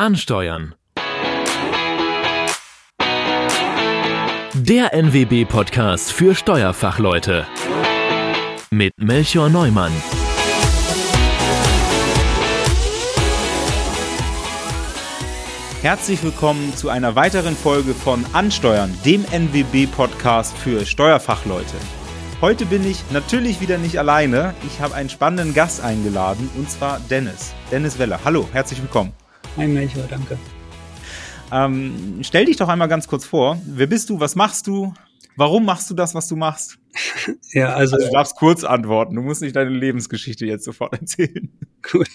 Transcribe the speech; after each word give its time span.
Ansteuern. 0.00 0.74
Der 4.54 4.94
NWB-Podcast 4.94 6.10
für 6.10 6.34
Steuerfachleute. 6.34 7.46
Mit 8.70 8.94
Melchior 8.96 9.50
Neumann. 9.50 9.92
Herzlich 15.82 16.22
willkommen 16.22 16.74
zu 16.74 16.88
einer 16.88 17.14
weiteren 17.14 17.54
Folge 17.54 17.92
von 17.92 18.24
Ansteuern, 18.32 18.96
dem 19.04 19.26
NWB-Podcast 19.26 20.56
für 20.56 20.86
Steuerfachleute. 20.86 21.76
Heute 22.40 22.64
bin 22.64 22.90
ich 22.90 23.04
natürlich 23.10 23.60
wieder 23.60 23.76
nicht 23.76 23.98
alleine. 23.98 24.54
Ich 24.66 24.80
habe 24.80 24.94
einen 24.94 25.10
spannenden 25.10 25.52
Gast 25.52 25.82
eingeladen 25.82 26.48
und 26.56 26.70
zwar 26.70 27.00
Dennis. 27.10 27.52
Dennis 27.70 27.98
Weller. 27.98 28.20
Hallo, 28.24 28.48
herzlich 28.50 28.80
willkommen. 28.80 29.12
Hi 29.56 29.66
Melchior, 29.66 30.06
danke. 30.08 30.38
Ähm, 31.52 32.20
stell 32.22 32.44
dich 32.44 32.56
doch 32.56 32.68
einmal 32.68 32.88
ganz 32.88 33.08
kurz 33.08 33.24
vor. 33.24 33.60
Wer 33.66 33.88
bist 33.88 34.08
du? 34.08 34.20
Was 34.20 34.36
machst 34.36 34.66
du? 34.68 34.94
Warum 35.36 35.64
machst 35.64 35.90
du 35.90 35.94
das, 35.94 36.14
was 36.14 36.28
du 36.28 36.36
machst? 36.36 36.78
ja, 37.52 37.74
also, 37.74 37.96
also 37.96 38.06
du 38.06 38.12
darfst 38.12 38.36
kurz 38.36 38.62
antworten. 38.62 39.16
Du 39.16 39.22
musst 39.22 39.42
nicht 39.42 39.56
deine 39.56 39.70
Lebensgeschichte 39.70 40.46
jetzt 40.46 40.64
sofort 40.64 40.92
erzählen. 41.00 41.50
Gut. 41.82 42.08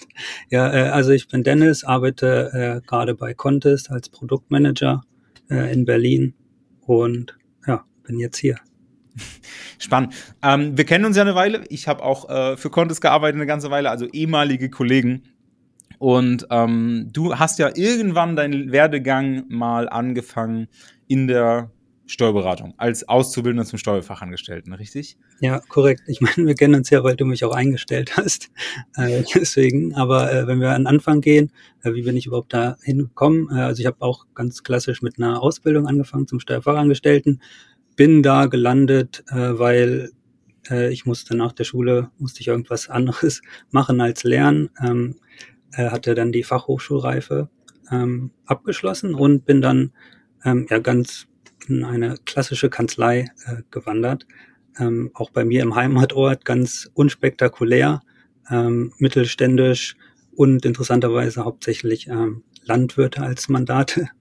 Ja, 0.50 0.72
äh, 0.72 0.88
also 0.88 1.10
ich 1.10 1.28
bin 1.28 1.42
Dennis, 1.42 1.84
arbeite 1.84 2.80
äh, 2.82 2.86
gerade 2.86 3.14
bei 3.14 3.34
Contest 3.34 3.90
als 3.90 4.08
Produktmanager 4.08 5.02
äh, 5.50 5.72
in 5.72 5.84
Berlin 5.84 6.34
und 6.80 7.36
ja, 7.66 7.84
bin 8.04 8.18
jetzt 8.18 8.38
hier. 8.38 8.56
Spannend. 9.78 10.14
Ähm, 10.42 10.76
wir 10.76 10.84
kennen 10.84 11.04
uns 11.04 11.16
ja 11.16 11.22
eine 11.22 11.34
Weile. 11.34 11.64
Ich 11.68 11.86
habe 11.86 12.02
auch 12.02 12.28
äh, 12.30 12.56
für 12.56 12.70
Contest 12.70 13.02
gearbeitet 13.02 13.36
eine 13.36 13.46
ganze 13.46 13.70
Weile, 13.70 13.90
also 13.90 14.06
ehemalige 14.06 14.70
Kollegen. 14.70 15.22
Und 15.98 16.46
ähm, 16.50 17.08
du 17.12 17.36
hast 17.36 17.58
ja 17.58 17.70
irgendwann 17.74 18.36
deinen 18.36 18.72
Werdegang 18.72 19.44
mal 19.48 19.88
angefangen 19.88 20.68
in 21.06 21.26
der 21.26 21.70
Steuerberatung 22.06 22.74
als 22.76 23.08
Auszubildender 23.08 23.64
zum 23.64 23.78
Steuerfachangestellten, 23.78 24.72
richtig? 24.72 25.18
Ja, 25.40 25.60
korrekt. 25.68 26.02
Ich 26.06 26.20
meine, 26.20 26.46
wir 26.46 26.54
kennen 26.54 26.76
uns 26.76 26.90
ja, 26.90 27.02
weil 27.02 27.16
du 27.16 27.24
mich 27.24 27.44
auch 27.44 27.54
eingestellt 27.54 28.16
hast. 28.16 28.50
Äh, 28.96 29.24
deswegen, 29.34 29.94
aber 29.94 30.32
äh, 30.32 30.46
wenn 30.46 30.60
wir 30.60 30.70
an 30.70 30.82
den 30.82 30.86
Anfang 30.86 31.20
gehen, 31.20 31.50
äh, 31.82 31.94
wie 31.94 32.02
bin 32.02 32.16
ich 32.16 32.26
überhaupt 32.26 32.54
da 32.54 32.76
hingekommen? 32.82 33.48
Äh, 33.50 33.60
also 33.60 33.80
ich 33.80 33.86
habe 33.86 34.00
auch 34.00 34.26
ganz 34.34 34.62
klassisch 34.62 35.02
mit 35.02 35.18
einer 35.18 35.42
Ausbildung 35.42 35.86
angefangen 35.86 36.28
zum 36.28 36.38
Steuerfachangestellten, 36.38 37.42
bin 37.96 38.22
da 38.22 38.46
gelandet, 38.46 39.24
äh, 39.28 39.58
weil 39.58 40.10
äh, 40.70 40.92
ich 40.92 41.06
musste 41.06 41.36
nach 41.36 41.52
der 41.52 41.64
Schule, 41.64 42.10
musste 42.18 42.40
ich 42.40 42.48
irgendwas 42.48 42.88
anderes 42.88 43.42
machen 43.70 44.00
als 44.00 44.22
lernen, 44.22 44.70
ähm, 44.82 45.16
äh, 45.76 45.90
hatte 45.90 46.14
dann 46.14 46.32
die 46.32 46.42
Fachhochschulreife 46.42 47.48
ähm, 47.90 48.30
abgeschlossen 48.46 49.14
und 49.14 49.44
bin 49.44 49.60
dann 49.60 49.92
ähm, 50.44 50.66
ja 50.70 50.78
ganz 50.78 51.26
in 51.68 51.84
eine 51.84 52.16
klassische 52.24 52.70
Kanzlei 52.70 53.30
äh, 53.46 53.62
gewandert. 53.70 54.26
Ähm, 54.78 55.10
auch 55.14 55.30
bei 55.30 55.44
mir 55.44 55.62
im 55.62 55.74
Heimatort 55.74 56.44
ganz 56.44 56.90
unspektakulär, 56.94 58.02
ähm, 58.50 58.92
mittelständisch 58.98 59.96
und 60.34 60.64
interessanterweise 60.64 61.44
hauptsächlich 61.44 62.08
ähm, 62.08 62.42
Landwirte 62.64 63.22
als 63.22 63.48
Mandate. 63.48 64.08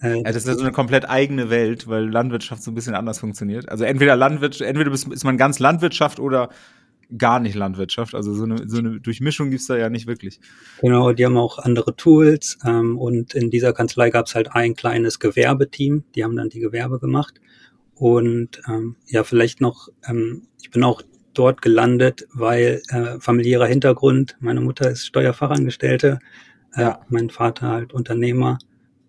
Äh, 0.00 0.18
ja, 0.18 0.22
das 0.22 0.36
ist 0.36 0.46
ja 0.46 0.54
so 0.54 0.60
eine 0.60 0.70
komplett 0.70 1.08
eigene 1.08 1.50
Welt, 1.50 1.88
weil 1.88 2.08
Landwirtschaft 2.08 2.62
so 2.62 2.70
ein 2.70 2.76
bisschen 2.76 2.94
anders 2.94 3.18
funktioniert. 3.18 3.68
Also 3.68 3.82
entweder 3.82 4.14
Landwirtschaft, 4.14 4.68
entweder 4.68 4.92
ist 4.92 5.24
man 5.24 5.36
ganz 5.36 5.58
Landwirtschaft 5.58 6.20
oder 6.20 6.50
gar 7.16 7.40
nicht 7.40 7.54
Landwirtschaft. 7.54 8.14
Also 8.14 8.34
so 8.34 8.44
eine, 8.44 8.68
so 8.68 8.78
eine 8.78 9.00
Durchmischung 9.00 9.50
gibt's 9.50 9.66
da 9.66 9.76
ja 9.76 9.88
nicht 9.88 10.06
wirklich. 10.06 10.40
Genau, 10.80 11.12
die 11.12 11.24
haben 11.24 11.36
auch 11.36 11.58
andere 11.58 11.96
Tools 11.96 12.58
ähm, 12.64 12.98
und 12.98 13.34
in 13.34 13.50
dieser 13.50 13.72
Kanzlei 13.72 14.10
gab's 14.10 14.34
halt 14.34 14.52
ein 14.52 14.74
kleines 14.74 15.18
Gewerbeteam, 15.18 16.04
die 16.14 16.24
haben 16.24 16.36
dann 16.36 16.50
die 16.50 16.60
Gewerbe 16.60 16.98
gemacht. 16.98 17.40
Und 17.94 18.60
ähm, 18.68 18.96
ja, 19.06 19.24
vielleicht 19.24 19.60
noch, 19.60 19.88
ähm, 20.06 20.42
ich 20.62 20.70
bin 20.70 20.84
auch 20.84 21.02
dort 21.34 21.62
gelandet, 21.62 22.26
weil 22.32 22.82
äh, 22.88 23.18
familiärer 23.20 23.66
Hintergrund, 23.66 24.36
meine 24.40 24.60
Mutter 24.60 24.90
ist 24.90 25.06
Steuerfachangestellte, 25.06 26.18
äh, 26.74 26.80
ja. 26.82 27.00
mein 27.08 27.30
Vater 27.30 27.68
halt 27.68 27.92
Unternehmer 27.92 28.58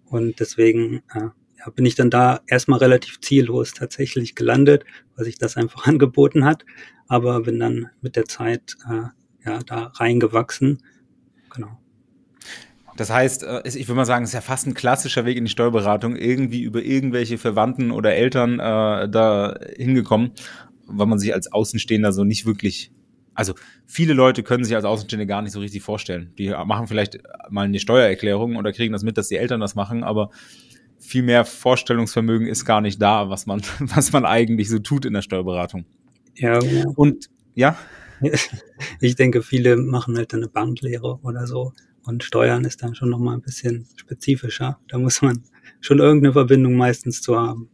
und 0.06 0.40
deswegen 0.40 1.02
äh, 1.14 1.30
ja, 1.60 1.70
bin 1.72 1.86
ich 1.86 1.96
dann 1.96 2.10
da 2.10 2.42
erstmal 2.48 2.80
relativ 2.80 3.20
ziellos 3.22 3.74
tatsächlich 3.74 4.36
gelandet, 4.36 4.86
weil 5.16 5.26
sich 5.26 5.38
das 5.38 5.58
einfach 5.58 5.86
angeboten 5.88 6.46
hat, 6.46 6.66
aber 7.08 7.42
bin 7.42 7.60
dann 7.60 7.90
mit 8.02 8.16
der 8.16 8.26
Zeit 8.26 8.78
äh, 8.90 9.10
ja 9.46 9.60
da 9.66 9.92
reingewachsen. 9.96 10.82
Genau. 11.54 11.80
Das 12.98 13.10
heißt, 13.10 13.44
äh, 13.44 13.62
ich 13.66 13.88
würde 13.88 13.98
mal 13.98 14.06
sagen, 14.06 14.24
es 14.24 14.32
ist 14.32 14.36
ja 14.36 14.42
fast 14.42 14.68
ein 14.68 14.74
klassischer 14.74 15.26
Weg 15.26 15.38
in 15.38 15.46
die 15.46 15.52
Steuerberatung, 15.52 16.16
irgendwie 16.16 16.62
über 16.64 16.82
irgendwelche 16.82 17.38
Verwandten 17.38 17.92
oder 17.92 18.14
Eltern 18.14 18.60
äh, 18.60 19.10
da 19.10 19.60
hingekommen, 19.76 20.32
weil 20.86 21.08
man 21.08 21.20
sich 21.20 21.34
als 21.34 21.52
Außenstehender 21.52 22.12
so 22.12 22.24
nicht 22.24 22.46
wirklich 22.46 22.92
also 23.40 23.54
viele 23.86 24.14
Leute 24.14 24.44
können 24.44 24.66
sich 24.66 24.76
als 24.76 24.84
Außenstehende 24.84 25.26
gar 25.26 25.42
nicht 25.42 25.54
so 25.54 25.62
richtig 25.62 25.82
vorstellen. 25.82 26.34
Die 26.38 26.50
machen 26.50 26.88
vielleicht 26.88 27.20
mal 27.50 27.64
eine 27.64 27.80
Steuererklärung 27.80 28.58
oder 28.58 28.74
kriegen 28.74 28.92
das 28.92 29.04
mit, 29.04 29.18
dass 29.18 29.30
die 29.30 29.38
Eltern 29.38 29.62
das 29.62 29.76
machen, 29.76 30.04
aber 30.04 30.30
viel 31.00 31.24
mehr 31.24 31.46
Vorstellungsvermögen 31.46 32.48
ist 32.48 32.66
gar 32.66 32.82
nicht 32.82 33.02
da, 33.02 33.30
was 33.30 33.46
man, 33.46 33.62
was 33.80 34.12
man 34.12 34.26
eigentlich 34.26 34.70
so 34.70 34.80
tut 34.80 35.06
in 35.06 35.14
der 35.14 35.22
Steuerberatung. 35.22 35.86
Ja. 36.36 36.60
Und 36.96 37.30
ja. 37.56 37.78
Ich 39.00 39.16
denke, 39.16 39.42
viele 39.42 39.78
machen 39.78 40.18
halt 40.18 40.34
eine 40.34 40.50
Banklehre 40.50 41.20
oder 41.24 41.48
so. 41.48 41.74
Und 42.04 42.24
Steuern 42.24 42.66
ist 42.66 42.84
dann 42.84 42.96
schon 42.96 43.10
nochmal 43.10 43.36
ein 43.36 43.42
bisschen 43.42 43.88
spezifischer. 43.96 44.80
Da 44.88 44.98
muss 44.98 45.22
man 45.22 45.44
schon 45.80 46.00
irgendeine 46.00 46.34
Verbindung 46.34 46.76
meistens 46.76 47.22
zu 47.22 47.38
haben. 47.38 47.70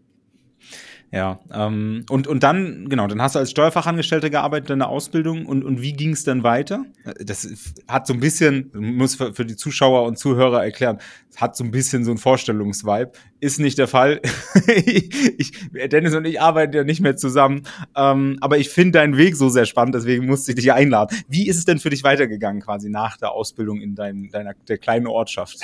Ja, 1.15 1.39
ähm, 1.53 2.05
und, 2.09 2.27
und 2.27 2.43
dann, 2.43 2.89
genau, 2.89 3.07
dann 3.07 3.21
hast 3.21 3.35
du 3.35 3.39
als 3.39 3.49
Steuerfachangestellter 3.49 4.29
gearbeitet 4.29 4.69
in 4.71 4.79
der 4.79 4.89
Ausbildung 4.89 5.45
und, 5.45 5.63
und 5.63 5.81
wie 5.81 5.93
ging 5.93 6.11
es 6.11 6.25
dann 6.25 6.43
weiter? 6.43 6.83
Das 7.23 7.47
hat 7.87 8.05
so 8.05 8.13
ein 8.13 8.19
bisschen, 8.19 8.69
muss 8.73 9.15
für, 9.15 9.33
für 9.33 9.45
die 9.45 9.55
Zuschauer 9.55 10.03
und 10.03 10.19
Zuhörer 10.19 10.61
erklären, 10.61 10.99
hat 11.37 11.55
so 11.55 11.63
ein 11.63 11.71
bisschen 11.71 12.03
so 12.03 12.11
ein 12.11 12.17
Vorstellungsvibe. 12.17 13.13
Ist 13.41 13.59
nicht 13.59 13.77
der 13.77 13.87
Fall. 13.87 14.21
ich, 14.85 15.51
Dennis 15.91 16.15
und 16.15 16.25
ich 16.25 16.39
arbeiten 16.39 16.73
ja 16.75 16.83
nicht 16.83 17.01
mehr 17.01 17.17
zusammen, 17.17 17.63
ähm, 17.95 18.37
aber 18.39 18.57
ich 18.57 18.69
finde 18.69 18.99
deinen 18.99 19.17
Weg 19.17 19.35
so 19.35 19.49
sehr 19.49 19.65
spannend, 19.65 19.93
deswegen 19.93 20.25
musste 20.25 20.51
ich 20.51 20.55
dich 20.55 20.71
einladen. 20.71 21.15
Wie 21.27 21.47
ist 21.47 21.57
es 21.57 21.65
denn 21.65 21.79
für 21.79 21.89
dich 21.89 22.03
weitergegangen 22.03 22.61
quasi 22.61 22.89
nach 22.89 23.17
der 23.17 23.31
Ausbildung 23.31 23.81
in 23.81 23.93
dein, 23.93 24.29
deiner 24.31 24.53
der 24.67 24.77
kleinen 24.77 25.07
Ortschaft? 25.07 25.57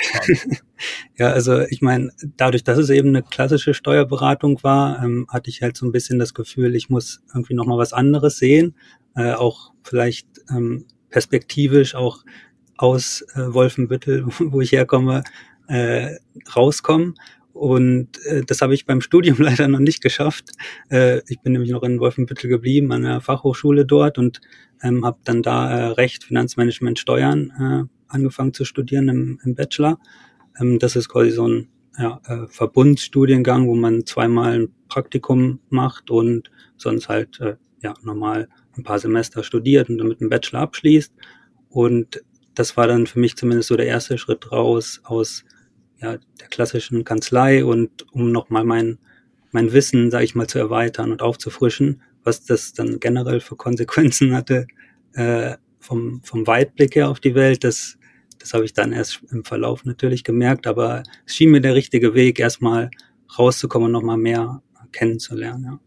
ja, 1.16 1.30
also 1.30 1.60
ich 1.62 1.80
meine, 1.80 2.10
dadurch, 2.36 2.62
dass 2.62 2.76
es 2.76 2.90
eben 2.90 3.08
eine 3.08 3.22
klassische 3.22 3.72
Steuerberatung 3.72 4.62
war, 4.62 5.02
ähm, 5.02 5.26
hatte 5.30 5.48
ich 5.48 5.62
halt 5.62 5.76
so 5.76 5.86
ein 5.86 5.92
bisschen 5.92 6.18
das 6.18 6.34
Gefühl, 6.34 6.76
ich 6.76 6.90
muss 6.90 7.22
irgendwie 7.34 7.54
noch 7.54 7.66
mal 7.66 7.78
was 7.78 7.94
anderes 7.94 8.36
sehen, 8.36 8.74
äh, 9.16 9.32
auch 9.32 9.72
vielleicht 9.82 10.26
ähm, 10.50 10.84
perspektivisch 11.10 11.94
auch 11.94 12.24
aus 12.76 13.24
äh, 13.34 13.54
Wolfenbüttel, 13.54 14.26
wo 14.38 14.60
ich 14.60 14.72
herkomme, 14.72 15.22
äh, 15.68 16.16
rauskommen. 16.54 17.14
Und 17.52 18.24
äh, 18.24 18.42
das 18.44 18.62
habe 18.62 18.74
ich 18.74 18.86
beim 18.86 19.00
Studium 19.00 19.36
leider 19.40 19.68
noch 19.68 19.78
nicht 19.78 20.02
geschafft. 20.02 20.50
Äh, 20.90 21.20
ich 21.28 21.40
bin 21.40 21.52
nämlich 21.52 21.70
noch 21.70 21.82
in 21.82 22.00
Wolfenbüttel 22.00 22.48
geblieben, 22.48 22.92
an 22.92 23.02
der 23.02 23.20
Fachhochschule 23.20 23.84
dort 23.84 24.18
und 24.18 24.40
ähm, 24.82 25.04
habe 25.04 25.18
dann 25.24 25.42
da 25.42 25.70
äh, 25.70 25.86
Recht, 25.92 26.24
Finanzmanagement, 26.24 26.98
Steuern 26.98 27.88
äh, 27.88 28.12
angefangen 28.12 28.54
zu 28.54 28.64
studieren 28.64 29.08
im, 29.08 29.40
im 29.44 29.54
Bachelor. 29.54 29.98
Ähm, 30.60 30.78
das 30.78 30.96
ist 30.96 31.08
quasi 31.08 31.30
so 31.30 31.46
ein 31.46 31.68
ja, 31.98 32.20
äh, 32.26 32.46
Verbundstudiengang, 32.48 33.66
wo 33.66 33.74
man 33.74 34.06
zweimal 34.06 34.54
ein 34.54 34.68
Praktikum 34.88 35.60
macht 35.68 36.10
und 36.10 36.50
sonst 36.76 37.08
halt 37.08 37.40
äh, 37.40 37.56
ja 37.82 37.94
normal 38.02 38.48
ein 38.76 38.82
paar 38.82 38.98
Semester 38.98 39.42
studiert 39.42 39.90
und 39.90 39.98
dann 39.98 40.08
mit 40.08 40.20
einem 40.20 40.30
Bachelor 40.30 40.60
abschließt. 40.60 41.12
Und 41.68 42.22
das 42.54 42.76
war 42.76 42.86
dann 42.86 43.06
für 43.06 43.18
mich 43.18 43.36
zumindest 43.36 43.68
so 43.68 43.76
der 43.76 43.86
erste 43.86 44.18
Schritt 44.18 44.50
raus 44.52 45.00
aus 45.04 45.44
ja, 46.02 46.18
der 46.40 46.48
klassischen 46.48 47.04
Kanzlei 47.04 47.64
und 47.64 48.06
um 48.12 48.32
nochmal 48.32 48.64
mein, 48.64 48.98
mein 49.52 49.72
Wissen, 49.72 50.10
sage 50.10 50.24
ich 50.24 50.34
mal, 50.34 50.48
zu 50.48 50.58
erweitern 50.58 51.12
und 51.12 51.22
aufzufrischen, 51.22 52.02
was 52.24 52.44
das 52.44 52.72
dann 52.72 53.00
generell 53.00 53.40
für 53.40 53.56
Konsequenzen 53.56 54.34
hatte 54.34 54.66
äh, 55.14 55.56
vom, 55.78 56.20
vom 56.24 56.46
Weitblick 56.46 56.94
her 56.96 57.08
auf 57.08 57.20
die 57.20 57.34
Welt, 57.34 57.64
das 57.64 57.98
das 58.42 58.54
habe 58.54 58.64
ich 58.64 58.72
dann 58.72 58.92
erst 58.92 59.22
im 59.30 59.44
Verlauf 59.44 59.84
natürlich 59.84 60.24
gemerkt, 60.24 60.66
aber 60.66 61.04
es 61.26 61.36
schien 61.36 61.50
mir 61.50 61.60
der 61.60 61.74
richtige 61.74 62.12
Weg, 62.14 62.40
erstmal 62.40 62.90
rauszukommen 63.38 63.86
und 63.86 63.92
nochmal 63.92 64.18
mehr 64.18 64.62
kennenzulernen. 64.90 65.64
Ja. 65.64 65.80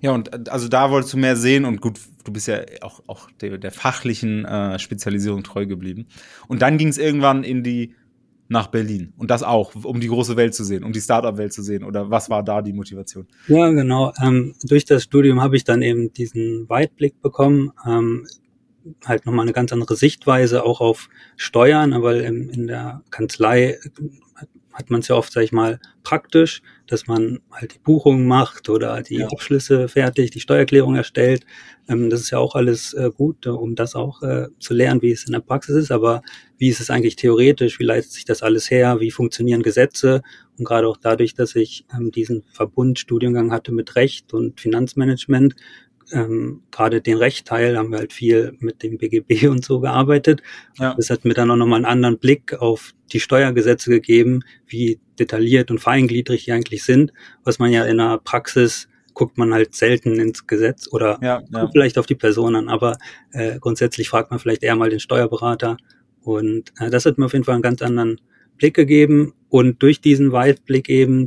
Ja, 0.00 0.10
und 0.12 0.32
äh, 0.32 0.50
also 0.50 0.68
da 0.68 0.90
wolltest 0.90 1.14
du 1.14 1.16
mehr 1.16 1.36
sehen 1.36 1.64
und 1.64 1.80
gut, 1.80 2.00
du 2.24 2.32
bist 2.32 2.48
ja 2.48 2.60
auch, 2.82 3.02
auch 3.06 3.30
der, 3.40 3.56
der 3.58 3.70
fachlichen 3.70 4.44
äh, 4.44 4.78
Spezialisierung 4.78 5.44
treu 5.44 5.64
geblieben. 5.64 6.06
Und 6.48 6.60
dann 6.60 6.76
ging 6.76 6.88
es 6.88 6.98
irgendwann 6.98 7.44
in 7.44 7.62
die 7.62 7.94
nach 8.48 8.68
Berlin 8.68 9.12
und 9.16 9.30
das 9.30 9.42
auch, 9.42 9.74
um 9.84 10.00
die 10.00 10.08
große 10.08 10.36
Welt 10.36 10.54
zu 10.54 10.64
sehen, 10.64 10.84
um 10.84 10.92
die 10.92 11.00
Startup-Welt 11.00 11.52
zu 11.52 11.62
sehen 11.62 11.84
oder 11.84 12.10
was 12.10 12.30
war 12.30 12.42
da 12.42 12.62
die 12.62 12.72
Motivation? 12.72 13.26
Ja, 13.48 13.70
genau. 13.70 14.12
Ähm, 14.22 14.54
durch 14.62 14.84
das 14.84 15.02
Studium 15.02 15.40
habe 15.40 15.56
ich 15.56 15.64
dann 15.64 15.82
eben 15.82 16.12
diesen 16.12 16.68
Weitblick 16.68 17.20
bekommen. 17.20 17.72
Ähm, 17.86 18.26
halt 19.04 19.26
nochmal 19.26 19.44
eine 19.44 19.52
ganz 19.52 19.72
andere 19.72 19.96
Sichtweise 19.96 20.64
auch 20.64 20.80
auf 20.80 21.08
Steuern, 21.36 22.02
weil 22.02 22.20
in, 22.20 22.48
in 22.50 22.66
der 22.66 23.02
Kanzlei 23.10 23.78
hat 24.76 24.90
man 24.90 25.00
es 25.00 25.08
ja 25.08 25.16
oft, 25.16 25.32
sag 25.32 25.42
ich 25.42 25.52
mal, 25.52 25.80
praktisch, 26.02 26.60
dass 26.86 27.06
man 27.06 27.40
halt 27.50 27.74
die 27.74 27.78
Buchung 27.78 28.26
macht 28.26 28.68
oder 28.68 29.02
die 29.02 29.16
ja. 29.16 29.26
Abschlüsse 29.26 29.88
fertig, 29.88 30.30
die 30.30 30.40
Steuererklärung 30.40 30.94
erstellt. 30.94 31.46
Ähm, 31.88 32.10
das 32.10 32.20
ist 32.20 32.30
ja 32.30 32.38
auch 32.38 32.54
alles 32.54 32.92
äh, 32.92 33.10
gut, 33.10 33.46
um 33.46 33.74
das 33.74 33.94
auch 33.94 34.22
äh, 34.22 34.48
zu 34.60 34.74
lernen, 34.74 35.00
wie 35.00 35.12
es 35.12 35.24
in 35.24 35.32
der 35.32 35.40
Praxis 35.40 35.76
ist. 35.76 35.90
Aber 35.90 36.20
wie 36.58 36.68
ist 36.68 36.80
es 36.80 36.90
eigentlich 36.90 37.16
theoretisch? 37.16 37.78
Wie 37.78 37.84
leitet 37.84 38.12
sich 38.12 38.26
das 38.26 38.42
alles 38.42 38.70
her? 38.70 39.00
Wie 39.00 39.10
funktionieren 39.10 39.62
Gesetze? 39.62 40.22
Und 40.58 40.66
gerade 40.66 40.86
auch 40.88 40.98
dadurch, 40.98 41.34
dass 41.34 41.56
ich 41.56 41.86
ähm, 41.94 42.10
diesen 42.10 42.44
Verbundstudiengang 42.52 43.52
hatte 43.52 43.72
mit 43.72 43.96
Recht 43.96 44.34
und 44.34 44.60
Finanzmanagement, 44.60 45.56
ähm, 46.12 46.62
gerade 46.70 47.00
den 47.00 47.16
Rechtteil 47.16 47.76
haben 47.76 47.90
wir 47.90 47.98
halt 47.98 48.12
viel 48.12 48.56
mit 48.60 48.82
dem 48.82 48.98
BGB 48.98 49.46
und 49.50 49.64
so 49.64 49.80
gearbeitet. 49.80 50.42
Ja. 50.78 50.94
Das 50.94 51.10
hat 51.10 51.24
mir 51.24 51.34
dann 51.34 51.50
auch 51.50 51.56
nochmal 51.56 51.78
einen 51.78 51.86
anderen 51.86 52.18
Blick 52.18 52.54
auf 52.54 52.94
die 53.12 53.20
Steuergesetze 53.20 53.90
gegeben, 53.90 54.42
wie 54.66 55.00
detailliert 55.18 55.70
und 55.70 55.78
feingliedrig 55.78 56.44
die 56.44 56.52
eigentlich 56.52 56.84
sind, 56.84 57.12
was 57.44 57.58
man 57.58 57.72
ja 57.72 57.84
in 57.84 57.98
der 57.98 58.18
Praxis 58.18 58.88
guckt 59.14 59.38
man 59.38 59.54
halt 59.54 59.74
selten 59.74 60.20
ins 60.20 60.46
Gesetz 60.46 60.88
oder 60.92 61.18
ja, 61.22 61.42
ja. 61.50 61.68
vielleicht 61.72 61.96
auf 61.96 62.04
die 62.04 62.14
Person 62.14 62.54
an, 62.54 62.68
aber 62.68 62.98
äh, 63.32 63.58
grundsätzlich 63.58 64.10
fragt 64.10 64.30
man 64.30 64.38
vielleicht 64.38 64.62
eher 64.62 64.76
mal 64.76 64.90
den 64.90 65.00
Steuerberater 65.00 65.78
und 66.20 66.72
äh, 66.78 66.90
das 66.90 67.06
hat 67.06 67.16
mir 67.16 67.24
auf 67.24 67.32
jeden 67.32 67.44
Fall 67.44 67.54
einen 67.54 67.62
ganz 67.62 67.80
anderen 67.80 68.20
Blick 68.58 68.74
gegeben 68.74 69.32
und 69.48 69.82
durch 69.82 70.02
diesen 70.02 70.32
Weitblick 70.32 70.90
eben 70.90 71.24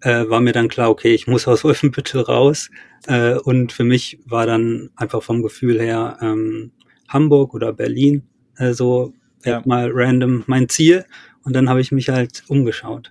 äh, 0.00 0.28
war 0.28 0.40
mir 0.40 0.52
dann 0.52 0.68
klar, 0.68 0.90
okay, 0.90 1.14
ich 1.14 1.26
muss 1.26 1.48
aus 1.48 1.64
Wolfenbüttel 1.64 2.20
raus. 2.28 2.70
Äh, 3.06 3.34
und 3.34 3.72
für 3.72 3.84
mich 3.84 4.18
war 4.24 4.46
dann 4.46 4.90
einfach 4.96 5.22
vom 5.22 5.42
Gefühl 5.42 5.80
her 5.80 6.18
ähm, 6.20 6.72
Hamburg 7.08 7.54
oder 7.54 7.72
Berlin 7.72 8.22
äh, 8.56 8.72
so 8.72 9.12
ja. 9.44 9.62
mal 9.64 9.90
random 9.92 10.44
mein 10.46 10.68
Ziel. 10.68 11.04
Und 11.42 11.54
dann 11.54 11.68
habe 11.68 11.80
ich 11.80 11.92
mich 11.92 12.08
halt 12.08 12.44
umgeschaut. 12.48 13.10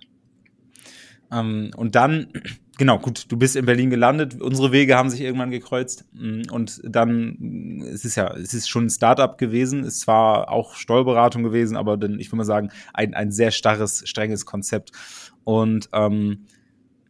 Ähm, 1.32 1.72
und 1.76 1.96
dann, 1.96 2.28
genau, 2.78 3.00
gut, 3.00 3.26
du 3.30 3.38
bist 3.38 3.56
in 3.56 3.66
Berlin 3.66 3.90
gelandet, 3.90 4.40
unsere 4.40 4.72
Wege 4.72 4.96
haben 4.96 5.10
sich 5.10 5.22
irgendwann 5.22 5.52
gekreuzt 5.52 6.06
mm, 6.14 6.44
und 6.52 6.80
dann, 6.84 7.82
es 7.92 8.06
ist 8.06 8.16
ja, 8.16 8.34
es 8.36 8.54
ist 8.54 8.70
schon 8.70 8.86
ein 8.86 8.90
Startup 8.90 9.38
gewesen, 9.38 9.84
es 9.84 10.08
war 10.08 10.50
auch 10.52 10.76
Steuerberatung 10.76 11.44
gewesen, 11.44 11.76
aber 11.76 11.98
dann, 11.98 12.20
ich 12.20 12.28
würde 12.28 12.38
mal 12.38 12.44
sagen, 12.46 12.70
ein, 12.94 13.14
ein 13.14 13.32
sehr 13.32 13.52
starres, 13.52 14.08
strenges 14.08 14.46
Konzept. 14.46 14.92
Und 15.44 15.90
ähm, 15.94 16.46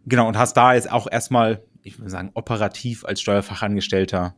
Genau, 0.08 0.28
und 0.28 0.38
hast 0.38 0.56
da 0.56 0.74
jetzt 0.74 0.90
auch 0.90 1.08
erstmal, 1.12 1.62
ich 1.84 2.00
würde 2.00 2.10
sagen, 2.10 2.32
operativ 2.34 3.04
als 3.04 3.22
Steuerfachangestellter 3.22 4.36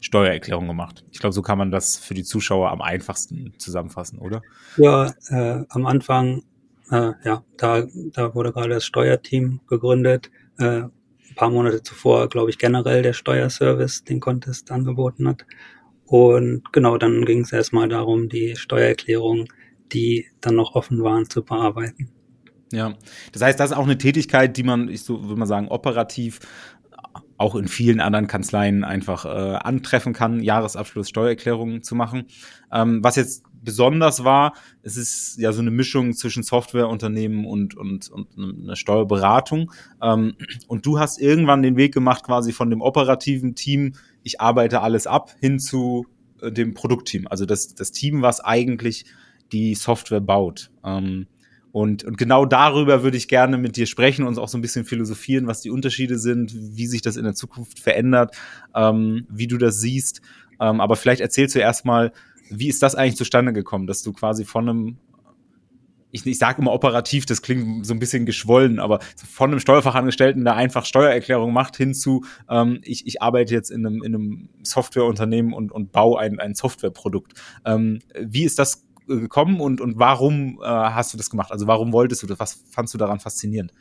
Steuererklärung 0.00 0.66
gemacht. 0.66 1.04
Ich 1.12 1.20
glaube, 1.20 1.34
so 1.34 1.42
kann 1.42 1.58
man 1.58 1.70
das 1.70 1.96
für 1.96 2.14
die 2.14 2.24
Zuschauer 2.24 2.70
am 2.70 2.80
einfachsten 2.80 3.52
zusammenfassen, 3.58 4.18
oder? 4.18 4.42
Ja, 4.76 5.12
äh, 5.28 5.64
am 5.68 5.86
Anfang, 5.86 6.42
äh, 6.90 7.12
ja, 7.24 7.44
da, 7.56 7.86
da 8.12 8.34
wurde 8.34 8.52
gerade 8.52 8.70
das 8.70 8.84
Steuerteam 8.84 9.60
gegründet. 9.68 10.30
Äh, 10.58 10.82
ein 10.82 11.36
paar 11.36 11.50
Monate 11.50 11.82
zuvor, 11.82 12.28
glaube 12.28 12.50
ich, 12.50 12.58
generell 12.58 13.02
der 13.02 13.12
Steuerservice 13.12 14.04
den 14.04 14.18
Contest 14.18 14.70
angeboten 14.72 15.28
hat. 15.28 15.46
Und 16.06 16.72
genau, 16.72 16.98
dann 16.98 17.24
ging 17.24 17.42
es 17.42 17.52
erstmal 17.52 17.88
darum, 17.88 18.28
die 18.28 18.56
Steuererklärung, 18.56 19.46
die 19.92 20.26
dann 20.40 20.56
noch 20.56 20.74
offen 20.74 21.02
waren, 21.02 21.28
zu 21.28 21.44
bearbeiten. 21.44 22.10
Ja, 22.72 22.94
das 23.32 23.42
heißt, 23.42 23.60
das 23.60 23.70
ist 23.70 23.76
auch 23.76 23.84
eine 23.84 23.98
Tätigkeit, 23.98 24.56
die 24.56 24.62
man, 24.62 24.88
ich 24.88 25.02
so 25.02 25.22
würde 25.22 25.38
man 25.38 25.48
sagen, 25.48 25.68
operativ 25.68 26.40
auch 27.36 27.54
in 27.56 27.68
vielen 27.68 28.00
anderen 28.00 28.28
Kanzleien 28.28 28.84
einfach 28.84 29.24
äh, 29.24 29.28
antreffen 29.28 30.12
kann, 30.12 30.42
Jahresabschluss, 30.42 31.08
Steuererklärungen 31.08 31.82
zu 31.82 31.94
machen. 31.94 32.26
Ähm, 32.72 33.02
was 33.02 33.16
jetzt 33.16 33.42
besonders 33.62 34.24
war, 34.24 34.54
es 34.82 34.96
ist 34.96 35.38
ja 35.38 35.52
so 35.52 35.60
eine 35.60 35.70
Mischung 35.70 36.14
zwischen 36.14 36.42
Softwareunternehmen 36.42 37.44
und, 37.44 37.76
und, 37.76 38.10
und 38.10 38.28
eine 38.38 38.76
Steuerberatung. 38.76 39.72
Ähm, 40.00 40.34
und 40.68 40.86
du 40.86 40.98
hast 40.98 41.20
irgendwann 41.20 41.62
den 41.62 41.76
Weg 41.76 41.92
gemacht, 41.92 42.24
quasi 42.24 42.52
von 42.52 42.70
dem 42.70 42.80
operativen 42.80 43.54
Team, 43.54 43.94
ich 44.22 44.40
arbeite 44.40 44.80
alles 44.80 45.06
ab, 45.06 45.34
hin 45.40 45.58
zu 45.58 46.06
äh, 46.40 46.52
dem 46.52 46.74
Produktteam. 46.74 47.26
Also 47.26 47.44
das, 47.44 47.74
das 47.74 47.92
Team, 47.92 48.22
was 48.22 48.40
eigentlich 48.40 49.04
die 49.52 49.74
Software 49.74 50.20
baut. 50.20 50.70
Ähm, 50.84 51.26
und, 51.72 52.04
und 52.04 52.18
genau 52.18 52.44
darüber 52.44 53.02
würde 53.02 53.16
ich 53.16 53.28
gerne 53.28 53.56
mit 53.56 53.76
dir 53.76 53.86
sprechen 53.86 54.26
und 54.26 54.38
auch 54.38 54.48
so 54.48 54.58
ein 54.58 54.60
bisschen 54.60 54.84
philosophieren, 54.84 55.46
was 55.46 55.62
die 55.62 55.70
Unterschiede 55.70 56.18
sind, 56.18 56.54
wie 56.54 56.86
sich 56.86 57.00
das 57.00 57.16
in 57.16 57.24
der 57.24 57.34
Zukunft 57.34 57.80
verändert, 57.80 58.36
ähm, 58.74 59.26
wie 59.30 59.46
du 59.46 59.56
das 59.56 59.80
siehst. 59.80 60.20
Ähm, 60.60 60.80
aber 60.80 60.96
vielleicht 60.96 61.22
erzählst 61.22 61.54
du 61.54 61.60
erstmal, 61.60 62.12
wie 62.50 62.68
ist 62.68 62.82
das 62.82 62.94
eigentlich 62.94 63.16
zustande 63.16 63.54
gekommen, 63.54 63.86
dass 63.86 64.02
du 64.02 64.12
quasi 64.12 64.44
von 64.44 64.68
einem, 64.68 64.98
ich, 66.10 66.26
ich 66.26 66.38
sage 66.38 66.60
immer 66.60 66.74
operativ, 66.74 67.24
das 67.24 67.40
klingt 67.40 67.86
so 67.86 67.94
ein 67.94 67.98
bisschen 67.98 68.26
geschwollen, 68.26 68.78
aber 68.78 68.98
von 69.16 69.50
einem 69.50 69.60
Steuerfachangestellten, 69.60 70.44
der 70.44 70.56
einfach 70.56 70.84
Steuererklärung 70.84 71.54
macht, 71.54 71.78
hinzu, 71.78 72.26
ähm, 72.50 72.80
ich, 72.82 73.06
ich 73.06 73.22
arbeite 73.22 73.54
jetzt 73.54 73.70
in 73.70 73.86
einem, 73.86 74.02
in 74.02 74.14
einem 74.14 74.48
Softwareunternehmen 74.62 75.54
und, 75.54 75.72
und 75.72 75.90
baue 75.90 76.20
ein, 76.20 76.38
ein 76.38 76.54
Softwareprodukt. 76.54 77.32
Ähm, 77.64 78.00
wie 78.20 78.44
ist 78.44 78.58
das 78.58 78.84
gekommen 79.06 79.60
und, 79.60 79.80
und 79.80 79.98
warum 79.98 80.60
äh, 80.62 80.66
hast 80.66 81.12
du 81.12 81.16
das 81.18 81.30
gemacht? 81.30 81.52
Also 81.52 81.66
warum 81.66 81.92
wolltest 81.92 82.22
du 82.22 82.26
das? 82.26 82.38
Was 82.38 82.64
fandst 82.70 82.94
du 82.94 82.98
daran 82.98 83.20
faszinierend? 83.20 83.72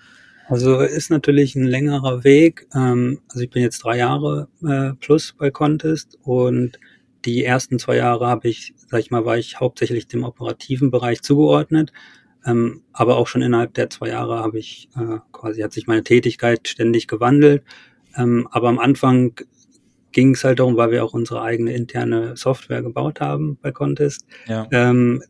Also 0.47 0.81
ist 0.81 1.09
natürlich 1.09 1.55
ein 1.55 1.63
längerer 1.63 2.23
Weg. 2.23 2.67
Ähm, 2.75 3.21
also 3.29 3.41
ich 3.41 3.49
bin 3.49 3.61
jetzt 3.61 3.79
drei 3.79 3.97
Jahre 3.97 4.49
äh, 4.63 4.93
plus 4.99 5.33
bei 5.37 5.49
Contest 5.49 6.19
und 6.23 6.79
die 7.25 7.43
ersten 7.43 7.79
zwei 7.79 7.97
Jahre 7.97 8.27
habe 8.27 8.49
ich, 8.49 8.73
sag 8.75 8.99
ich 8.99 9.11
mal, 9.11 9.25
war 9.25 9.37
ich 9.37 9.59
hauptsächlich 9.59 10.07
dem 10.07 10.23
operativen 10.23 10.91
Bereich 10.91 11.21
zugeordnet. 11.21 11.93
Ähm, 12.45 12.81
aber 12.91 13.17
auch 13.17 13.27
schon 13.27 13.43
innerhalb 13.43 13.75
der 13.75 13.89
zwei 13.89 14.09
Jahre 14.09 14.39
habe 14.39 14.57
ich 14.57 14.89
äh, 14.97 15.19
quasi 15.31 15.61
hat 15.61 15.73
sich 15.73 15.87
meine 15.87 16.03
Tätigkeit 16.03 16.67
ständig 16.67 17.07
gewandelt. 17.07 17.63
Ähm, 18.17 18.47
aber 18.51 18.69
am 18.69 18.79
Anfang 18.79 19.39
ging 20.11 20.33
es 20.33 20.43
halt 20.43 20.59
darum, 20.59 20.77
weil 20.77 20.91
wir 20.91 21.03
auch 21.03 21.13
unsere 21.13 21.41
eigene 21.41 21.73
interne 21.73 22.35
Software 22.35 22.81
gebaut 22.81 23.21
haben 23.21 23.57
bei 23.61 23.71
Contest. 23.71 24.25
Ja. 24.47 24.67
Ähm, 24.71 25.23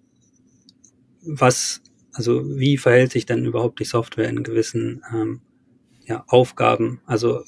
was, 1.23 1.81
also 2.13 2.43
wie 2.57 2.77
verhält 2.77 3.11
sich 3.11 3.25
denn 3.25 3.45
überhaupt 3.45 3.79
die 3.79 3.85
Software 3.85 4.29
in 4.29 4.43
gewissen 4.43 5.03
ähm, 5.13 5.41
ja, 6.05 6.23
Aufgaben? 6.27 7.01
Also 7.05 7.43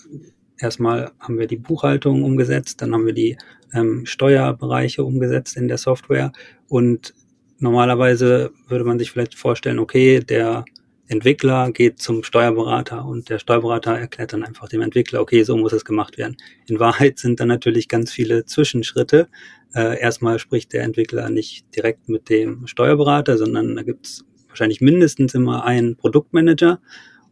erstmal 0.58 1.12
haben 1.20 1.40
wir 1.40 1.48
die 1.48 1.58
Buchhaltung 1.58 2.24
umgesetzt, 2.24 2.82
dann 2.82 2.94
haben 2.94 3.06
wir 3.06 3.14
die 3.14 3.38
ähm, 3.74 4.06
Steuerbereiche 4.06 5.04
umgesetzt 5.04 5.58
in 5.58 5.68
der 5.68 5.78
Software 5.78 6.32
und 6.68 7.14
normalerweise 7.60 8.52
würde 8.68 8.86
man 8.86 9.00
sich 9.00 9.12
vielleicht 9.12 9.36
vorstellen, 9.36 9.80
okay, 9.80 10.20
der 10.20 10.66
Entwickler 11.14 11.72
geht 11.72 12.00
zum 12.00 12.24
Steuerberater 12.24 13.06
und 13.06 13.30
der 13.30 13.38
Steuerberater 13.38 13.98
erklärt 13.98 14.34
dann 14.34 14.44
einfach 14.44 14.68
dem 14.68 14.82
Entwickler, 14.82 15.22
okay, 15.22 15.44
so 15.44 15.56
muss 15.56 15.72
es 15.72 15.86
gemacht 15.86 16.18
werden. 16.18 16.38
In 16.66 16.80
Wahrheit 16.80 17.20
sind 17.20 17.40
dann 17.40 17.48
natürlich 17.48 17.88
ganz 17.88 18.12
viele 18.12 18.46
Zwischenschritte. 18.46 19.30
Äh, 19.76 20.00
erstmal 20.02 20.40
spricht 20.40 20.74
der 20.74 20.84
Entwickler 20.84 21.30
nicht 21.30 21.76
direkt 21.76 22.10
mit 22.10 22.30
dem 22.30 22.68
Steuerberater, 22.68 23.38
sondern 23.38 23.76
da 23.76 23.84
gibt 23.84 24.08
es 24.08 24.26
wahrscheinlich 24.48 24.82
mindestens 24.82 25.36
immer 25.36 25.66
einen 25.66 25.96
Produktmanager. 25.96 26.80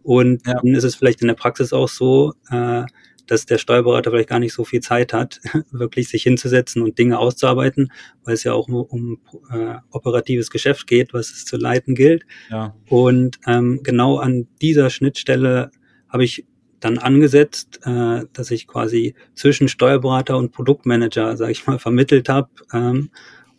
Und 0.04 0.46
ja. 0.46 0.54
dann 0.54 0.74
ist 0.74 0.84
es 0.84 0.96
vielleicht 0.96 1.22
in 1.22 1.28
der 1.28 1.36
Praxis 1.36 1.74
auch 1.74 1.90
so, 1.90 2.34
äh, 2.50 2.84
dass 3.28 3.46
der 3.46 3.58
Steuerberater 3.58 4.12
vielleicht 4.12 4.30
gar 4.30 4.40
nicht 4.40 4.54
so 4.54 4.64
viel 4.64 4.82
Zeit 4.82 5.14
hat, 5.14 5.40
wirklich 5.72 6.10
sich 6.10 6.24
hinzusetzen 6.24 6.82
und 6.82 6.98
Dinge 6.98 7.20
auszuarbeiten, 7.20 7.92
weil 8.24 8.34
es 8.34 8.44
ja 8.44 8.54
auch 8.54 8.68
nur 8.68 8.92
um 8.92 9.20
äh, 9.52 9.76
operatives 9.92 10.50
Geschäft 10.50 10.88
geht, 10.88 11.14
was 11.14 11.32
es 11.32 11.46
zu 11.46 11.58
leiten 11.58 11.96
gilt. 11.96 12.24
Ja. 12.50 12.76
Und 12.88 13.40
ähm, 13.48 13.82
genau 13.84 14.18
an 14.18 14.48
dieser 14.62 14.90
Schnittstelle 14.90 15.72
habe 16.10 16.24
ich 16.24 16.46
dann 16.80 16.98
angesetzt, 16.98 17.80
äh, 17.86 18.26
dass 18.34 18.52
ich 18.52 18.68
quasi 18.68 19.16
zwischen 19.36 19.68
Steuerberater 19.68 20.38
und 20.38 20.52
Produktmanager, 20.52 21.38
sage 21.38 21.52
ich 21.52 21.66
mal, 21.66 21.80
vermittelt 21.80 22.28
habe 22.28 22.50
ähm, 22.74 23.12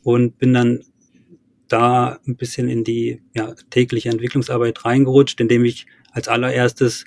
und 0.02 0.38
bin 0.38 0.52
dann 0.52 0.81
da 1.69 2.19
ein 2.26 2.37
bisschen 2.37 2.69
in 2.69 2.85
die 2.85 3.23
ja, 3.35 3.54
tägliche 3.71 4.11
Entwicklungsarbeit 4.11 4.85
reingerutscht, 4.85 5.40
indem 5.40 5.64
ich 5.64 5.87
als 6.11 6.28
allererstes 6.28 7.04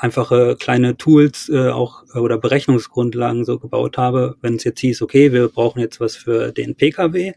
einfache 0.00 0.56
kleine 0.58 0.96
Tools 0.96 1.50
äh, 1.50 1.68
auch 1.68 2.04
äh, 2.14 2.18
oder 2.18 2.38
Berechnungsgrundlagen 2.38 3.44
so 3.44 3.58
gebaut 3.58 3.98
habe, 3.98 4.36
wenn 4.40 4.54
es 4.56 4.64
jetzt 4.64 4.80
hieß, 4.80 5.02
okay, 5.02 5.32
wir 5.32 5.48
brauchen 5.48 5.80
jetzt 5.80 6.00
was 6.00 6.16
für 6.16 6.52
den 6.52 6.74
PKW, 6.74 7.34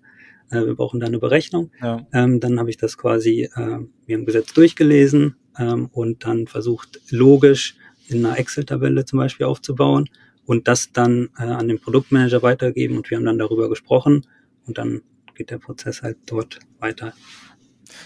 äh, 0.49 0.65
wir 0.65 0.75
brauchen 0.75 1.01
da 1.01 1.07
eine 1.07 1.19
Berechnung, 1.19 1.71
ja. 1.81 2.05
ähm, 2.13 2.39
dann 2.39 2.59
habe 2.59 2.69
ich 2.69 2.77
das 2.77 2.97
quasi 2.97 3.49
äh, 3.55 3.79
mir 4.07 4.15
im 4.15 4.25
Gesetz 4.25 4.53
durchgelesen 4.53 5.35
ähm, 5.59 5.89
und 5.91 6.25
dann 6.25 6.47
versucht, 6.47 7.01
logisch 7.09 7.75
in 8.07 8.25
einer 8.25 8.39
Excel-Tabelle 8.39 9.03
zum 9.03 9.19
Beispiel 9.19 9.45
aufzubauen 9.45 10.09
und 10.45 10.69
das 10.69 10.93
dann 10.93 11.29
äh, 11.37 11.43
an 11.43 11.67
den 11.67 11.79
Produktmanager 11.79 12.43
weitergeben 12.43 12.95
und 12.95 13.09
wir 13.09 13.17
haben 13.17 13.25
dann 13.25 13.39
darüber 13.39 13.67
gesprochen 13.67 14.25
und 14.65 14.77
dann 14.77 15.01
geht 15.35 15.51
der 15.51 15.57
Prozess 15.57 16.01
halt 16.01 16.17
dort 16.27 16.59
weiter. 16.79 17.13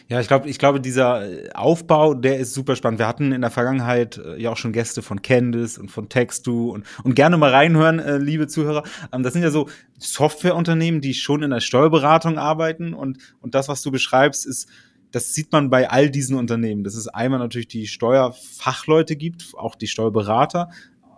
Ja, 0.07 0.19
ich 0.19 0.27
glaube, 0.27 0.49
ich 0.49 0.59
glaube, 0.59 0.81
dieser 0.81 1.29
äh, 1.29 1.49
Aufbau, 1.53 2.13
der 2.13 2.39
ist 2.39 2.53
super 2.53 2.75
spannend. 2.75 2.99
Wir 2.99 3.07
hatten 3.07 3.31
in 3.31 3.41
der 3.41 3.51
Vergangenheit 3.51 4.17
äh, 4.17 4.41
ja 4.41 4.51
auch 4.51 4.57
schon 4.57 4.73
Gäste 4.73 5.01
von 5.01 5.21
Candice 5.21 5.77
und 5.77 5.89
von 5.89 6.09
Textu 6.09 6.71
und, 6.71 6.85
und 7.03 7.15
gerne 7.15 7.37
mal 7.37 7.51
reinhören, 7.51 7.99
äh, 7.99 8.17
liebe 8.17 8.47
Zuhörer. 8.47 8.83
Ähm, 9.11 9.23
das 9.23 9.33
sind 9.33 9.43
ja 9.43 9.51
so 9.51 9.69
Softwareunternehmen, 9.97 11.01
die 11.01 11.13
schon 11.13 11.43
in 11.43 11.51
der 11.51 11.59
Steuerberatung 11.59 12.37
arbeiten 12.37 12.93
und, 12.93 13.17
und 13.41 13.55
das, 13.55 13.67
was 13.67 13.81
du 13.81 13.91
beschreibst, 13.91 14.45
ist, 14.45 14.67
das 15.11 15.33
sieht 15.33 15.51
man 15.51 15.69
bei 15.69 15.89
all 15.89 16.09
diesen 16.09 16.37
Unternehmen. 16.37 16.83
Das 16.83 16.95
ist 16.95 17.07
einmal 17.07 17.39
natürlich 17.39 17.67
die 17.67 17.87
Steuerfachleute 17.87 19.15
gibt, 19.15 19.53
auch 19.55 19.75
die 19.75 19.87
Steuerberater. 19.87 20.69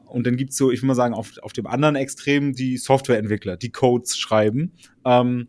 Und 0.06 0.26
dann 0.26 0.38
gibt's 0.38 0.58
so, 0.58 0.72
ich 0.72 0.82
will 0.82 0.88
mal 0.88 0.96
sagen, 0.96 1.14
auf, 1.14 1.34
auf 1.42 1.54
dem 1.54 1.68
anderen 1.68 1.96
Extrem 1.96 2.54
die 2.54 2.78
Softwareentwickler, 2.78 3.58
die 3.58 3.72
Codes 3.72 4.18
schreiben. 4.18 4.74
Ähm, 5.06 5.48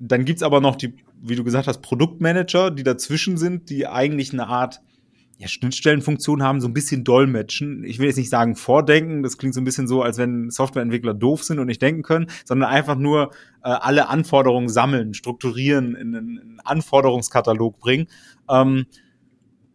dann 0.00 0.24
gibt's 0.24 0.42
aber 0.42 0.60
noch 0.60 0.76
die 0.76 0.94
wie 1.20 1.36
du 1.36 1.44
gesagt 1.44 1.66
hast, 1.66 1.82
Produktmanager, 1.82 2.70
die 2.70 2.82
dazwischen 2.82 3.36
sind, 3.36 3.70
die 3.70 3.86
eigentlich 3.86 4.32
eine 4.32 4.46
Art 4.46 4.80
ja, 5.38 5.46
Schnittstellenfunktion 5.46 6.42
haben, 6.42 6.60
so 6.60 6.66
ein 6.66 6.74
bisschen 6.74 7.04
dolmetschen. 7.04 7.84
Ich 7.84 8.00
will 8.00 8.06
jetzt 8.06 8.16
nicht 8.16 8.28
sagen 8.28 8.56
vordenken, 8.56 9.22
das 9.22 9.38
klingt 9.38 9.54
so 9.54 9.60
ein 9.60 9.64
bisschen 9.64 9.86
so, 9.86 10.02
als 10.02 10.18
wenn 10.18 10.50
Softwareentwickler 10.50 11.14
doof 11.14 11.44
sind 11.44 11.60
und 11.60 11.68
nicht 11.68 11.80
denken 11.80 12.02
können, 12.02 12.26
sondern 12.44 12.70
einfach 12.70 12.96
nur 12.96 13.30
äh, 13.62 13.68
alle 13.68 14.08
Anforderungen 14.08 14.68
sammeln, 14.68 15.14
strukturieren, 15.14 15.94
in 15.94 16.16
einen 16.16 16.60
Anforderungskatalog 16.64 17.78
bringen. 17.78 18.08
Ähm, 18.50 18.86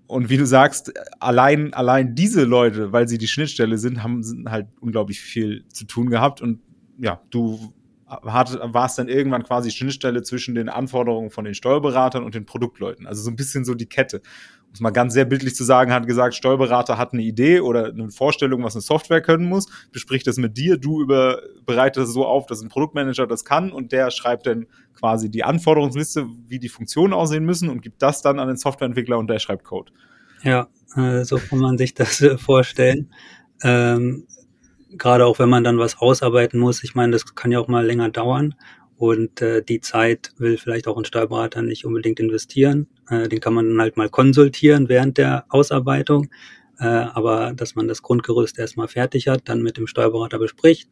und 0.05 0.29
wie 0.29 0.37
du 0.37 0.45
sagst, 0.45 0.91
allein, 1.21 1.73
allein 1.73 2.13
diese 2.13 2.43
Leute, 2.43 2.91
weil 2.91 3.07
sie 3.07 3.17
die 3.17 3.29
Schnittstelle 3.29 3.77
sind, 3.77 4.03
haben 4.03 4.21
halt 4.49 4.67
unglaublich 4.81 5.21
viel 5.21 5.63
zu 5.69 5.85
tun 5.85 6.09
gehabt. 6.09 6.41
Und 6.41 6.59
ja, 6.99 7.21
du 7.29 7.73
war 8.21 8.85
es 8.85 8.95
dann 8.95 9.07
irgendwann 9.07 9.43
quasi 9.43 9.71
Schnittstelle 9.71 10.23
zwischen 10.23 10.55
den 10.55 10.69
Anforderungen 10.69 11.29
von 11.29 11.45
den 11.45 11.53
Steuerberatern 11.53 12.23
und 12.23 12.35
den 12.35 12.45
Produktleuten. 12.45 13.07
Also 13.07 13.21
so 13.21 13.29
ein 13.29 13.35
bisschen 13.35 13.65
so 13.65 13.73
die 13.73 13.87
Kette. 13.87 14.17
Um 14.17 14.73
es 14.73 14.79
mal 14.79 14.91
ganz 14.91 15.13
sehr 15.13 15.25
bildlich 15.25 15.55
zu 15.55 15.63
sagen, 15.63 15.93
hat 15.93 16.07
gesagt, 16.07 16.33
Steuerberater 16.35 16.97
hat 16.97 17.13
eine 17.13 17.21
Idee 17.21 17.59
oder 17.59 17.87
eine 17.87 18.09
Vorstellung, 18.11 18.63
was 18.63 18.75
eine 18.75 18.81
Software 18.81 19.21
können 19.21 19.45
muss, 19.45 19.67
bespricht 19.91 20.25
das 20.25 20.37
mit 20.37 20.57
dir, 20.57 20.77
du 20.77 21.01
über, 21.01 21.41
bereitest 21.65 22.07
es 22.07 22.13
so 22.13 22.25
auf, 22.25 22.47
dass 22.47 22.61
ein 22.61 22.69
Produktmanager 22.69 23.27
das 23.27 23.45
kann 23.45 23.71
und 23.71 23.91
der 23.91 24.09
schreibt 24.09 24.47
dann 24.47 24.65
quasi 24.97 25.29
die 25.29 25.43
Anforderungsliste, 25.43 26.27
wie 26.47 26.59
die 26.59 26.69
Funktionen 26.69 27.13
aussehen 27.13 27.45
müssen 27.45 27.69
und 27.69 27.81
gibt 27.81 28.01
das 28.01 28.21
dann 28.21 28.39
an 28.39 28.47
den 28.47 28.57
Softwareentwickler 28.57 29.17
und 29.17 29.27
der 29.27 29.39
schreibt 29.39 29.63
Code. 29.63 29.91
Ja, 30.43 30.67
äh, 30.95 31.23
so 31.23 31.37
kann 31.37 31.59
man 31.59 31.77
sich 31.77 31.93
das 31.93 32.21
äh, 32.21 32.37
vorstellen. 32.37 33.13
Ähm, 33.63 34.27
gerade 34.97 35.25
auch 35.25 35.39
wenn 35.39 35.49
man 35.49 35.63
dann 35.63 35.77
was 35.77 35.97
ausarbeiten 35.97 36.59
muss, 36.59 36.83
ich 36.83 36.95
meine, 36.95 37.11
das 37.11 37.35
kann 37.35 37.51
ja 37.51 37.59
auch 37.59 37.67
mal 37.67 37.85
länger 37.85 38.09
dauern 38.09 38.55
und 38.97 39.41
äh, 39.41 39.63
die 39.63 39.81
Zeit 39.81 40.31
will 40.37 40.57
vielleicht 40.57 40.87
auch 40.87 40.97
ein 40.97 41.05
Steuerberater 41.05 41.61
nicht 41.61 41.85
unbedingt 41.85 42.19
investieren. 42.19 42.87
Äh, 43.09 43.27
den 43.27 43.39
kann 43.39 43.53
man 43.53 43.67
dann 43.69 43.81
halt 43.81 43.97
mal 43.97 44.09
konsultieren 44.09 44.89
während 44.89 45.17
der 45.17 45.45
Ausarbeitung, 45.49 46.29
äh, 46.79 46.85
aber 46.85 47.53
dass 47.53 47.75
man 47.75 47.87
das 47.87 48.01
Grundgerüst 48.01 48.57
erstmal 48.59 48.87
fertig 48.87 49.27
hat, 49.27 49.49
dann 49.49 49.61
mit 49.61 49.77
dem 49.77 49.87
Steuerberater 49.87 50.39
bespricht 50.39 50.89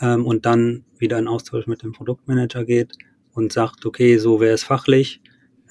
ähm, 0.00 0.26
und 0.26 0.46
dann 0.46 0.84
wieder 0.98 1.18
in 1.18 1.28
Austausch 1.28 1.66
mit 1.66 1.82
dem 1.82 1.92
Produktmanager 1.92 2.64
geht 2.64 2.92
und 3.32 3.52
sagt, 3.52 3.86
okay, 3.86 4.18
so 4.18 4.40
wäre 4.40 4.54
es 4.54 4.64
fachlich. 4.64 5.20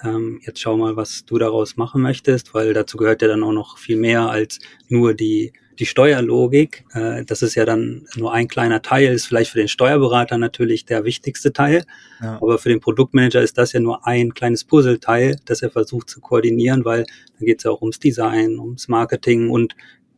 Ähm, 0.03 0.39
jetzt 0.45 0.59
schau 0.59 0.77
mal, 0.77 0.95
was 0.95 1.25
du 1.25 1.37
daraus 1.37 1.75
machen 1.75 2.01
möchtest, 2.01 2.53
weil 2.53 2.73
dazu 2.73 2.97
gehört 2.97 3.21
ja 3.21 3.27
dann 3.27 3.43
auch 3.43 3.51
noch 3.51 3.77
viel 3.77 3.97
mehr 3.97 4.29
als 4.29 4.59
nur 4.89 5.13
die 5.13 5.53
die 5.79 5.85
Steuerlogik, 5.85 6.85
äh, 6.93 7.23
das 7.23 7.41
ist 7.41 7.55
ja 7.55 7.65
dann 7.65 8.05
nur 8.15 8.33
ein 8.33 8.47
kleiner 8.47 8.81
Teil, 8.81 9.13
ist 9.13 9.27
vielleicht 9.27 9.51
für 9.51 9.59
den 9.59 9.67
Steuerberater 9.67 10.37
natürlich 10.37 10.85
der 10.85 11.03
wichtigste 11.03 11.53
Teil, 11.53 11.85
ja. 12.21 12.37
aber 12.41 12.57
für 12.57 12.69
den 12.69 12.79
Produktmanager 12.79 13.41
ist 13.41 13.57
das 13.57 13.73
ja 13.73 13.79
nur 13.79 14.05
ein 14.07 14.33
kleines 14.33 14.63
Puzzleteil, 14.63 15.37
das 15.45 15.61
er 15.61 15.69
versucht 15.69 16.09
zu 16.09 16.19
koordinieren, 16.19 16.85
weil 16.85 17.05
dann 17.37 17.45
geht 17.45 17.59
es 17.59 17.63
ja 17.65 17.71
auch 17.71 17.81
ums 17.81 17.99
Design, 17.99 18.59
ums 18.59 18.87
Marketing 18.87 19.49
und 19.49 19.75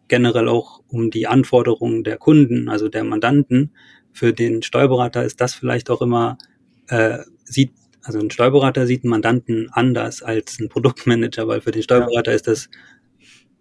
generell 0.07 0.47
auch 0.47 0.81
um 0.87 1.11
die 1.11 1.27
Anforderungen 1.27 2.03
der 2.03 2.17
Kunden, 2.17 2.69
also 2.69 2.89
der 2.89 3.03
Mandanten. 3.03 3.71
Für 4.11 4.33
den 4.33 4.63
Steuerberater 4.63 5.23
ist 5.23 5.39
das 5.39 5.53
vielleicht 5.53 5.89
auch 5.89 6.01
immer, 6.01 6.37
äh, 6.87 7.19
sieht 7.43 7.71
also 8.01 8.17
ein 8.17 8.31
Steuerberater 8.31 8.87
sieht 8.87 9.03
einen 9.03 9.11
Mandanten 9.11 9.69
anders 9.71 10.23
als 10.23 10.59
ein 10.59 10.69
Produktmanager, 10.69 11.47
weil 11.47 11.61
für 11.61 11.71
den 11.71 11.83
Steuerberater 11.83 12.31
ja. 12.31 12.35
ist 12.35 12.47
das 12.47 12.69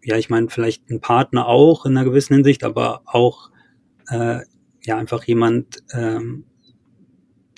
ja, 0.02 0.16
ich 0.16 0.30
meine, 0.30 0.48
vielleicht 0.48 0.88
ein 0.90 1.00
Partner 1.00 1.46
auch 1.46 1.86
in 1.86 1.96
einer 1.96 2.08
gewissen 2.08 2.34
Hinsicht, 2.34 2.64
aber 2.64 3.02
auch 3.04 3.50
äh, 4.10 4.40
ja 4.84 4.96
einfach 4.96 5.24
jemand, 5.24 5.82
ähm, 5.92 6.44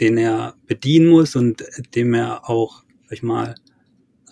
den 0.00 0.16
er 0.16 0.54
bedienen 0.66 1.08
muss 1.08 1.36
und 1.36 1.64
dem 1.94 2.14
er 2.14 2.48
auch, 2.48 2.82
sag 3.04 3.12
ich 3.12 3.22
mal, 3.22 3.54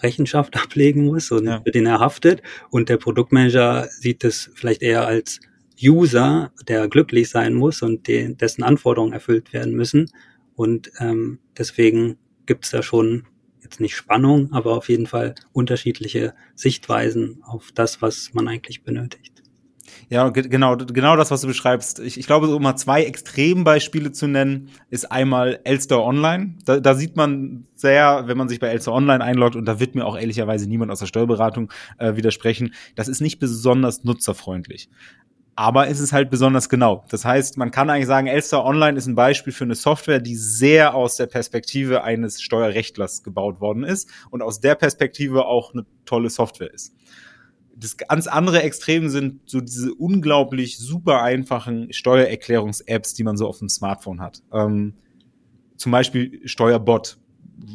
Rechenschaft 0.03 0.57
ablegen 0.62 1.07
muss 1.07 1.31
und 1.31 1.47
ja. 1.47 1.61
für 1.62 1.71
den 1.71 1.87
er 1.87 2.00
haftet. 2.00 2.43
Und 2.71 2.88
der 2.88 2.97
Produktmanager 2.97 3.88
sieht 3.91 4.25
es 4.25 4.50
vielleicht 4.55 4.83
eher 4.83 5.07
als 5.07 5.41
User, 5.83 6.53
der 6.67 6.88
glücklich 6.88 7.29
sein 7.29 7.55
muss 7.55 7.83
und 7.83 8.09
den, 8.09 8.37
dessen 8.37 8.62
Anforderungen 8.62 9.12
erfüllt 9.12 9.53
werden 9.53 9.75
müssen. 9.75 10.11
Und 10.55 10.91
ähm, 10.99 11.38
deswegen 11.57 12.17
gibt 12.47 12.65
es 12.65 12.73
da 12.73 12.83
schon 12.83 13.27
jetzt 13.68 13.80
nicht 13.80 13.96
Spannung, 13.96 14.52
aber 14.52 14.76
auf 14.76 14.88
jeden 14.88 15.06
Fall 15.06 15.34
unterschiedliche 15.52 16.34
Sichtweisen 16.54 17.42
auf 17.44 17.70
das, 17.75 18.00
was 18.00 18.32
man 18.32 18.48
eigentlich 18.48 18.82
benötigt. 18.82 19.42
Ja, 20.10 20.30
genau, 20.30 20.76
genau 20.76 21.16
das, 21.16 21.30
was 21.30 21.42
du 21.42 21.46
beschreibst. 21.48 21.98
Ich, 22.00 22.18
ich 22.18 22.26
glaube, 22.26 22.54
um 22.54 22.62
mal 22.62 22.76
zwei 22.76 23.04
Extrembeispiele 23.04 24.10
zu 24.12 24.26
nennen, 24.26 24.70
ist 24.88 25.10
einmal 25.12 25.60
Elster 25.64 26.02
Online. 26.02 26.54
Da, 26.64 26.80
da 26.80 26.94
sieht 26.94 27.16
man 27.16 27.66
sehr, 27.75 28.25
wenn 28.26 28.38
man 28.38 28.48
sich 28.48 28.58
bei 28.58 28.68
Elster 28.68 28.92
Online 28.92 29.22
einloggt, 29.22 29.54
und 29.54 29.66
da 29.66 29.80
wird 29.80 29.94
mir 29.94 30.06
auch 30.06 30.18
ehrlicherweise 30.18 30.66
niemand 30.66 30.90
aus 30.90 31.00
der 31.00 31.06
Steuerberatung 31.06 31.70
äh, 31.98 32.16
widersprechen, 32.16 32.75
das 32.96 33.08
ist 33.08 33.20
nicht 33.20 33.38
besonders 33.38 34.04
nutzerfreundlich 34.04 34.88
aber 35.59 35.88
es 35.88 35.99
ist 35.99 36.12
halt 36.12 36.31
besonders 36.31 36.69
genau. 36.69 37.05
Das 37.09 37.25
heißt, 37.25 37.57
man 37.57 37.73
kann 37.73 37.91
eigentlich 37.91 38.07
sagen, 38.07 38.29
Elster 38.29 38.65
Online 38.65 38.97
ist 38.97 39.09
ein 39.09 39.17
Beispiel 39.17 39.53
für 39.53 39.65
eine 39.65 39.75
Software, 39.75 40.21
die 40.21 40.37
sehr 40.37 40.95
aus 40.95 41.17
der 41.17 41.27
Perspektive 41.27 42.05
eines 42.05 42.41
Steuerrechtlers 42.41 43.25
gebaut 43.25 43.61
worden 43.61 43.83
ist 43.83 44.09
und 44.31 44.41
aus 44.41 44.61
der 44.61 44.77
Perspektive 44.77 45.47
auch 45.47 45.75
eine 45.75 45.85
tolle 46.05 46.31
Software 46.31 46.73
ist. 46.73 46.95
Das 47.75 47.97
ganz 47.97 48.29
andere 48.29 48.62
Extrem 48.62 49.09
sind 49.09 49.50
so 49.50 49.61
diese 49.61 49.93
unglaublich 49.95 50.79
super 50.79 51.23
einfachen 51.23 51.93
Steuererklärungs-Apps, 51.93 53.15
die 53.15 53.25
man 53.25 53.37
so 53.37 53.49
auf 53.49 53.59
dem 53.59 53.69
Smartphone 53.69 54.21
hat. 54.21 54.45
Ähm, 54.53 54.95
zum 55.77 55.91
Beispiel 55.91 56.41
Steuerbot. 56.45 57.19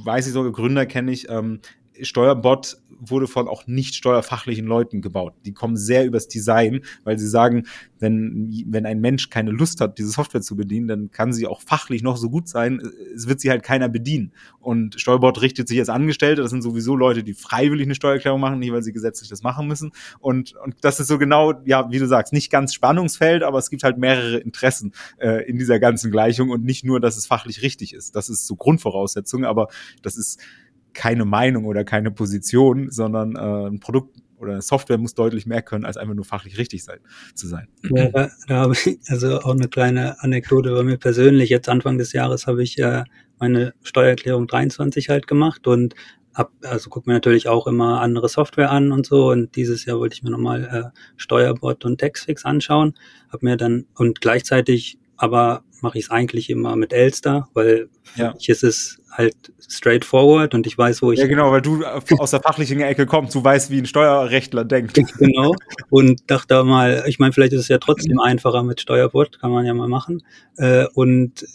Weiß 0.05 0.25
ich 0.25 0.31
sogar, 0.31 0.53
Gründer 0.53 0.85
kenne 0.85 1.11
ich. 1.11 1.29
Ähm, 1.29 1.59
Steuerbot 2.03 2.77
wurde 3.09 3.27
von 3.27 3.47
auch 3.47 3.67
nicht 3.67 3.95
steuerfachlichen 3.95 4.65
Leuten 4.65 5.01
gebaut. 5.01 5.33
Die 5.45 5.53
kommen 5.53 5.77
sehr 5.77 6.05
übers 6.05 6.27
Design, 6.27 6.81
weil 7.03 7.17
sie 7.19 7.27
sagen, 7.27 7.63
wenn, 7.99 8.63
wenn 8.67 8.85
ein 8.85 8.99
Mensch 8.99 9.29
keine 9.29 9.51
Lust 9.51 9.81
hat, 9.81 9.97
diese 9.97 10.09
Software 10.09 10.41
zu 10.41 10.55
bedienen, 10.55 10.87
dann 10.87 11.11
kann 11.11 11.33
sie 11.33 11.47
auch 11.47 11.61
fachlich 11.61 12.03
noch 12.03 12.17
so 12.17 12.29
gut 12.29 12.47
sein, 12.47 12.81
es 13.15 13.27
wird 13.27 13.39
sie 13.39 13.49
halt 13.49 13.63
keiner 13.63 13.89
bedienen. 13.89 14.33
Und 14.59 14.99
Steuerbot 14.99 15.41
richtet 15.41 15.67
sich 15.67 15.79
als 15.79 15.89
Angestellte, 15.89 16.41
das 16.41 16.51
sind 16.51 16.61
sowieso 16.61 16.95
Leute, 16.95 17.23
die 17.23 17.33
freiwillig 17.33 17.87
eine 17.87 17.95
Steuererklärung 17.95 18.41
machen, 18.41 18.59
nicht 18.59 18.71
weil 18.71 18.83
sie 18.83 18.93
gesetzlich 18.93 19.29
das 19.29 19.43
machen 19.43 19.67
müssen. 19.67 19.91
Und, 20.19 20.55
und 20.63 20.75
das 20.81 20.99
ist 20.99 21.07
so 21.07 21.17
genau, 21.17 21.53
ja, 21.65 21.89
wie 21.91 21.99
du 21.99 22.07
sagst, 22.07 22.33
nicht 22.33 22.51
ganz 22.51 22.73
Spannungsfeld, 22.73 23.43
aber 23.43 23.57
es 23.57 23.69
gibt 23.69 23.83
halt 23.83 23.97
mehrere 23.97 24.37
Interessen 24.37 24.93
äh, 25.17 25.47
in 25.49 25.57
dieser 25.57 25.79
ganzen 25.79 26.11
Gleichung 26.11 26.49
und 26.49 26.63
nicht 26.63 26.83
nur, 26.83 26.99
dass 26.99 27.17
es 27.17 27.27
fachlich 27.27 27.61
richtig 27.61 27.93
ist. 27.93 28.15
Das 28.15 28.29
ist 28.29 28.47
so 28.47 28.55
Grundvoraussetzung, 28.55 29.45
aber 29.45 29.67
das 30.01 30.17
ist 30.17 30.39
keine 30.93 31.25
Meinung 31.25 31.65
oder 31.65 31.83
keine 31.83 32.11
Position, 32.11 32.91
sondern 32.91 33.35
äh, 33.35 33.67
ein 33.67 33.79
Produkt 33.79 34.17
oder 34.37 34.53
eine 34.53 34.61
Software 34.61 34.97
muss 34.97 35.15
deutlich 35.15 35.45
mehr 35.45 35.61
können, 35.61 35.85
als 35.85 35.97
einfach 35.97 36.13
nur 36.13 36.25
fachlich 36.25 36.57
richtig 36.57 36.83
sein, 36.83 36.99
zu 37.33 37.47
sein. 37.47 37.67
Ja, 37.83 38.09
da, 38.09 38.29
habe 38.49 38.73
ich 38.73 38.99
also 39.07 39.39
auch 39.39 39.55
eine 39.55 39.69
kleine 39.69 40.21
Anekdote 40.21 40.73
bei 40.73 40.83
mir 40.83 40.97
persönlich. 40.97 41.49
Jetzt 41.49 41.69
Anfang 41.69 41.97
des 41.97 42.13
Jahres 42.13 42.45
habe 42.45 42.61
ich 42.61 42.77
äh, 42.77 43.03
meine 43.39 43.73
Steuererklärung 43.81 44.47
23 44.47 45.09
halt 45.09 45.27
gemacht 45.27 45.65
und 45.65 45.95
hab, 46.35 46.51
also 46.63 46.89
guck 46.89 47.07
mir 47.07 47.13
natürlich 47.13 47.47
auch 47.47 47.67
immer 47.67 48.01
andere 48.01 48.27
Software 48.27 48.71
an 48.71 48.91
und 48.91 49.05
so. 49.05 49.29
Und 49.29 49.55
dieses 49.55 49.85
Jahr 49.85 49.99
wollte 49.99 50.15
ich 50.15 50.23
mir 50.23 50.31
nochmal 50.31 50.91
äh, 50.93 50.99
Steuerbot 51.15 51.85
und 51.85 51.99
Taxfix 51.99 52.43
anschauen. 52.43 52.95
Hab 53.29 53.43
mir 53.43 53.55
dann 53.55 53.85
und 53.95 54.19
gleichzeitig 54.19 54.97
aber 55.15 55.63
mache 55.83 55.99
ich 55.99 56.05
es 56.05 56.11
eigentlich 56.11 56.49
immer 56.49 56.75
mit 56.75 56.93
Elster, 56.93 57.47
weil 57.53 57.89
ja. 58.15 58.33
ich 58.39 58.49
ist 58.49 58.63
es 58.63 58.99
halt 59.11 59.35
straightforward 59.69 60.55
und 60.55 60.65
ich 60.65 60.77
weiß, 60.77 61.01
wo 61.01 61.11
ich. 61.11 61.19
Ja, 61.19 61.27
genau, 61.27 61.51
weil 61.51 61.61
du 61.61 61.83
aus 62.17 62.31
der 62.31 62.41
fachlichen 62.41 62.81
Ecke 62.81 63.05
kommst, 63.05 63.35
du 63.35 63.43
weißt, 63.43 63.69
wie 63.69 63.79
ein 63.79 63.85
Steuerrechtler 63.85 64.65
denkt. 64.65 64.95
Genau. 65.19 65.53
Und 65.89 66.21
dachte 66.27 66.63
mal, 66.63 67.03
ich 67.07 67.19
meine, 67.19 67.33
vielleicht 67.33 67.53
ist 67.53 67.61
es 67.61 67.67
ja 67.67 67.77
trotzdem 67.77 68.19
einfacher 68.23 68.63
mit 68.63 68.81
Steuerbot, 68.81 69.39
kann 69.39 69.51
man 69.51 69.65
ja 69.65 69.73
mal 69.73 69.87
machen. 69.87 70.23
Äh, 70.57 70.85
und 70.93 71.45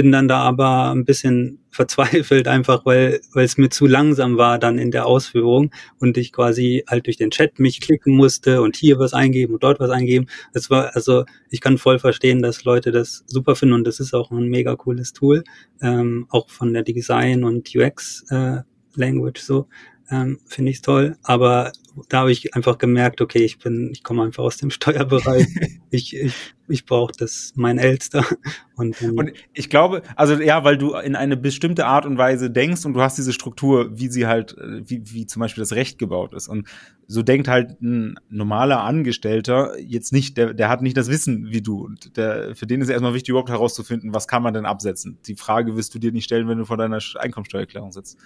bin 0.00 0.12
dann 0.12 0.28
da 0.28 0.38
aber 0.38 0.92
ein 0.92 1.04
bisschen 1.04 1.58
verzweifelt, 1.70 2.48
einfach 2.48 2.86
weil, 2.86 3.20
weil 3.34 3.44
es 3.44 3.58
mir 3.58 3.68
zu 3.68 3.86
langsam 3.86 4.38
war 4.38 4.58
dann 4.58 4.78
in 4.78 4.90
der 4.90 5.04
Ausführung 5.04 5.70
und 5.98 6.16
ich 6.16 6.32
quasi 6.32 6.84
halt 6.88 7.04
durch 7.04 7.18
den 7.18 7.30
Chat 7.30 7.58
mich 7.58 7.82
klicken 7.82 8.16
musste 8.16 8.62
und 8.62 8.76
hier 8.76 8.98
was 8.98 9.12
eingeben 9.12 9.52
und 9.52 9.62
dort 9.62 9.78
was 9.78 9.90
eingeben. 9.90 10.26
Das 10.54 10.70
war, 10.70 10.96
also 10.96 11.26
ich 11.50 11.60
kann 11.60 11.76
voll 11.76 11.98
verstehen, 11.98 12.40
dass 12.40 12.64
Leute 12.64 12.92
das 12.92 13.24
super 13.26 13.56
finden 13.56 13.74
und 13.74 13.86
das 13.86 14.00
ist 14.00 14.14
auch 14.14 14.30
ein 14.30 14.48
mega 14.48 14.74
cooles 14.74 15.12
Tool, 15.12 15.44
ähm, 15.82 16.26
auch 16.30 16.48
von 16.48 16.72
der 16.72 16.82
Design- 16.82 17.44
und 17.44 17.68
UX- 17.68 18.24
äh, 18.30 18.62
Language 18.96 19.40
so, 19.40 19.68
ähm, 20.10 20.40
finde 20.46 20.72
ich 20.72 20.82
toll. 20.82 21.16
Aber 21.22 21.72
da 22.08 22.20
habe 22.20 22.32
ich 22.32 22.54
einfach 22.54 22.78
gemerkt, 22.78 23.20
okay, 23.20 23.44
ich 23.44 23.58
bin, 23.58 23.90
ich 23.92 24.02
komme 24.02 24.24
einfach 24.24 24.42
aus 24.42 24.56
dem 24.56 24.70
Steuerbereich. 24.70 25.46
ich 25.90 26.16
ich, 26.16 26.34
ich 26.68 26.86
brauche 26.86 27.12
das, 27.16 27.52
mein 27.56 27.78
Elster. 27.78 28.24
Und, 28.76 29.02
und 29.02 29.32
ich 29.52 29.68
glaube, 29.68 30.00
also 30.16 30.40
ja, 30.40 30.64
weil 30.64 30.78
du 30.78 30.94
in 30.94 31.14
eine 31.14 31.36
bestimmte 31.36 31.84
Art 31.84 32.06
und 32.06 32.16
Weise 32.16 32.50
denkst 32.50 32.86
und 32.86 32.94
du 32.94 33.02
hast 33.02 33.18
diese 33.18 33.34
Struktur, 33.34 33.98
wie 33.98 34.08
sie 34.08 34.26
halt, 34.26 34.56
äh, 34.56 34.80
wie, 34.88 35.02
wie 35.12 35.26
zum 35.26 35.40
Beispiel 35.40 35.60
das 35.60 35.74
Recht 35.74 35.98
gebaut 35.98 36.32
ist. 36.32 36.48
Und 36.48 36.66
so 37.06 37.22
denkt 37.22 37.46
halt 37.46 37.82
ein 37.82 38.18
normaler 38.30 38.82
Angestellter 38.82 39.78
jetzt 39.78 40.14
nicht, 40.14 40.38
der, 40.38 40.54
der 40.54 40.70
hat 40.70 40.80
nicht 40.80 40.96
das 40.96 41.10
Wissen 41.10 41.50
wie 41.50 41.60
du. 41.60 41.84
Und 41.84 42.16
der, 42.16 42.56
für 42.56 42.66
den 42.66 42.80
ist 42.80 42.88
erstmal 42.88 43.12
wichtig, 43.12 43.28
überhaupt 43.28 43.50
herauszufinden, 43.50 44.14
was 44.14 44.26
kann 44.26 44.42
man 44.42 44.54
denn 44.54 44.64
absetzen. 44.64 45.18
Die 45.26 45.36
Frage 45.36 45.76
wirst 45.76 45.94
du 45.94 45.98
dir 45.98 46.12
nicht 46.12 46.24
stellen, 46.24 46.48
wenn 46.48 46.56
du 46.56 46.64
vor 46.64 46.78
deiner 46.78 47.00
Einkommensteuererklärung 47.18 47.92
sitzt. 47.92 48.16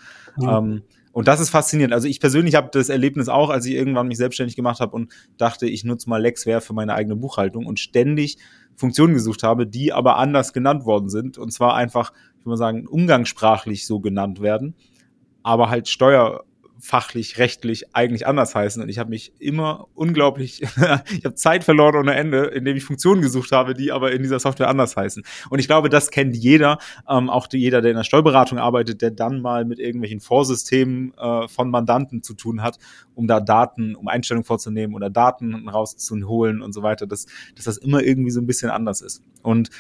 Ja. 0.41 0.59
Ähm, 0.59 0.83
und 1.15 1.29
das 1.29 1.39
ist 1.39 1.51
faszinierend. 1.51 1.95
Also 1.95 2.09
ich 2.09 2.19
persönlich 2.19 2.57
habe 2.57 2.71
das 2.73 2.89
Erlebnis 2.89 3.29
auch, 3.29 3.49
als 3.49 3.65
ich 3.67 3.75
irgendwann 3.75 4.09
mich 4.09 4.19
selbstständig 4.19 4.57
gemacht 4.57 4.81
habe 4.81 4.97
und 4.97 5.13
dachte, 5.37 5.67
ich 5.67 5.85
nutze 5.85 6.11
mal 6.11 6.21
Lexware 6.21 6.61
für 6.61 6.73
meine 6.73 6.93
eigene 6.93 7.15
Buchhaltung 7.15 7.67
und 7.67 7.79
ständig 7.79 8.37
Funktionen 8.75 9.15
gesucht 9.15 9.45
habe, 9.45 9.65
die 9.65 9.93
aber 9.93 10.17
anders 10.17 10.53
genannt 10.53 10.85
worden 10.87 11.09
sind. 11.09 11.39
Und 11.39 11.53
zwar 11.53 11.77
einfach, 11.77 12.13
ich 12.13 12.41
würde 12.41 12.49
mal 12.51 12.57
sagen, 12.57 12.89
umgangssprachlich 12.89 13.87
so 13.87 14.01
genannt 14.01 14.41
werden, 14.41 14.75
aber 15.45 15.71
halt 15.71 15.89
Steuer 15.89 16.43
fachlich, 16.85 17.39
rechtlich 17.39 17.97
eigentlich 17.97 18.27
anders 18.27 18.55
heißen. 18.55 18.83
Und 18.83 18.91
ich 18.91 18.99
habe 18.99 19.09
mich 19.09 19.33
immer 19.39 19.89
unglaublich, 19.95 20.61
ich 21.17 21.25
habe 21.25 21.35
Zeit 21.35 21.65
verloren 21.65 21.97
ohne 21.97 22.15
Ende, 22.15 22.45
indem 22.45 22.77
ich 22.77 22.85
Funktionen 22.85 23.23
gesucht 23.23 23.53
habe, 23.53 23.73
die 23.73 23.91
aber 23.91 24.13
in 24.13 24.23
dieser 24.23 24.39
Software 24.39 24.69
anders 24.69 24.95
heißen. 24.95 25.25
Und 25.49 25.59
ich 25.59 25.67
glaube, 25.67 25.89
das 25.89 26.11
kennt 26.11 26.37
jeder, 26.37 26.79
ähm, 27.09 27.31
auch 27.31 27.49
jeder, 27.51 27.81
der 27.81 27.93
in 27.93 27.97
der 27.97 28.05
Steuerberatung 28.05 28.59
arbeitet, 28.59 29.01
der 29.01 29.13
dann 29.13 29.41
mal 29.41 29.65
mit 29.65 29.79
irgendwelchen 29.79 30.21
Vorsystemen 30.21 31.15
äh, 31.17 31.49
von 31.49 31.71
Mandanten 31.71 32.23
zu 32.23 32.35
tun 32.35 32.63
hat, 32.63 32.79
um 33.15 33.27
da 33.27 33.41
Daten, 33.41 33.95
um 33.95 34.07
Einstellungen 34.09 34.45
vorzunehmen 34.45 34.95
oder 34.95 35.09
Daten 35.09 35.67
rauszuholen 35.67 36.61
und 36.61 36.75
so 36.75 36.83
weiter, 36.83 37.07
dass, 37.07 37.25
dass 37.57 37.65
das 37.65 37.79
immer 37.79 38.03
irgendwie 38.03 38.31
so 38.31 38.41
ein 38.41 38.47
bisschen 38.47 38.71
anders 38.71 39.01
ist. 39.01 39.23
Und 39.43 39.71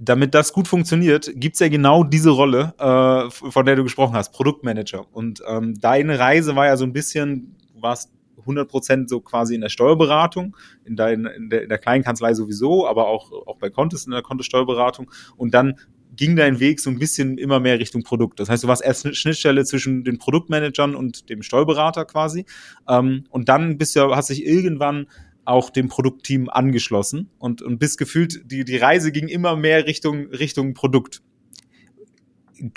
damit 0.00 0.34
das 0.34 0.52
gut 0.54 0.66
funktioniert, 0.66 1.30
gibt's 1.34 1.60
ja 1.60 1.68
genau 1.68 2.04
diese 2.04 2.30
Rolle, 2.30 2.74
äh, 2.78 3.30
von 3.30 3.66
der 3.66 3.76
du 3.76 3.84
gesprochen 3.84 4.14
hast, 4.14 4.32
Produktmanager. 4.32 5.06
Und 5.12 5.42
ähm, 5.46 5.78
deine 5.78 6.18
Reise 6.18 6.56
war 6.56 6.66
ja 6.66 6.76
so 6.78 6.84
ein 6.84 6.94
bisschen, 6.94 7.54
du 7.74 7.82
warst 7.82 8.10
100% 8.46 9.08
so 9.08 9.20
quasi 9.20 9.54
in 9.54 9.60
der 9.60 9.68
Steuerberatung, 9.68 10.56
in, 10.86 10.96
dein, 10.96 11.26
in, 11.26 11.50
der, 11.50 11.62
in 11.64 11.68
der 11.68 11.76
kleinen 11.76 12.02
Kanzlei 12.02 12.32
sowieso, 12.32 12.88
aber 12.88 13.08
auch, 13.08 13.30
auch 13.46 13.58
bei 13.58 13.68
Contest 13.68 14.06
in 14.06 14.12
der 14.12 14.22
Contest-Steuerberatung. 14.22 15.10
Und 15.36 15.52
dann 15.52 15.74
ging 16.16 16.34
dein 16.34 16.60
Weg 16.60 16.80
so 16.80 16.88
ein 16.88 16.98
bisschen 16.98 17.36
immer 17.36 17.60
mehr 17.60 17.78
Richtung 17.78 18.02
Produkt. 18.02 18.40
Das 18.40 18.48
heißt, 18.48 18.64
du 18.64 18.68
warst 18.68 18.82
erst 18.82 19.04
eine 19.04 19.14
Schnittstelle 19.14 19.64
zwischen 19.66 20.02
den 20.02 20.16
Produktmanagern 20.16 20.94
und 20.94 21.28
dem 21.28 21.42
Steuerberater 21.42 22.06
quasi. 22.06 22.46
Ähm, 22.88 23.24
und 23.28 23.50
dann 23.50 23.76
bist 23.76 23.94
du, 23.96 24.16
hast 24.16 24.30
dich 24.30 24.46
irgendwann 24.46 25.08
auch 25.50 25.70
dem 25.70 25.88
Produktteam 25.88 26.48
angeschlossen 26.48 27.30
und, 27.38 27.60
und 27.60 27.78
bist 27.78 27.98
gefühlt, 27.98 28.50
die, 28.50 28.64
die 28.64 28.76
Reise 28.76 29.12
ging 29.12 29.28
immer 29.28 29.56
mehr 29.56 29.86
Richtung, 29.86 30.28
Richtung 30.28 30.74
Produkt. 30.74 31.22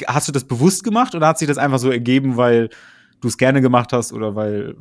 Hast 0.08 0.28
du 0.28 0.32
das 0.32 0.46
bewusst 0.46 0.84
gemacht 0.84 1.14
oder 1.16 1.28
hat 1.28 1.38
sich 1.38 1.48
das 1.48 1.58
einfach 1.58 1.80
so 1.80 1.92
ergeben, 1.92 2.38
weil 2.38 2.70
du 3.22 3.28
es 3.28 3.38
gerne 3.38 3.62
gemacht 3.62 3.94
hast 3.94 4.12
oder 4.12 4.36
weil, 4.36 4.76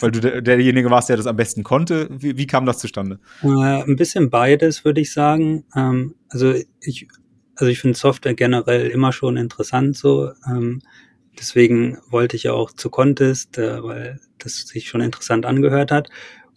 weil 0.00 0.10
du 0.10 0.20
der, 0.20 0.42
derjenige 0.42 0.90
warst, 0.90 1.08
der 1.08 1.16
das 1.16 1.26
am 1.26 1.36
besten 1.36 1.62
konnte? 1.62 2.08
Wie, 2.10 2.36
wie 2.36 2.46
kam 2.46 2.66
das 2.66 2.78
zustande? 2.78 3.18
Äh, 3.42 3.48
ein 3.48 3.96
bisschen 3.96 4.30
beides, 4.30 4.84
würde 4.84 5.00
ich 5.00 5.12
sagen. 5.12 5.64
Ähm, 5.74 6.14
also 6.28 6.54
ich, 6.80 7.08
also 7.56 7.70
ich 7.70 7.80
finde 7.80 7.98
Software 7.98 8.34
generell 8.34 8.88
immer 8.88 9.12
schon 9.12 9.36
interessant 9.36 9.96
so. 9.96 10.30
Ähm, 10.46 10.82
deswegen 11.38 11.98
wollte 12.10 12.36
ich 12.36 12.44
ja 12.44 12.52
auch 12.52 12.72
zu 12.72 12.90
Contest, 12.90 13.58
äh, 13.58 13.82
weil 13.82 14.20
das 14.38 14.54
sich 14.66 14.88
schon 14.88 15.00
interessant 15.00 15.46
angehört 15.46 15.90
hat 15.92 16.08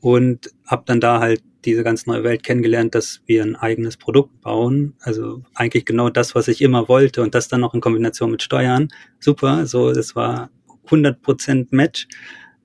und 0.06 0.52
habe 0.68 0.84
dann 0.86 1.00
da 1.00 1.20
halt 1.20 1.42
diese 1.66 1.84
ganz 1.84 2.06
neue 2.06 2.24
Welt 2.24 2.44
kennengelernt, 2.44 2.94
dass 2.94 3.22
wir 3.26 3.42
ein 3.42 3.56
eigenes 3.56 3.98
Produkt 3.98 4.40
bauen. 4.42 4.94
Also 5.00 5.42
eigentlich 5.56 5.84
genau 5.84 6.12
das, 6.12 6.36
was 6.36 6.48
ich 6.48 6.62
immer 6.62 6.88
wollte 6.88 7.24
und 7.24 7.34
das 7.34 7.48
dann 7.48 7.62
noch 7.62 7.74
in 7.74 7.82
Kombination 7.82 8.30
mit 8.30 8.44
Steuern. 8.44 8.90
Super, 9.20 9.66
so 9.66 9.92
das 9.92 10.16
war 10.16 10.52
100% 10.88 11.70
Match. 11.72 12.08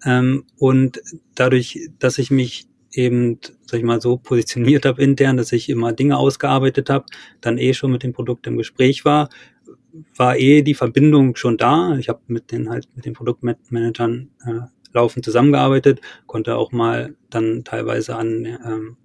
Ähm, 0.04 0.44
und 0.58 1.00
dadurch, 1.34 1.88
dass 1.98 2.18
ich 2.18 2.30
mich 2.30 2.66
eben, 2.92 3.38
sag 3.64 3.78
ich 3.78 3.86
mal, 3.86 4.02
so 4.02 4.18
positioniert 4.18 4.84
habe 4.84 5.02
intern, 5.02 5.38
dass 5.38 5.52
ich 5.52 5.70
immer 5.70 5.94
Dinge 5.94 6.18
ausgearbeitet 6.18 6.90
habe, 6.90 7.06
dann 7.40 7.56
eh 7.56 7.72
schon 7.72 7.90
mit 7.90 8.02
dem 8.02 8.12
Produkt 8.12 8.46
im 8.48 8.58
Gespräch 8.58 9.06
war, 9.06 9.30
war 10.14 10.36
eh 10.36 10.60
die 10.60 10.74
Verbindung 10.74 11.36
schon 11.36 11.56
da. 11.56 11.96
Ich 11.96 12.10
habe 12.10 12.20
mit 12.26 12.52
den 12.52 12.68
halt 12.68 12.86
mit 12.94 13.06
den 13.06 13.14
Produktmanagern 13.14 14.28
äh, 14.44 14.79
laufend 14.92 15.24
zusammengearbeitet, 15.24 16.00
konnte 16.26 16.56
auch 16.56 16.72
mal 16.72 17.14
dann 17.30 17.64
teilweise 17.64 18.16
an 18.16 18.46
ähm, 18.46 18.96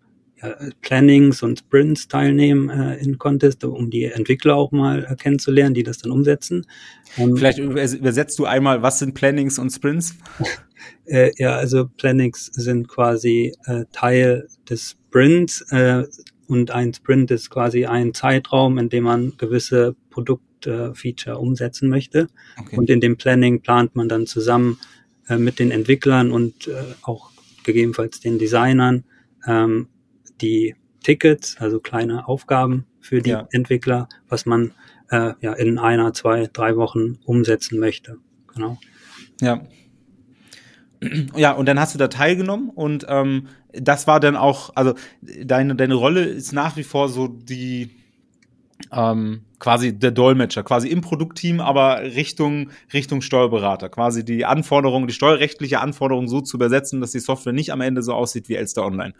ja, 0.41 0.55
Plannings 0.81 1.43
und 1.43 1.59
Sprints 1.59 2.07
teilnehmen 2.07 2.69
äh, 2.69 2.97
in 2.97 3.17
Contest, 3.17 3.63
um 3.63 3.89
die 3.89 4.05
Entwickler 4.05 4.55
auch 4.55 4.71
mal 4.71 5.05
äh, 5.09 5.15
kennenzulernen, 5.15 5.73
die 5.73 5.83
das 5.83 5.99
dann 5.99 6.11
umsetzen. 6.11 6.65
Um, 7.17 7.37
Vielleicht 7.37 7.59
übersetzt 7.59 8.37
du 8.39 8.45
einmal, 8.45 8.81
was 8.81 8.99
sind 8.99 9.13
Plannings 9.13 9.59
und 9.59 9.69
Sprints? 9.69 10.15
äh, 11.05 11.31
ja, 11.37 11.55
also 11.55 11.87
Plannings 11.97 12.47
sind 12.47 12.87
quasi 12.87 13.53
äh, 13.65 13.85
Teil 13.91 14.47
des 14.69 14.97
Sprints 15.07 15.61
äh, 15.71 16.03
und 16.47 16.71
ein 16.71 16.93
Sprint 16.93 17.31
ist 17.31 17.49
quasi 17.49 17.85
ein 17.85 18.13
Zeitraum, 18.13 18.77
in 18.77 18.89
dem 18.89 19.05
man 19.05 19.33
gewisse 19.37 19.95
Produktfeature 20.09 21.39
umsetzen 21.39 21.89
möchte. 21.89 22.27
Okay. 22.57 22.75
Und 22.77 22.89
in 22.89 22.99
dem 22.99 23.17
Planning 23.17 23.61
plant 23.61 23.95
man 23.95 24.09
dann 24.09 24.27
zusammen 24.27 24.77
äh, 25.27 25.37
mit 25.37 25.59
den 25.59 25.71
Entwicklern 25.71 26.31
und 26.31 26.67
äh, 26.67 26.83
auch 27.01 27.31
gegebenenfalls 27.63 28.19
den 28.19 28.37
Designern 28.39 29.03
ähm, 29.47 29.87
die 30.41 30.75
Tickets, 31.03 31.57
also 31.59 31.79
kleine 31.79 32.27
Aufgaben 32.27 32.85
für 32.99 33.21
die 33.21 33.31
ja. 33.31 33.47
Entwickler, 33.51 34.09
was 34.27 34.45
man 34.45 34.71
äh, 35.09 35.33
ja 35.39 35.53
in 35.53 35.77
einer, 35.77 36.13
zwei, 36.13 36.49
drei 36.51 36.75
Wochen 36.75 37.19
umsetzen 37.25 37.79
möchte. 37.79 38.17
Genau. 38.53 38.79
Ja. 39.41 39.61
Ja, 41.35 41.51
und 41.51 41.67
dann 41.67 41.79
hast 41.79 41.93
du 41.93 41.99
da 41.99 42.07
teilgenommen 42.07 42.69
und 42.69 43.05
ähm, 43.09 43.47
das 43.73 44.07
war 44.07 44.19
dann 44.19 44.35
auch, 44.35 44.71
also 44.75 44.95
deine, 45.21 45.75
deine 45.75 45.93
Rolle 45.93 46.23
ist 46.23 46.53
nach 46.53 46.77
wie 46.77 46.83
vor 46.83 47.09
so 47.09 47.27
die, 47.27 47.91
ähm, 48.91 49.41
quasi 49.59 49.97
der 49.97 50.11
Dolmetscher, 50.11 50.63
quasi 50.63 50.89
im 50.89 51.01
Produktteam, 51.01 51.59
aber 51.59 52.01
Richtung, 52.01 52.69
Richtung 52.93 53.21
Steuerberater, 53.21 53.89
quasi 53.89 54.25
die 54.25 54.45
Anforderungen, 54.45 55.07
die 55.07 55.13
steuerrechtliche 55.13 55.79
Anforderung 55.79 56.27
so 56.27 56.41
zu 56.41 56.57
übersetzen, 56.57 57.01
dass 57.01 57.11
die 57.11 57.19
Software 57.19 57.53
nicht 57.53 57.71
am 57.71 57.81
Ende 57.81 58.03
so 58.03 58.13
aussieht 58.13 58.49
wie 58.49 58.55
Elster 58.55 58.85
Online. 58.85 59.13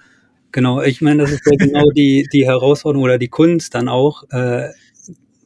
Genau, 0.51 0.81
ich 0.81 1.01
meine, 1.01 1.23
das 1.23 1.31
ist 1.31 1.45
ja 1.45 1.57
genau 1.57 1.89
die, 1.91 2.27
die 2.31 2.45
Herausforderung 2.45 3.03
oder 3.03 3.17
die 3.17 3.27
Kunst 3.27 3.75
dann 3.75 3.89
auch. 3.89 4.23
Äh, 4.31 4.69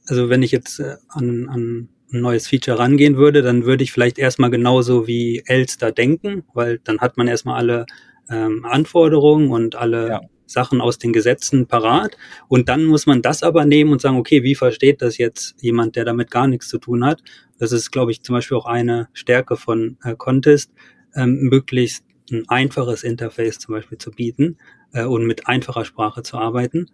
also 0.07 0.29
wenn 0.29 0.43
ich 0.43 0.51
jetzt 0.51 0.79
äh, 0.79 0.95
an, 1.07 1.47
an 1.49 1.89
ein 2.11 2.21
neues 2.21 2.47
Feature 2.47 2.79
rangehen 2.79 3.17
würde, 3.17 3.41
dann 3.41 3.65
würde 3.65 3.83
ich 3.83 3.91
vielleicht 3.91 4.17
erstmal 4.17 4.49
genauso 4.49 5.07
wie 5.07 5.43
Elster 5.45 5.91
denken, 5.91 6.43
weil 6.53 6.79
dann 6.83 6.99
hat 6.99 7.17
man 7.17 7.27
erstmal 7.27 7.57
alle 7.57 7.85
ähm, 8.29 8.65
Anforderungen 8.65 9.51
und 9.51 9.75
alle 9.75 10.09
ja. 10.09 10.21
Sachen 10.49 10.81
aus 10.81 10.97
den 10.97 11.13
Gesetzen 11.13 11.67
parat. 11.67 12.17
Und 12.47 12.69
dann 12.69 12.85
muss 12.85 13.05
man 13.05 13.21
das 13.21 13.43
aber 13.43 13.65
nehmen 13.65 13.91
und 13.91 14.01
sagen, 14.01 14.17
okay, 14.17 14.43
wie 14.43 14.55
versteht 14.55 15.01
das 15.01 15.17
jetzt 15.17 15.55
jemand, 15.61 15.95
der 15.95 16.05
damit 16.05 16.31
gar 16.31 16.47
nichts 16.47 16.67
zu 16.67 16.79
tun 16.79 17.05
hat? 17.05 17.21
Das 17.59 17.71
ist, 17.71 17.91
glaube 17.91 18.11
ich, 18.11 18.23
zum 18.23 18.35
Beispiel 18.35 18.57
auch 18.57 18.65
eine 18.65 19.09
Stärke 19.13 19.57
von 19.57 19.97
äh, 20.03 20.15
Contest, 20.15 20.71
ähm, 21.15 21.39
möglichst 21.41 22.03
ein 22.31 22.47
einfaches 22.47 23.03
Interface 23.03 23.59
zum 23.59 23.73
Beispiel 23.73 23.97
zu 23.97 24.11
bieten 24.11 24.57
äh, 24.93 25.03
und 25.03 25.25
mit 25.25 25.47
einfacher 25.47 25.85
Sprache 25.85 26.23
zu 26.23 26.37
arbeiten. 26.37 26.87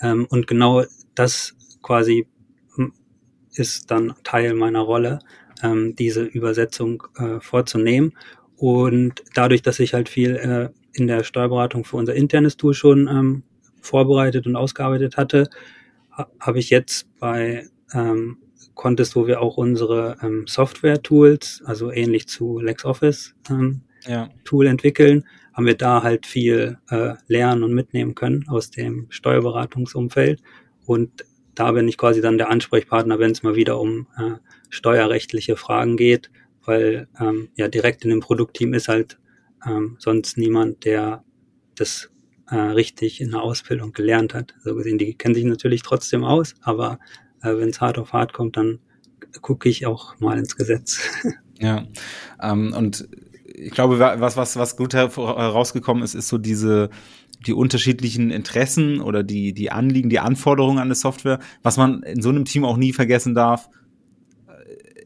Ähm, 0.00 0.26
und 0.30 0.46
genau 0.46 0.84
das 1.14 1.54
quasi 1.82 2.26
hm, 2.76 2.92
ist 3.54 3.90
dann 3.90 4.14
Teil 4.24 4.54
meiner 4.54 4.80
Rolle, 4.80 5.18
ähm, 5.62 5.94
diese 5.96 6.22
Übersetzung 6.22 7.02
äh, 7.16 7.40
vorzunehmen. 7.40 8.14
Und 8.62 9.24
dadurch, 9.34 9.62
dass 9.62 9.80
ich 9.80 9.92
halt 9.92 10.08
viel 10.08 10.36
äh, 10.36 10.68
in 10.92 11.08
der 11.08 11.24
Steuerberatung 11.24 11.84
für 11.84 11.96
unser 11.96 12.14
internes 12.14 12.56
Tool 12.56 12.74
schon 12.74 13.08
ähm, 13.08 13.42
vorbereitet 13.80 14.46
und 14.46 14.54
ausgearbeitet 14.54 15.16
hatte, 15.16 15.50
ha 16.16 16.28
habe 16.38 16.60
ich 16.60 16.70
jetzt 16.70 17.08
bei 17.18 17.66
ähm, 17.92 18.38
Contest, 18.74 19.16
wo 19.16 19.26
wir 19.26 19.40
auch 19.40 19.56
unsere 19.56 20.16
ähm, 20.22 20.44
Software-Tools, 20.46 21.62
also 21.64 21.90
ähnlich 21.90 22.28
zu 22.28 22.60
LexOffice 22.60 23.34
ähm, 23.50 23.80
ja. 24.06 24.28
Tool 24.44 24.68
entwickeln, 24.68 25.24
haben 25.52 25.66
wir 25.66 25.76
da 25.76 26.04
halt 26.04 26.24
viel 26.24 26.78
äh, 26.88 27.14
lernen 27.26 27.64
und 27.64 27.74
mitnehmen 27.74 28.14
können 28.14 28.44
aus 28.46 28.70
dem 28.70 29.08
Steuerberatungsumfeld. 29.08 30.40
Und 30.86 31.24
da 31.56 31.72
bin 31.72 31.88
ich 31.88 31.98
quasi 31.98 32.20
dann 32.20 32.38
der 32.38 32.48
Ansprechpartner, 32.48 33.18
wenn 33.18 33.32
es 33.32 33.42
mal 33.42 33.56
wieder 33.56 33.80
um 33.80 34.06
äh, 34.16 34.34
steuerrechtliche 34.70 35.56
Fragen 35.56 35.96
geht, 35.96 36.30
weil 36.64 37.08
ähm, 37.20 37.48
ja 37.56 37.68
direkt 37.68 38.04
in 38.04 38.10
dem 38.10 38.20
Produktteam 38.20 38.74
ist 38.74 38.88
halt 38.88 39.18
ähm, 39.66 39.96
sonst 39.98 40.36
niemand, 40.38 40.84
der 40.84 41.24
das 41.74 42.10
äh, 42.50 42.56
richtig 42.56 43.20
in 43.20 43.30
der 43.30 43.42
Ausbildung 43.42 43.92
gelernt 43.92 44.34
hat. 44.34 44.54
So 44.62 44.74
gesehen, 44.74 44.98
die 44.98 45.14
kennen 45.14 45.34
sich 45.34 45.44
natürlich 45.44 45.82
trotzdem 45.82 46.24
aus, 46.24 46.54
aber 46.62 46.98
äh, 47.42 47.56
wenn 47.56 47.70
es 47.70 47.80
hart 47.80 47.98
auf 47.98 48.12
hart 48.12 48.32
kommt, 48.32 48.56
dann 48.56 48.80
gucke 49.40 49.68
ich 49.68 49.86
auch 49.86 50.18
mal 50.20 50.38
ins 50.38 50.56
Gesetz. 50.56 51.00
Ja, 51.60 51.86
ähm, 52.42 52.74
und 52.76 53.08
ich 53.46 53.70
glaube, 53.70 54.00
was, 54.00 54.36
was, 54.36 54.56
was 54.56 54.76
gut 54.76 54.94
herausgekommen 54.94 56.02
ist, 56.02 56.14
ist 56.14 56.26
so 56.26 56.36
diese, 56.36 56.90
die 57.46 57.52
unterschiedlichen 57.52 58.32
Interessen 58.32 59.00
oder 59.00 59.22
die, 59.22 59.52
die 59.52 59.70
Anliegen, 59.70 60.10
die 60.10 60.18
Anforderungen 60.18 60.78
an 60.78 60.88
eine 60.88 60.96
Software. 60.96 61.38
Was 61.62 61.76
man 61.76 62.02
in 62.02 62.20
so 62.20 62.30
einem 62.30 62.46
Team 62.46 62.64
auch 62.64 62.76
nie 62.76 62.92
vergessen 62.92 63.36
darf, 63.36 63.68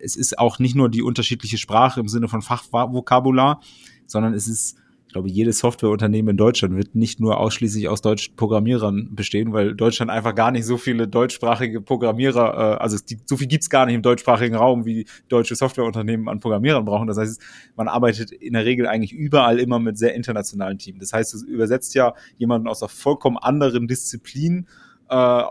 es 0.00 0.16
ist 0.16 0.38
auch 0.38 0.58
nicht 0.58 0.74
nur 0.74 0.88
die 0.88 1.02
unterschiedliche 1.02 1.58
Sprache 1.58 2.00
im 2.00 2.08
Sinne 2.08 2.28
von 2.28 2.42
Fachvokabular, 2.42 3.60
sondern 4.06 4.34
es 4.34 4.48
ist 4.48 4.76
glaube, 5.16 5.30
jedes 5.30 5.60
Softwareunternehmen 5.60 6.32
in 6.32 6.36
Deutschland 6.36 6.76
wird 6.76 6.94
nicht 6.94 7.20
nur 7.20 7.38
ausschließlich 7.38 7.88
aus 7.88 8.02
deutschen 8.02 8.36
Programmierern 8.36 9.14
bestehen, 9.14 9.54
weil 9.54 9.74
Deutschland 9.74 10.10
einfach 10.10 10.34
gar 10.34 10.50
nicht 10.50 10.66
so 10.66 10.76
viele 10.76 11.08
deutschsprachige 11.08 11.80
Programmierer, 11.80 12.74
äh, 12.74 12.82
also 12.82 12.98
die, 12.98 13.18
so 13.24 13.38
viel 13.38 13.46
gibt's 13.46 13.70
gar 13.70 13.86
nicht 13.86 13.94
im 13.94 14.02
deutschsprachigen 14.02 14.54
Raum, 14.54 14.84
wie 14.84 15.06
deutsche 15.28 15.56
Softwareunternehmen 15.56 16.28
an 16.28 16.40
Programmierern 16.40 16.84
brauchen. 16.84 17.06
Das 17.08 17.16
heißt, 17.16 17.40
man 17.76 17.88
arbeitet 17.88 18.30
in 18.30 18.52
der 18.52 18.66
Regel 18.66 18.86
eigentlich 18.86 19.12
überall 19.12 19.58
immer 19.58 19.78
mit 19.78 19.96
sehr 19.96 20.14
internationalen 20.14 20.76
Teams. 20.76 21.00
Das 21.00 21.14
heißt, 21.14 21.32
du 21.32 21.46
übersetzt 21.46 21.94
ja 21.94 22.12
jemanden 22.36 22.68
aus 22.68 22.82
einer 22.82 22.90
vollkommen 22.90 23.38
anderen 23.38 23.88
Disziplin 23.88 24.66
äh, 25.08 25.42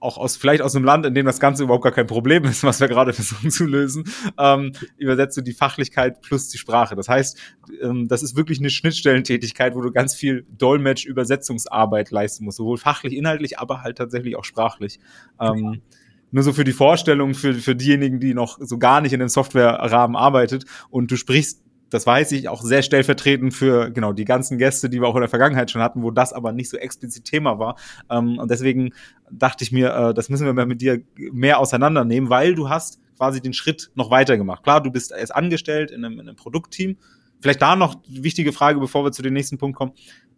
auch 0.00 0.18
aus 0.18 0.36
vielleicht 0.36 0.62
aus 0.62 0.76
einem 0.76 0.84
Land, 0.84 1.06
in 1.06 1.14
dem 1.14 1.26
das 1.26 1.40
Ganze 1.40 1.64
überhaupt 1.64 1.84
gar 1.84 1.92
kein 1.92 2.06
Problem 2.06 2.44
ist, 2.44 2.62
was 2.62 2.80
wir 2.80 2.88
gerade 2.88 3.12
versuchen 3.14 3.50
zu 3.50 3.64
lösen, 3.64 4.04
ähm, 4.38 4.72
übersetzt 4.96 5.36
du 5.36 5.42
die 5.42 5.52
Fachlichkeit 5.52 6.20
plus 6.20 6.48
die 6.48 6.58
Sprache. 6.58 6.96
Das 6.96 7.08
heißt, 7.08 7.38
ähm, 7.82 8.08
das 8.08 8.22
ist 8.22 8.36
wirklich 8.36 8.58
eine 8.58 8.70
Schnittstellentätigkeit, 8.70 9.74
wo 9.74 9.80
du 9.80 9.90
ganz 9.90 10.14
viel 10.14 10.46
Dolmetsch-Übersetzungsarbeit 10.56 12.10
leisten 12.10 12.44
musst, 12.44 12.58
sowohl 12.58 12.78
fachlich, 12.78 13.14
inhaltlich, 13.14 13.58
aber 13.58 13.82
halt 13.82 13.98
tatsächlich 13.98 14.36
auch 14.36 14.44
sprachlich. 14.44 14.98
Ähm, 15.40 15.82
nur 16.30 16.42
so 16.42 16.52
für 16.52 16.64
die 16.64 16.72
Vorstellung, 16.72 17.34
für, 17.34 17.54
für 17.54 17.74
diejenigen, 17.74 18.20
die 18.20 18.34
noch 18.34 18.58
so 18.60 18.78
gar 18.78 19.00
nicht 19.00 19.12
in 19.12 19.20
dem 19.20 19.28
Software-Rahmen 19.28 20.14
arbeitet 20.14 20.64
und 20.90 21.10
du 21.10 21.16
sprichst 21.16 21.62
das 21.90 22.06
weiß 22.06 22.32
ich, 22.32 22.48
auch 22.48 22.62
sehr 22.62 22.82
stellvertretend 22.82 23.54
für 23.54 23.90
genau 23.90 24.12
die 24.12 24.24
ganzen 24.24 24.58
Gäste, 24.58 24.90
die 24.90 25.00
wir 25.00 25.08
auch 25.08 25.14
in 25.14 25.22
der 25.22 25.28
Vergangenheit 25.28 25.70
schon 25.70 25.82
hatten, 25.82 26.02
wo 26.02 26.10
das 26.10 26.32
aber 26.32 26.52
nicht 26.52 26.68
so 26.68 26.76
explizit 26.76 27.24
Thema 27.24 27.58
war. 27.58 27.76
Ähm, 28.10 28.38
und 28.38 28.50
deswegen 28.50 28.92
dachte 29.30 29.64
ich 29.64 29.72
mir, 29.72 29.94
äh, 29.94 30.14
das 30.14 30.28
müssen 30.28 30.46
wir 30.46 30.52
mal 30.52 30.66
mit 30.66 30.80
dir 30.80 31.00
mehr 31.16 31.58
auseinandernehmen, 31.58 32.30
weil 32.30 32.54
du 32.54 32.68
hast 32.68 33.00
quasi 33.16 33.40
den 33.40 33.52
Schritt 33.52 33.90
noch 33.94 34.10
weiter 34.10 34.36
gemacht. 34.36 34.62
Klar, 34.62 34.82
du 34.82 34.90
bist 34.90 35.12
erst 35.12 35.34
angestellt 35.34 35.90
in 35.90 36.04
einem, 36.04 36.14
in 36.14 36.28
einem 36.28 36.36
Produktteam. 36.36 36.96
Vielleicht 37.40 37.62
da 37.62 37.76
noch 37.76 37.96
wichtige 38.08 38.52
Frage, 38.52 38.80
bevor 38.80 39.04
wir 39.04 39.12
zu 39.12 39.22
dem 39.22 39.34
nächsten 39.34 39.58
Punkt 39.58 39.76
kommen. 39.76 39.92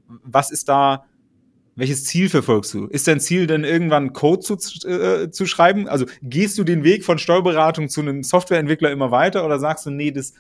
Was 0.07 0.51
ist 0.51 0.69
da 0.69 1.05
welches 1.77 2.05
Ziel 2.05 2.29
verfolgst 2.29 2.75
du? 2.75 2.87
Ist 2.87 3.09
dein 3.09 3.21
Ziel 3.21 3.47
denn 3.47 3.65
irgendwann 3.65 4.13
Code 4.13 4.41
zu, 4.41 4.55
äh, 4.87 5.31
zu 5.31 5.47
schreiben? 5.47 5.89
Also 5.89 6.05
gehst 6.23 6.59
du 6.59 6.65
den 6.65 6.85
Weg 6.85 7.05
von 7.05 7.19
Steuerberatung 7.19 7.89
zu 7.89 8.03
einem 8.03 8.23
Softwareentwickler 8.23 8.91
immer 8.91 9.11
weiter 9.11 9.47
oder 9.47 9.59
sagst 9.59 9.87
du, 9.87 9.91
nee, 9.91 10.11
das 10.11 10.35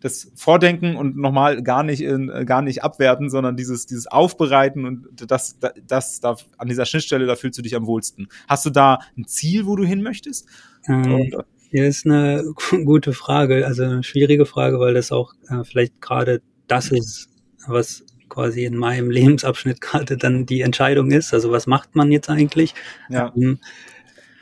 das 0.00 0.32
Vordenken 0.34 0.96
und 0.96 1.16
nochmal 1.16 1.62
gar 1.62 1.82
nicht 1.82 2.00
in, 2.00 2.30
äh, 2.30 2.44
gar 2.44 2.62
nicht 2.62 2.82
abwerten, 2.82 3.28
sondern 3.28 3.56
dieses, 3.56 3.86
dieses 3.86 4.06
Aufbereiten 4.06 4.86
und 4.86 5.06
das, 5.30 5.58
das, 5.58 5.72
das 5.86 6.20
da, 6.20 6.36
an 6.56 6.68
dieser 6.68 6.86
Schnittstelle, 6.86 7.26
da 7.26 7.36
fühlst 7.36 7.58
du 7.58 7.62
dich 7.62 7.76
am 7.76 7.86
wohlsten. 7.86 8.28
Hast 8.48 8.64
du 8.64 8.70
da 8.70 9.00
ein 9.16 9.26
Ziel, 9.26 9.66
wo 9.66 9.76
du 9.76 9.84
hin 9.84 10.02
möchtest? 10.02 10.46
Ähm, 10.88 11.30
ja, 11.70 11.84
ist 11.84 12.06
eine 12.06 12.44
gute 12.84 13.12
Frage, 13.12 13.66
also 13.66 13.84
eine 13.84 14.02
schwierige 14.02 14.46
Frage, 14.46 14.80
weil 14.80 14.94
das 14.94 15.12
auch 15.12 15.34
äh, 15.48 15.64
vielleicht 15.64 16.00
gerade 16.00 16.40
das 16.66 16.90
ist, 16.90 17.28
was 17.66 18.04
quasi 18.28 18.64
in 18.64 18.76
meinem 18.76 19.10
Lebensabschnitt 19.10 19.80
gerade 19.80 20.16
dann 20.16 20.46
die 20.46 20.62
Entscheidung 20.62 21.10
ist. 21.10 21.34
Also 21.34 21.50
was 21.50 21.66
macht 21.66 21.94
man 21.94 22.10
jetzt 22.10 22.30
eigentlich? 22.30 22.74
Ja. 23.10 23.32
Ähm, 23.36 23.58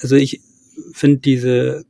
also 0.00 0.14
ich 0.14 0.40
finde 0.92 1.18
diese 1.18 1.84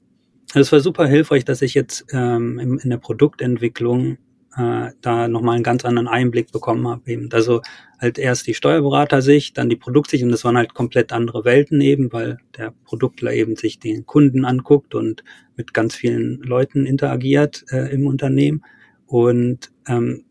es 0.55 0.73
war 0.73 0.81
super 0.81 1.07
hilfreich, 1.07 1.45
dass 1.45 1.63
ich 1.63 1.75
jetzt 1.75 2.07
ähm, 2.13 2.59
in, 2.59 2.79
in 2.79 2.91
der 2.91 2.99
Produktentwicklung 2.99 4.19
äh, 4.57 4.91
da 5.01 5.29
nochmal 5.29 5.57
einen 5.57 5.65
ganz 5.65 5.85
anderen 5.85 6.09
Einblick 6.09 6.53
bekommen 6.53 6.89
habe. 6.89 7.11
Eben. 7.11 7.29
Also 7.33 7.63
halt 7.99 8.19
erst 8.19 8.47
die 8.47 8.55
Steuerberater-Sicht, 8.55 9.59
dann 9.59 9.69
die 9.69 9.77
Produktsicht 9.77 10.25
und 10.25 10.31
das 10.31 10.45
waren 10.45 10.57
halt 10.57 10.75
komplett 10.75 11.13
andere 11.13 11.45
Welten 11.45 11.81
eben, 11.81 12.13
weil 12.13 12.39
der 12.57 12.73
Produktler 12.85 13.33
eben 13.33 13.57
sich 13.57 13.79
den 13.79 14.07
Kunden 14.07 14.45
anguckt 14.45 14.95
und 14.95 15.23
mit 15.57 15.75
ganz 15.75 15.95
vielen 15.95 16.41
Leuten 16.43 16.87
interagiert 16.87 17.65
äh, 17.71 17.93
im 17.93 18.07
Unternehmen. 18.07 18.63
Und 19.07 19.71
ähm, 19.87 20.25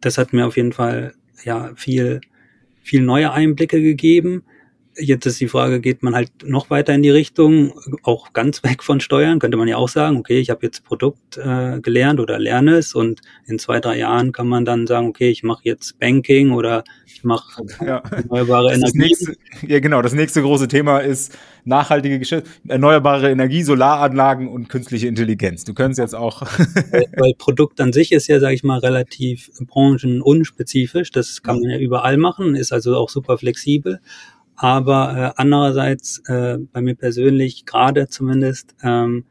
das 0.00 0.18
hat 0.18 0.32
mir 0.32 0.46
auf 0.46 0.56
jeden 0.56 0.72
Fall 0.72 1.14
ja 1.44 1.72
viel, 1.76 2.20
viel 2.82 3.02
neue 3.02 3.32
Einblicke 3.32 3.80
gegeben. 3.80 4.44
Jetzt 4.98 5.26
ist 5.26 5.40
die 5.40 5.48
Frage, 5.48 5.80
geht 5.80 6.02
man 6.02 6.14
halt 6.14 6.30
noch 6.44 6.70
weiter 6.70 6.94
in 6.94 7.02
die 7.02 7.10
Richtung, 7.10 7.72
auch 8.02 8.32
ganz 8.32 8.62
weg 8.62 8.82
von 8.82 9.00
Steuern? 9.00 9.38
Könnte 9.38 9.56
man 9.56 9.68
ja 9.68 9.76
auch 9.76 9.88
sagen, 9.88 10.16
okay, 10.16 10.38
ich 10.38 10.50
habe 10.50 10.64
jetzt 10.64 10.84
Produkt 10.84 11.36
äh, 11.36 11.80
gelernt 11.80 12.20
oder 12.20 12.38
lerne 12.38 12.76
es 12.76 12.94
und 12.94 13.20
in 13.46 13.58
zwei, 13.58 13.80
drei 13.80 13.98
Jahren 13.98 14.32
kann 14.32 14.48
man 14.48 14.64
dann 14.64 14.86
sagen, 14.86 15.08
okay, 15.08 15.28
ich 15.28 15.42
mache 15.42 15.62
jetzt 15.64 15.98
Banking 15.98 16.52
oder 16.52 16.84
ich 17.06 17.24
mache 17.24 17.62
ja. 17.84 17.98
erneuerbare 18.10 18.72
Energie. 18.72 18.98
Nächste, 18.98 19.36
ja, 19.66 19.80
genau. 19.80 20.02
Das 20.02 20.12
nächste 20.12 20.42
große 20.42 20.68
Thema 20.68 20.98
ist 20.98 21.36
nachhaltige 21.64 22.18
Geschäfte, 22.18 22.48
erneuerbare 22.68 23.30
Energie, 23.30 23.62
Solaranlagen 23.62 24.48
und 24.48 24.68
künstliche 24.68 25.08
Intelligenz. 25.08 25.64
Du 25.64 25.74
könntest 25.74 25.98
jetzt 25.98 26.14
auch. 26.14 26.42
weil, 26.42 27.06
weil 27.16 27.34
Produkt 27.36 27.80
an 27.80 27.92
sich 27.92 28.12
ist 28.12 28.28
ja, 28.28 28.40
sage 28.40 28.54
ich 28.54 28.64
mal, 28.64 28.78
relativ 28.78 29.50
branchenunspezifisch. 29.66 31.10
Das 31.10 31.42
kann 31.42 31.60
man 31.60 31.70
ja 31.70 31.78
überall 31.78 32.16
machen, 32.16 32.54
ist 32.54 32.72
also 32.72 32.96
auch 32.96 33.10
super 33.10 33.38
flexibel. 33.38 34.00
Aber 34.56 35.16
äh, 35.16 35.32
andererseits, 35.36 36.20
äh, 36.28 36.58
bei 36.72 36.80
mir 36.80 36.94
persönlich 36.94 37.66
gerade 37.66 38.08
zumindest, 38.08 38.74
ähm, 38.82 39.24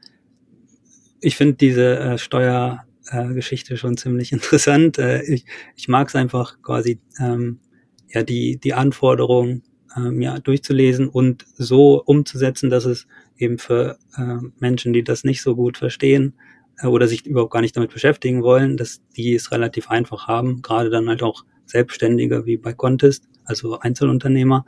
ich 1.20 1.36
finde 1.36 1.56
diese 1.56 1.98
äh, 2.00 2.18
Steuergeschichte 2.18 3.74
äh, 3.74 3.78
schon 3.78 3.98
ziemlich 3.98 4.32
interessant. 4.34 5.00
Äh, 5.00 5.24
ich 5.24 5.46
ich 5.76 5.88
mag 5.88 6.10
es 6.10 6.16
einfach 6.16 6.62
quasi, 6.62 7.00
ähm, 7.20 7.60
ja, 8.08 8.24
die, 8.24 8.58
die 8.58 8.74
Anforderungen 8.74 9.64
ähm, 9.98 10.22
ja, 10.22 10.40
durchzulesen 10.40 11.10
und 11.10 11.46
so 11.58 12.04
umzusetzen, 12.04 12.70
dass 12.70 12.86
es 12.86 13.08
eben 13.38 13.58
für 13.58 13.98
äh, 14.18 14.38
Menschen, 14.60 14.94
die 14.94 15.04
das 15.04 15.24
nicht 15.24 15.42
so 15.42 15.56
gut 15.56 15.78
verstehen 15.78 16.34
äh, 16.80 16.88
oder 16.88 17.08
sich 17.08 17.26
überhaupt 17.26 17.54
gar 17.54 17.62
nicht 17.62 17.76
damit 17.76 17.92
beschäftigen 17.92 18.44
wollen, 18.44 18.78
dass 18.78 19.02
die 19.16 19.34
es 19.34 19.52
relativ 19.52 19.90
einfach 19.90 20.28
haben, 20.28 20.62
gerade 20.62 20.90
dann 20.90 21.10
halt 21.10 21.24
auch 21.24 21.46
Selbstständige 21.66 22.46
wie 22.46 22.58
bei 22.58 22.74
Contest, 22.74 23.26
also 23.44 23.80
Einzelunternehmer, 23.80 24.66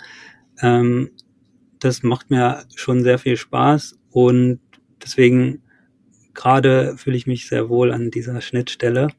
ähm, 0.61 1.11
das 1.79 2.03
macht 2.03 2.29
mir 2.29 2.65
schon 2.75 3.03
sehr 3.03 3.19
viel 3.19 3.37
Spaß 3.37 3.97
und 4.11 4.59
deswegen 5.03 5.61
gerade 6.33 6.97
fühle 6.97 7.17
ich 7.17 7.27
mich 7.27 7.47
sehr 7.47 7.69
wohl 7.69 7.91
an 7.91 8.11
dieser 8.11 8.41
Schnittstelle 8.41 9.09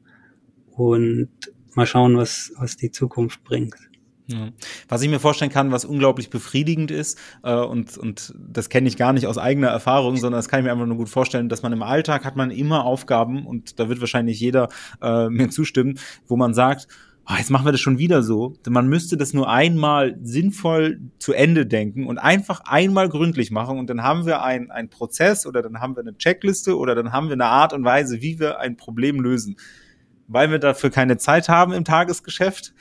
und 0.71 1.29
mal 1.75 1.85
schauen, 1.85 2.17
was, 2.17 2.51
was 2.57 2.77
die 2.77 2.91
Zukunft 2.91 3.43
bringt. 3.43 3.75
Was 4.87 5.01
ich 5.01 5.09
mir 5.09 5.19
vorstellen 5.19 5.51
kann, 5.51 5.71
was 5.71 5.85
unglaublich 5.85 6.29
befriedigend 6.29 6.91
ist, 6.91 7.17
äh, 7.43 7.55
und, 7.55 7.97
und 7.97 8.35
das 8.37 8.69
kenne 8.69 8.87
ich 8.87 8.95
gar 8.95 9.11
nicht 9.11 9.25
aus 9.25 9.39
eigener 9.39 9.69
Erfahrung, 9.69 10.17
sondern 10.17 10.37
das 10.37 10.47
kann 10.47 10.59
ich 10.59 10.65
mir 10.65 10.71
einfach 10.71 10.85
nur 10.85 10.97
gut 10.97 11.09
vorstellen, 11.09 11.49
dass 11.49 11.63
man 11.63 11.73
im 11.73 11.81
Alltag 11.81 12.25
hat 12.25 12.35
man 12.35 12.51
immer 12.51 12.85
Aufgaben, 12.85 13.47
und 13.47 13.79
da 13.79 13.89
wird 13.89 14.01
wahrscheinlich 14.01 14.39
jeder 14.39 14.69
äh, 15.01 15.29
mir 15.29 15.49
zustimmen, 15.49 15.99
wo 16.27 16.37
man 16.37 16.53
sagt, 16.53 16.87
oh, 17.29 17.35
jetzt 17.37 17.51
machen 17.51 17.65
wir 17.65 17.71
das 17.71 17.81
schon 17.81 17.99
wieder 17.99 18.23
so. 18.23 18.55
Man 18.67 18.87
müsste 18.87 19.15
das 19.15 19.33
nur 19.33 19.49
einmal 19.49 20.17
sinnvoll 20.23 20.99
zu 21.19 21.33
Ende 21.33 21.65
denken 21.65 22.07
und 22.07 22.17
einfach 22.17 22.61
einmal 22.65 23.07
gründlich 23.07 23.51
machen 23.51 23.77
und 23.77 23.89
dann 23.89 24.01
haben 24.01 24.25
wir 24.25 24.41
ein, 24.41 24.71
ein 24.71 24.89
Prozess 24.89 25.45
oder 25.45 25.61
dann 25.61 25.79
haben 25.79 25.95
wir 25.95 26.01
eine 26.01 26.17
Checkliste 26.17 26.77
oder 26.77 26.95
dann 26.95 27.11
haben 27.11 27.27
wir 27.27 27.33
eine 27.33 27.45
Art 27.45 27.73
und 27.73 27.85
Weise, 27.85 28.21
wie 28.21 28.39
wir 28.39 28.59
ein 28.59 28.77
Problem 28.77 29.21
lösen. 29.21 29.57
Weil 30.27 30.51
wir 30.51 30.59
dafür 30.59 30.89
keine 30.91 31.17
Zeit 31.17 31.49
haben 31.49 31.73
im 31.73 31.85
Tagesgeschäft, 31.85 32.73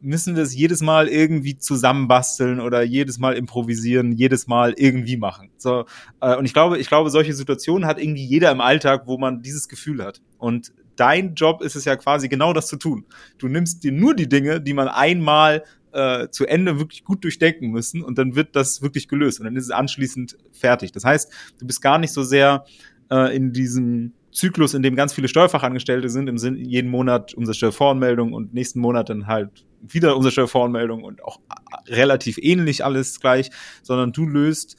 müssen 0.00 0.36
wir 0.36 0.42
es 0.42 0.54
jedes 0.54 0.82
Mal 0.82 1.08
irgendwie 1.08 1.56
zusammenbasteln 1.58 2.60
oder 2.60 2.82
jedes 2.82 3.18
Mal 3.18 3.34
improvisieren, 3.34 4.12
jedes 4.12 4.46
Mal 4.46 4.74
irgendwie 4.76 5.16
machen. 5.16 5.50
So, 5.56 5.86
äh, 6.20 6.36
und 6.36 6.44
ich 6.44 6.52
glaube, 6.52 6.78
ich 6.78 6.88
glaube, 6.88 7.08
solche 7.08 7.32
Situationen 7.32 7.86
hat 7.86 7.98
irgendwie 7.98 8.24
jeder 8.24 8.50
im 8.50 8.60
Alltag, 8.60 9.04
wo 9.06 9.16
man 9.16 9.40
dieses 9.40 9.68
Gefühl 9.68 10.04
hat. 10.04 10.20
Und 10.36 10.72
dein 10.96 11.34
Job 11.34 11.62
ist 11.62 11.76
es 11.76 11.84
ja 11.84 11.96
quasi 11.96 12.28
genau 12.28 12.52
das 12.52 12.66
zu 12.66 12.76
tun. 12.76 13.04
Du 13.38 13.48
nimmst 13.48 13.84
dir 13.84 13.92
nur 13.92 14.14
die 14.14 14.28
Dinge, 14.28 14.60
die 14.60 14.74
man 14.74 14.88
einmal 14.88 15.64
äh, 15.92 16.28
zu 16.30 16.46
Ende 16.46 16.78
wirklich 16.78 17.04
gut 17.04 17.22
durchdenken 17.24 17.70
müssen 17.70 18.02
und 18.02 18.18
dann 18.18 18.34
wird 18.34 18.56
das 18.56 18.82
wirklich 18.82 19.08
gelöst 19.08 19.40
und 19.40 19.46
dann 19.46 19.56
ist 19.56 19.64
es 19.64 19.70
anschließend 19.70 20.36
fertig. 20.52 20.92
Das 20.92 21.04
heißt, 21.04 21.32
du 21.58 21.66
bist 21.66 21.80
gar 21.80 21.98
nicht 21.98 22.12
so 22.12 22.22
sehr 22.22 22.64
äh, 23.10 23.34
in 23.34 23.52
diesem 23.52 24.12
Zyklus, 24.32 24.74
in 24.74 24.82
dem 24.82 24.96
ganz 24.96 25.12
viele 25.12 25.28
Steuerfachangestellte 25.28 26.08
sind, 26.08 26.28
im 26.28 26.38
Sinne 26.38 26.58
jeden 26.58 26.90
Monat 26.90 27.34
Umsatzsteuervoranmeldung 27.34 28.32
und 28.32 28.52
nächsten 28.52 28.80
Monat 28.80 29.08
dann 29.08 29.28
halt 29.28 29.64
wieder 29.80 30.16
Umsatzsteuervoranmeldung 30.16 31.04
und 31.04 31.22
auch 31.22 31.38
relativ 31.86 32.38
ähnlich 32.38 32.84
alles 32.84 33.20
gleich, 33.20 33.50
sondern 33.82 34.12
du 34.12 34.26
löst 34.26 34.76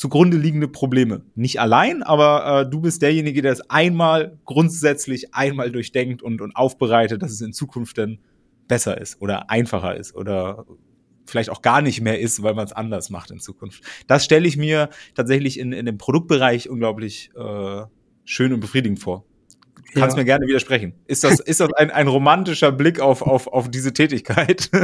zugrunde 0.00 0.38
liegende 0.38 0.66
Probleme. 0.66 1.26
Nicht 1.34 1.60
allein, 1.60 2.02
aber 2.02 2.62
äh, 2.62 2.70
du 2.70 2.80
bist 2.80 3.02
derjenige, 3.02 3.42
der 3.42 3.52
es 3.52 3.68
einmal 3.68 4.38
grundsätzlich 4.46 5.34
einmal 5.34 5.70
durchdenkt 5.70 6.22
und, 6.22 6.40
und 6.40 6.56
aufbereitet, 6.56 7.22
dass 7.22 7.32
es 7.32 7.42
in 7.42 7.52
Zukunft 7.52 7.98
dann 7.98 8.18
besser 8.66 8.98
ist 8.98 9.20
oder 9.20 9.50
einfacher 9.50 9.94
ist 9.94 10.16
oder 10.16 10.64
vielleicht 11.26 11.50
auch 11.50 11.60
gar 11.60 11.82
nicht 11.82 12.00
mehr 12.00 12.18
ist, 12.18 12.42
weil 12.42 12.54
man 12.54 12.64
es 12.64 12.72
anders 12.72 13.10
macht 13.10 13.30
in 13.30 13.40
Zukunft. 13.40 13.84
Das 14.06 14.24
stelle 14.24 14.48
ich 14.48 14.56
mir 14.56 14.88
tatsächlich 15.14 15.58
in, 15.58 15.72
in 15.72 15.84
dem 15.84 15.98
Produktbereich 15.98 16.70
unglaublich 16.70 17.30
äh, 17.36 17.82
schön 18.24 18.54
und 18.54 18.60
befriedigend 18.60 19.00
vor. 19.00 19.26
Kannst 19.94 20.16
ja. 20.16 20.22
mir 20.22 20.24
gerne 20.24 20.46
widersprechen. 20.46 20.92
Ist 21.06 21.24
das, 21.24 21.40
ist 21.40 21.60
das 21.60 21.72
ein, 21.74 21.90
ein 21.90 22.06
romantischer 22.06 22.72
Blick 22.72 23.00
auf, 23.00 23.22
auf, 23.22 23.46
auf 23.48 23.70
diese 23.70 23.92
Tätigkeit? 23.92 24.70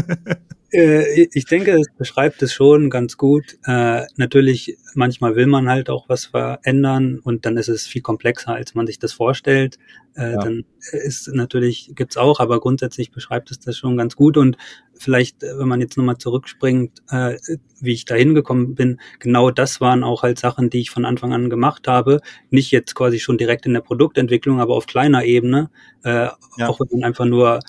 Äh, 0.73 1.29
ich 1.33 1.45
denke, 1.45 1.75
es 1.75 1.87
beschreibt 1.97 2.43
es 2.43 2.53
schon 2.53 2.91
ganz 2.91 3.17
gut. 3.17 3.57
Äh, 3.67 4.03
natürlich, 4.17 4.77
manchmal 4.95 5.37
will 5.37 5.47
man 5.47 5.69
halt 5.69 5.89
auch 5.89 6.09
was 6.09 6.27
verändern 6.27 7.21
und 7.23 7.47
dann 7.47 7.57
ist 7.57 7.69
es 7.69 7.87
viel 7.87 8.03
komplexer, 8.03 8.55
als 8.55 8.75
man 8.75 8.85
sich 8.85 8.99
das 8.99 9.13
vorstellt. 9.13 9.79
Äh, 10.17 10.33
ja. 10.33 10.39
Dann 10.39 10.65
ist 10.93 11.29
natürlich, 11.29 11.93
gibt's 11.95 12.17
auch, 12.17 12.41
aber 12.41 12.61
grundsätzlich 12.61 13.11
beschreibt 13.11 13.51
es 13.51 13.59
das 13.61 13.77
schon 13.77 13.97
ganz 13.97 14.17
gut. 14.17 14.37
Und 14.37 14.57
vielleicht, 14.95 15.43
äh, 15.43 15.59
wenn 15.59 15.69
man 15.69 15.81
jetzt 15.81 15.97
nochmal 15.97 16.19
zurückspringt, 16.19 17.03
äh, 17.11 17.37
wie 17.81 17.93
ich 17.93 18.05
da 18.05 18.15
hingekommen 18.15 18.75
bin, 18.75 19.01
genau 19.19 19.51
das 19.51 19.81
waren 19.81 20.05
auch 20.05 20.23
halt 20.23 20.39
Sachen, 20.39 20.71
die 20.71 20.81
ich 20.81 20.91
von 20.91 21.05
Anfang 21.05 21.33
an 21.33 21.51
gemacht 21.51 21.87
habe. 21.87 22.21
Nicht 22.51 22.71
jetzt 22.71 22.95
quasi 22.95 23.21
schon 23.21 23.39
direkt 23.39 23.67
in 23.67 23.75
der 23.75 23.81
Produktentwicklung, 23.83 24.61
aber 24.61 24.75
auf 24.75 24.87
kleiner 24.87 25.25
Ebene. 25.25 25.71
Äh, 26.03 26.29
ja. 26.57 26.69
Auch 26.69 26.81
wenn 26.81 26.89
man 26.93 27.05
einfach 27.05 27.27
nur 27.27 27.61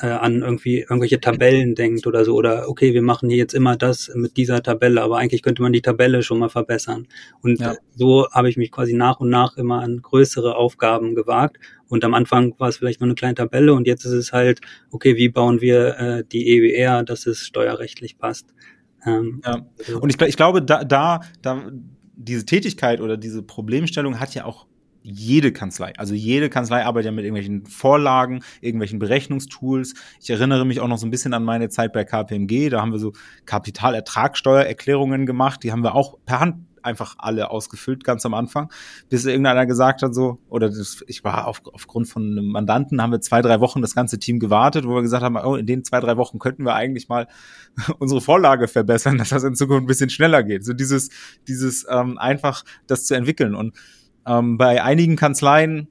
äh, 0.00 0.06
an 0.06 0.42
irgendwie 0.42 0.80
irgendwelche 0.80 1.20
Tabellen 1.20 1.74
denkt 1.74 2.06
oder 2.06 2.24
so 2.24 2.34
oder 2.34 2.68
okay, 2.68 2.94
wir 2.94 3.02
machen 3.02 3.28
hier 3.28 3.38
jetzt 3.38 3.54
immer 3.54 3.76
das 3.76 4.10
mit 4.14 4.36
dieser 4.36 4.62
Tabelle, 4.62 5.02
aber 5.02 5.18
eigentlich 5.18 5.42
könnte 5.42 5.62
man 5.62 5.72
die 5.72 5.82
Tabelle 5.82 6.22
schon 6.22 6.38
mal 6.38 6.48
verbessern. 6.48 7.06
Und 7.42 7.60
ja. 7.60 7.76
so 7.94 8.28
habe 8.30 8.48
ich 8.48 8.56
mich 8.56 8.72
quasi 8.72 8.94
nach 8.94 9.20
und 9.20 9.30
nach 9.30 9.56
immer 9.56 9.80
an 9.80 10.02
größere 10.02 10.56
Aufgaben 10.56 11.14
gewagt. 11.14 11.58
Und 11.88 12.04
am 12.04 12.14
Anfang 12.14 12.54
war 12.58 12.68
es 12.68 12.78
vielleicht 12.78 13.00
nur 13.00 13.08
eine 13.08 13.14
kleine 13.14 13.34
Tabelle 13.34 13.72
und 13.74 13.86
jetzt 13.86 14.04
ist 14.04 14.12
es 14.12 14.32
halt, 14.32 14.60
okay, 14.90 15.16
wie 15.16 15.28
bauen 15.28 15.60
wir 15.60 15.98
äh, 15.98 16.24
die 16.24 16.48
EWR, 16.48 17.04
dass 17.04 17.26
es 17.26 17.40
steuerrechtlich 17.40 18.18
passt. 18.18 18.52
Ähm, 19.06 19.42
ja. 19.44 19.66
Und 20.00 20.10
ich, 20.10 20.20
ich 20.20 20.36
glaube, 20.36 20.62
da, 20.62 20.82
da, 20.82 21.20
da 21.42 21.70
diese 22.16 22.46
Tätigkeit 22.46 23.00
oder 23.00 23.16
diese 23.16 23.42
Problemstellung 23.42 24.18
hat 24.18 24.34
ja 24.34 24.44
auch 24.44 24.66
jede 25.04 25.52
Kanzlei. 25.52 25.92
Also 25.98 26.14
jede 26.14 26.48
Kanzlei 26.48 26.84
arbeitet 26.84 27.06
ja 27.06 27.12
mit 27.12 27.24
irgendwelchen 27.24 27.66
Vorlagen, 27.66 28.42
irgendwelchen 28.62 28.98
Berechnungstools. 28.98 29.94
Ich 30.20 30.30
erinnere 30.30 30.64
mich 30.64 30.80
auch 30.80 30.88
noch 30.88 30.98
so 30.98 31.06
ein 31.06 31.10
bisschen 31.10 31.34
an 31.34 31.44
meine 31.44 31.68
Zeit 31.68 31.92
bei 31.92 32.04
KPMG. 32.04 32.70
Da 32.70 32.80
haben 32.80 32.90
wir 32.90 32.98
so 32.98 33.12
Kapitalertragssteuererklärungen 33.44 35.26
gemacht. 35.26 35.62
Die 35.62 35.72
haben 35.72 35.84
wir 35.84 35.94
auch 35.94 36.16
per 36.24 36.40
Hand 36.40 36.56
einfach 36.84 37.16
alle 37.18 37.50
ausgefüllt, 37.50 38.04
ganz 38.04 38.26
am 38.26 38.34
Anfang, 38.34 38.70
bis 39.08 39.24
irgendeiner 39.24 39.66
gesagt 39.66 40.02
hat, 40.02 40.14
so, 40.14 40.38
oder 40.48 40.68
das, 40.68 41.02
ich 41.06 41.24
war 41.24 41.46
auf, 41.46 41.62
aufgrund 41.72 42.08
von 42.08 42.22
einem 42.22 42.48
Mandanten, 42.48 43.00
haben 43.00 43.10
wir 43.10 43.20
zwei, 43.20 43.42
drei 43.42 43.60
Wochen 43.60 43.80
das 43.80 43.94
ganze 43.94 44.18
Team 44.18 44.38
gewartet, 44.38 44.84
wo 44.84 44.94
wir 44.94 45.02
gesagt 45.02 45.22
haben, 45.22 45.36
oh, 45.36 45.56
in 45.56 45.66
den 45.66 45.84
zwei, 45.84 46.00
drei 46.00 46.16
Wochen 46.16 46.38
könnten 46.38 46.64
wir 46.64 46.74
eigentlich 46.74 47.08
mal 47.08 47.26
unsere 47.98 48.20
Vorlage 48.20 48.68
verbessern, 48.68 49.18
dass 49.18 49.30
das 49.30 49.44
in 49.44 49.54
Zukunft 49.54 49.84
ein 49.84 49.86
bisschen 49.86 50.10
schneller 50.10 50.42
geht. 50.42 50.64
So 50.64 50.72
dieses, 50.74 51.10
dieses 51.48 51.86
ähm, 51.88 52.18
einfach 52.18 52.64
das 52.86 53.06
zu 53.06 53.14
entwickeln. 53.14 53.54
Und 53.54 53.74
ähm, 54.26 54.58
bei 54.58 54.82
einigen 54.82 55.16
Kanzleien 55.16 55.88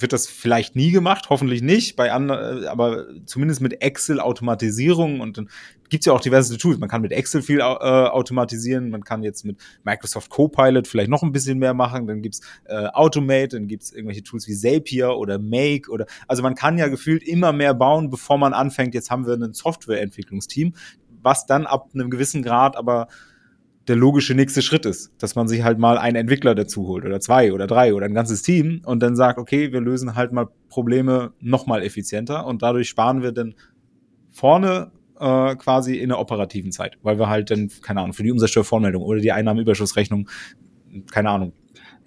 wird 0.00 0.12
das 0.12 0.26
vielleicht 0.26 0.76
nie 0.76 0.90
gemacht, 0.90 1.26
hoffentlich 1.30 1.62
nicht, 1.62 1.96
bei 1.96 2.12
anderen, 2.12 2.66
aber 2.66 3.06
zumindest 3.26 3.60
mit 3.60 3.80
Excel-Automatisierung 3.80 5.20
und 5.20 5.38
dann 5.38 5.48
gibt's 5.88 6.06
ja 6.06 6.12
auch 6.12 6.20
diverse 6.20 6.56
Tools. 6.58 6.78
Man 6.78 6.88
kann 6.88 7.02
mit 7.02 7.12
Excel 7.12 7.42
viel 7.42 7.60
äh, 7.60 7.62
automatisieren, 7.62 8.90
man 8.90 9.04
kann 9.04 9.22
jetzt 9.22 9.44
mit 9.44 9.58
Microsoft 9.84 10.30
Copilot 10.30 10.88
vielleicht 10.88 11.10
noch 11.10 11.22
ein 11.22 11.32
bisschen 11.32 11.58
mehr 11.58 11.74
machen, 11.74 12.06
dann 12.06 12.22
gibt's 12.22 12.40
äh, 12.64 12.86
Automate, 12.88 13.50
dann 13.50 13.68
gibt's 13.68 13.92
irgendwelche 13.92 14.24
Tools 14.24 14.48
wie 14.48 14.54
Zapier 14.54 15.16
oder 15.16 15.38
Make 15.38 15.90
oder 15.90 16.06
also 16.26 16.42
man 16.42 16.54
kann 16.54 16.78
ja 16.78 16.88
gefühlt 16.88 17.22
immer 17.22 17.52
mehr 17.52 17.74
bauen, 17.74 18.10
bevor 18.10 18.38
man 18.38 18.52
anfängt, 18.52 18.94
jetzt 18.94 19.10
haben 19.10 19.26
wir 19.26 19.34
ein 19.34 19.54
Softwareentwicklungsteam, 19.54 20.74
was 21.22 21.46
dann 21.46 21.66
ab 21.66 21.90
einem 21.94 22.10
gewissen 22.10 22.42
Grad 22.42 22.76
aber 22.76 23.08
der 23.88 23.96
logische 23.96 24.34
nächste 24.34 24.62
Schritt 24.62 24.86
ist, 24.86 25.12
dass 25.18 25.34
man 25.34 25.46
sich 25.46 25.62
halt 25.62 25.78
mal 25.78 25.98
einen 25.98 26.16
Entwickler 26.16 26.54
dazu 26.54 26.86
holt 26.86 27.04
oder 27.04 27.20
zwei 27.20 27.52
oder 27.52 27.66
drei 27.66 27.92
oder 27.92 28.06
ein 28.06 28.14
ganzes 28.14 28.42
Team 28.42 28.80
und 28.84 29.02
dann 29.02 29.14
sagt, 29.14 29.38
okay, 29.38 29.72
wir 29.72 29.80
lösen 29.80 30.14
halt 30.14 30.32
mal 30.32 30.48
Probleme 30.68 31.32
noch 31.40 31.66
mal 31.66 31.82
effizienter 31.82 32.46
und 32.46 32.62
dadurch 32.62 32.88
sparen 32.88 33.22
wir 33.22 33.32
dann 33.32 33.54
vorne 34.30 34.90
äh, 35.20 35.54
quasi 35.56 35.96
in 35.96 36.08
der 36.08 36.18
operativen 36.18 36.72
Zeit, 36.72 36.98
weil 37.02 37.18
wir 37.18 37.28
halt 37.28 37.50
dann, 37.50 37.70
keine 37.82 38.00
Ahnung, 38.00 38.14
für 38.14 38.22
die 38.22 38.32
Umsatzsteuervormeldung 38.32 39.02
oder 39.02 39.20
die 39.20 39.32
Einnahmenüberschussrechnung, 39.32 40.28
keine 41.10 41.30
Ahnung, 41.30 41.52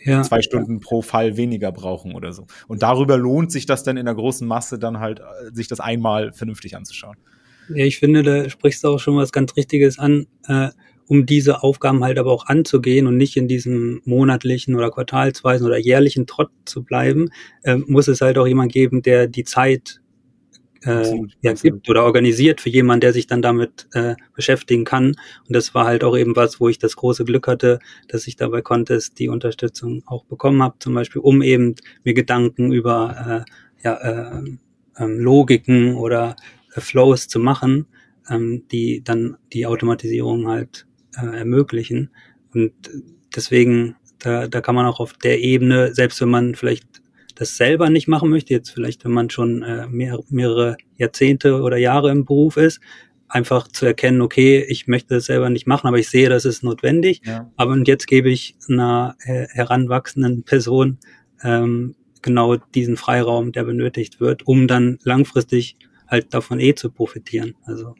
ja. 0.03 0.23
zwei 0.23 0.41
Stunden 0.41 0.79
pro 0.79 1.01
Fall 1.01 1.37
weniger 1.37 1.71
brauchen 1.71 2.15
oder 2.15 2.33
so. 2.33 2.47
Und 2.67 2.81
darüber 2.81 3.17
lohnt 3.17 3.51
sich 3.51 3.65
das 3.65 3.83
dann 3.83 3.97
in 3.97 4.05
der 4.05 4.15
großen 4.15 4.47
Masse 4.47 4.79
dann 4.79 4.99
halt, 4.99 5.19
äh, 5.19 5.53
sich 5.53 5.67
das 5.67 5.79
einmal 5.79 6.33
vernünftig 6.33 6.75
anzuschauen. 6.75 7.17
Ja, 7.69 7.85
ich 7.85 7.99
finde, 7.99 8.23
da 8.23 8.49
sprichst 8.49 8.83
du 8.83 8.89
auch 8.89 8.99
schon 8.99 9.17
was 9.17 9.31
ganz 9.31 9.55
Richtiges 9.55 9.99
an. 9.99 10.27
Äh, 10.47 10.69
um 11.07 11.25
diese 11.25 11.63
Aufgaben 11.63 12.03
halt 12.03 12.19
aber 12.19 12.31
auch 12.31 12.47
anzugehen 12.47 13.07
und 13.07 13.17
nicht 13.17 13.37
in 13.37 13.47
diesem 13.47 14.01
monatlichen 14.05 14.75
oder 14.75 14.91
quartalsweisen 14.91 15.65
oder 15.65 15.77
jährlichen 15.77 16.27
Trott 16.27 16.49
zu 16.65 16.83
bleiben, 16.83 17.29
äh, 17.63 17.77
muss 17.77 18.07
es 18.07 18.21
halt 18.21 18.37
auch 18.37 18.47
jemand 18.47 18.71
geben, 18.71 19.01
der 19.01 19.27
die 19.27 19.43
Zeit 19.43 20.01
äh, 20.83 20.91
absolut, 20.91 21.31
ja, 21.41 21.51
absolut. 21.51 21.75
gibt 21.75 21.89
oder 21.89 22.03
organisiert 22.03 22.61
für 22.61 22.69
jemanden, 22.69 23.01
der 23.01 23.13
sich 23.13 23.27
dann 23.27 23.41
damit 23.41 23.87
äh, 23.93 24.15
beschäftigen 24.35 24.85
kann. 24.85 25.15
Und 25.47 25.55
das 25.55 25.73
war 25.73 25.85
halt 25.85 26.03
auch 26.03 26.17
eben 26.17 26.35
was, 26.35 26.59
wo 26.59 26.69
ich 26.69 26.77
das 26.77 26.95
große 26.95 27.25
Glück 27.25 27.47
hatte, 27.47 27.79
dass 28.07 28.27
ich 28.27 28.35
dabei 28.35 28.61
Contest 28.61 29.19
die 29.19 29.29
Unterstützung 29.29 30.03
auch 30.05 30.25
bekommen 30.25 30.61
habe, 30.61 30.75
zum 30.79 30.93
Beispiel, 30.93 31.21
um 31.21 31.41
eben 31.41 31.75
mir 32.03 32.13
Gedanken 32.13 32.71
über 32.71 33.45
äh, 33.45 33.83
ja, 33.83 33.95
äh, 33.95 34.57
ähm, 34.97 35.19
Logiken 35.19 35.95
oder 35.95 36.35
äh, 36.73 36.81
Flows 36.81 37.27
zu 37.27 37.39
machen, 37.39 37.87
ähm, 38.29 38.63
die 38.71 39.03
dann 39.03 39.37
die 39.53 39.65
Automatisierung 39.65 40.47
halt 40.47 40.85
äh, 41.15 41.37
ermöglichen. 41.37 42.09
Und 42.53 42.73
deswegen, 43.35 43.95
da, 44.19 44.47
da 44.47 44.61
kann 44.61 44.75
man 44.75 44.85
auch 44.85 44.99
auf 44.99 45.13
der 45.13 45.39
Ebene, 45.41 45.93
selbst 45.93 46.21
wenn 46.21 46.29
man 46.29 46.55
vielleicht 46.55 46.87
das 47.35 47.55
selber 47.55 47.89
nicht 47.89 48.07
machen 48.07 48.29
möchte, 48.29 48.53
jetzt 48.53 48.71
vielleicht, 48.71 49.05
wenn 49.05 49.11
man 49.11 49.29
schon 49.29 49.61
äh, 49.61 49.87
mehr, 49.87 50.19
mehrere 50.29 50.77
Jahrzehnte 50.97 51.61
oder 51.61 51.77
Jahre 51.77 52.09
im 52.09 52.25
Beruf 52.25 52.57
ist, 52.57 52.79
einfach 53.29 53.67
zu 53.67 53.85
erkennen, 53.85 54.21
okay, 54.21 54.65
ich 54.67 54.87
möchte 54.87 55.15
das 55.15 55.25
selber 55.25 55.49
nicht 55.49 55.67
machen, 55.67 55.87
aber 55.87 55.99
ich 55.99 56.09
sehe, 56.09 56.29
das 56.29 56.45
ist 56.45 56.63
notwendig. 56.63 57.21
Ja. 57.25 57.51
Aber 57.57 57.73
und 57.73 57.87
jetzt 57.87 58.07
gebe 58.07 58.29
ich 58.29 58.55
einer 58.69 59.15
heranwachsenden 59.19 60.43
Person 60.43 60.97
ähm, 61.43 61.95
genau 62.21 62.55
diesen 62.55 62.97
Freiraum, 62.97 63.51
der 63.51 63.65
benötigt 63.65 64.19
wird, 64.19 64.47
um 64.47 64.67
dann 64.67 64.97
langfristig 65.03 65.75
halt 66.07 66.33
davon 66.33 66.59
eh 66.59 66.73
zu 66.73 66.89
profitieren. 66.89 67.55
Also 67.63 67.95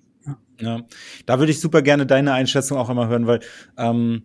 ja, 0.60 0.82
da 1.26 1.39
würde 1.39 1.52
ich 1.52 1.60
super 1.60 1.82
gerne 1.82 2.06
deine 2.06 2.34
Einschätzung 2.34 2.78
auch 2.78 2.89
immer 2.89 3.08
hören, 3.08 3.28
weil 3.28 3.39
ähm, 3.78 4.24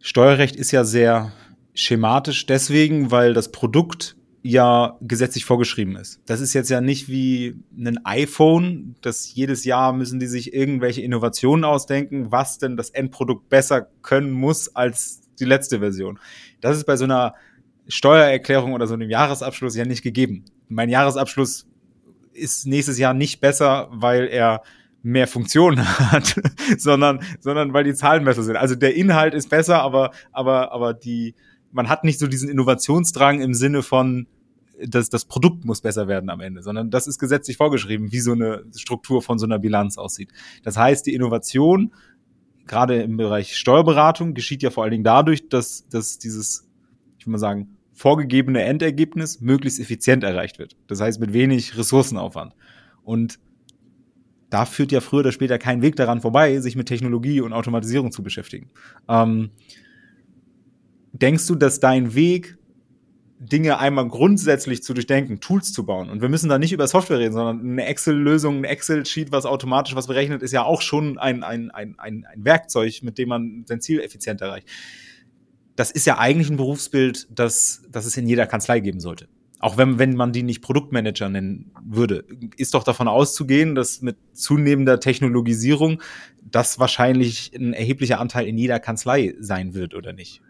Steuerrecht 0.00 0.56
ist 0.56 0.72
ja 0.72 0.84
sehr 0.84 1.32
schematisch 1.74 2.46
deswegen, 2.46 3.10
weil 3.10 3.34
das 3.34 3.52
Produkt 3.52 4.16
ja 4.42 4.98
gesetzlich 5.00 5.44
vorgeschrieben 5.44 5.96
ist. 5.96 6.20
Das 6.26 6.40
ist 6.40 6.52
jetzt 6.52 6.68
ja 6.68 6.80
nicht 6.80 7.08
wie 7.08 7.56
ein 7.78 8.04
iPhone, 8.04 8.96
dass 9.00 9.32
jedes 9.32 9.64
Jahr 9.64 9.92
müssen 9.92 10.18
die 10.18 10.26
sich 10.26 10.52
irgendwelche 10.52 11.00
Innovationen 11.00 11.64
ausdenken, 11.64 12.32
was 12.32 12.58
denn 12.58 12.76
das 12.76 12.90
Endprodukt 12.90 13.48
besser 13.48 13.88
können 14.02 14.32
muss 14.32 14.74
als 14.74 15.22
die 15.38 15.44
letzte 15.44 15.78
Version. 15.78 16.18
Das 16.60 16.76
ist 16.76 16.84
bei 16.84 16.96
so 16.96 17.04
einer 17.04 17.34
Steuererklärung 17.86 18.72
oder 18.72 18.86
so 18.86 18.94
einem 18.94 19.08
Jahresabschluss 19.08 19.76
ja 19.76 19.84
nicht 19.84 20.02
gegeben. 20.02 20.44
Mein 20.68 20.88
Jahresabschluss 20.88 21.68
ist 22.32 22.66
nächstes 22.66 22.98
Jahr 22.98 23.14
nicht 23.14 23.40
besser, 23.40 23.88
weil 23.92 24.26
er 24.26 24.62
mehr 25.02 25.26
Funktionen 25.26 25.84
hat, 26.12 26.40
sondern, 26.78 27.20
sondern 27.40 27.72
weil 27.72 27.84
die 27.84 27.94
Zahlen 27.94 28.24
besser 28.24 28.42
sind. 28.42 28.56
Also 28.56 28.74
der 28.74 28.94
Inhalt 28.94 29.34
ist 29.34 29.50
besser, 29.50 29.82
aber, 29.82 30.12
aber, 30.32 30.72
aber 30.72 30.94
die, 30.94 31.34
man 31.72 31.88
hat 31.88 32.04
nicht 32.04 32.18
so 32.18 32.26
diesen 32.26 32.48
Innovationsdrang 32.48 33.40
im 33.40 33.54
Sinne 33.54 33.82
von, 33.82 34.26
das, 34.84 35.10
das 35.10 35.24
Produkt 35.24 35.64
muss 35.64 35.80
besser 35.80 36.08
werden 36.08 36.30
am 36.30 36.40
Ende, 36.40 36.62
sondern 36.62 36.90
das 36.90 37.06
ist 37.06 37.18
gesetzlich 37.18 37.56
vorgeschrieben, 37.56 38.12
wie 38.12 38.20
so 38.20 38.32
eine 38.32 38.64
Struktur 38.76 39.22
von 39.22 39.38
so 39.38 39.46
einer 39.46 39.58
Bilanz 39.58 39.98
aussieht. 39.98 40.30
Das 40.62 40.76
heißt, 40.76 41.06
die 41.06 41.14
Innovation, 41.14 41.92
gerade 42.66 43.02
im 43.02 43.16
Bereich 43.16 43.56
Steuerberatung, 43.56 44.34
geschieht 44.34 44.62
ja 44.62 44.70
vor 44.70 44.84
allen 44.84 44.92
Dingen 44.92 45.04
dadurch, 45.04 45.48
dass, 45.48 45.86
dass 45.88 46.18
dieses, 46.18 46.68
ich 47.18 47.26
will 47.26 47.32
mal 47.32 47.38
sagen, 47.38 47.76
vorgegebene 47.92 48.62
Endergebnis 48.62 49.40
möglichst 49.40 49.78
effizient 49.78 50.24
erreicht 50.24 50.58
wird. 50.58 50.76
Das 50.86 51.00
heißt, 51.00 51.20
mit 51.20 51.32
wenig 51.32 51.76
Ressourcenaufwand. 51.76 52.54
Und 53.04 53.38
da 54.52 54.66
führt 54.66 54.92
ja 54.92 55.00
früher 55.00 55.20
oder 55.20 55.32
später 55.32 55.58
kein 55.58 55.80
Weg 55.80 55.96
daran 55.96 56.20
vorbei, 56.20 56.60
sich 56.60 56.76
mit 56.76 56.86
Technologie 56.86 57.40
und 57.40 57.54
Automatisierung 57.54 58.12
zu 58.12 58.22
beschäftigen. 58.22 58.68
Ähm, 59.08 59.50
denkst 61.14 61.46
du, 61.46 61.54
dass 61.54 61.80
dein 61.80 62.14
Weg, 62.14 62.58
Dinge 63.38 63.78
einmal 63.78 64.06
grundsätzlich 64.06 64.84
zu 64.84 64.94
durchdenken, 64.94 65.40
Tools 65.40 65.72
zu 65.72 65.84
bauen, 65.84 66.10
und 66.10 66.20
wir 66.20 66.28
müssen 66.28 66.50
da 66.50 66.58
nicht 66.58 66.72
über 66.72 66.86
Software 66.86 67.18
reden, 67.18 67.32
sondern 67.32 67.60
eine 67.60 67.86
Excel-Lösung, 67.86 68.58
ein 68.58 68.64
Excel-Sheet, 68.64 69.32
was 69.32 69.46
automatisch 69.46 69.96
was 69.96 70.06
berechnet, 70.06 70.42
ist 70.42 70.52
ja 70.52 70.62
auch 70.62 70.82
schon 70.82 71.18
ein, 71.18 71.42
ein, 71.42 71.70
ein, 71.70 71.98
ein, 71.98 72.26
ein 72.26 72.44
Werkzeug, 72.44 73.02
mit 73.02 73.16
dem 73.18 73.30
man 73.30 73.64
sein 73.66 73.80
Ziel 73.80 74.00
effizient 74.00 74.42
erreicht. 74.42 74.68
Das 75.76 75.90
ist 75.90 76.06
ja 76.06 76.18
eigentlich 76.18 76.50
ein 76.50 76.58
Berufsbild, 76.58 77.26
das, 77.30 77.82
das 77.90 78.04
es 78.04 78.16
in 78.18 78.28
jeder 78.28 78.46
Kanzlei 78.46 78.80
geben 78.80 79.00
sollte. 79.00 79.28
Auch 79.62 79.76
wenn, 79.76 79.98
wenn 79.98 80.16
man 80.16 80.32
die 80.32 80.42
nicht 80.42 80.60
Produktmanager 80.60 81.28
nennen 81.28 81.70
würde, 81.84 82.24
ist 82.56 82.74
doch 82.74 82.82
davon 82.82 83.06
auszugehen, 83.06 83.76
dass 83.76 84.02
mit 84.02 84.16
zunehmender 84.32 84.98
Technologisierung 84.98 86.02
das 86.42 86.80
wahrscheinlich 86.80 87.52
ein 87.54 87.72
erheblicher 87.72 88.18
Anteil 88.18 88.48
in 88.48 88.58
jeder 88.58 88.80
Kanzlei 88.80 89.34
sein 89.38 89.72
wird, 89.72 89.94
oder 89.94 90.12
nicht? 90.12 90.42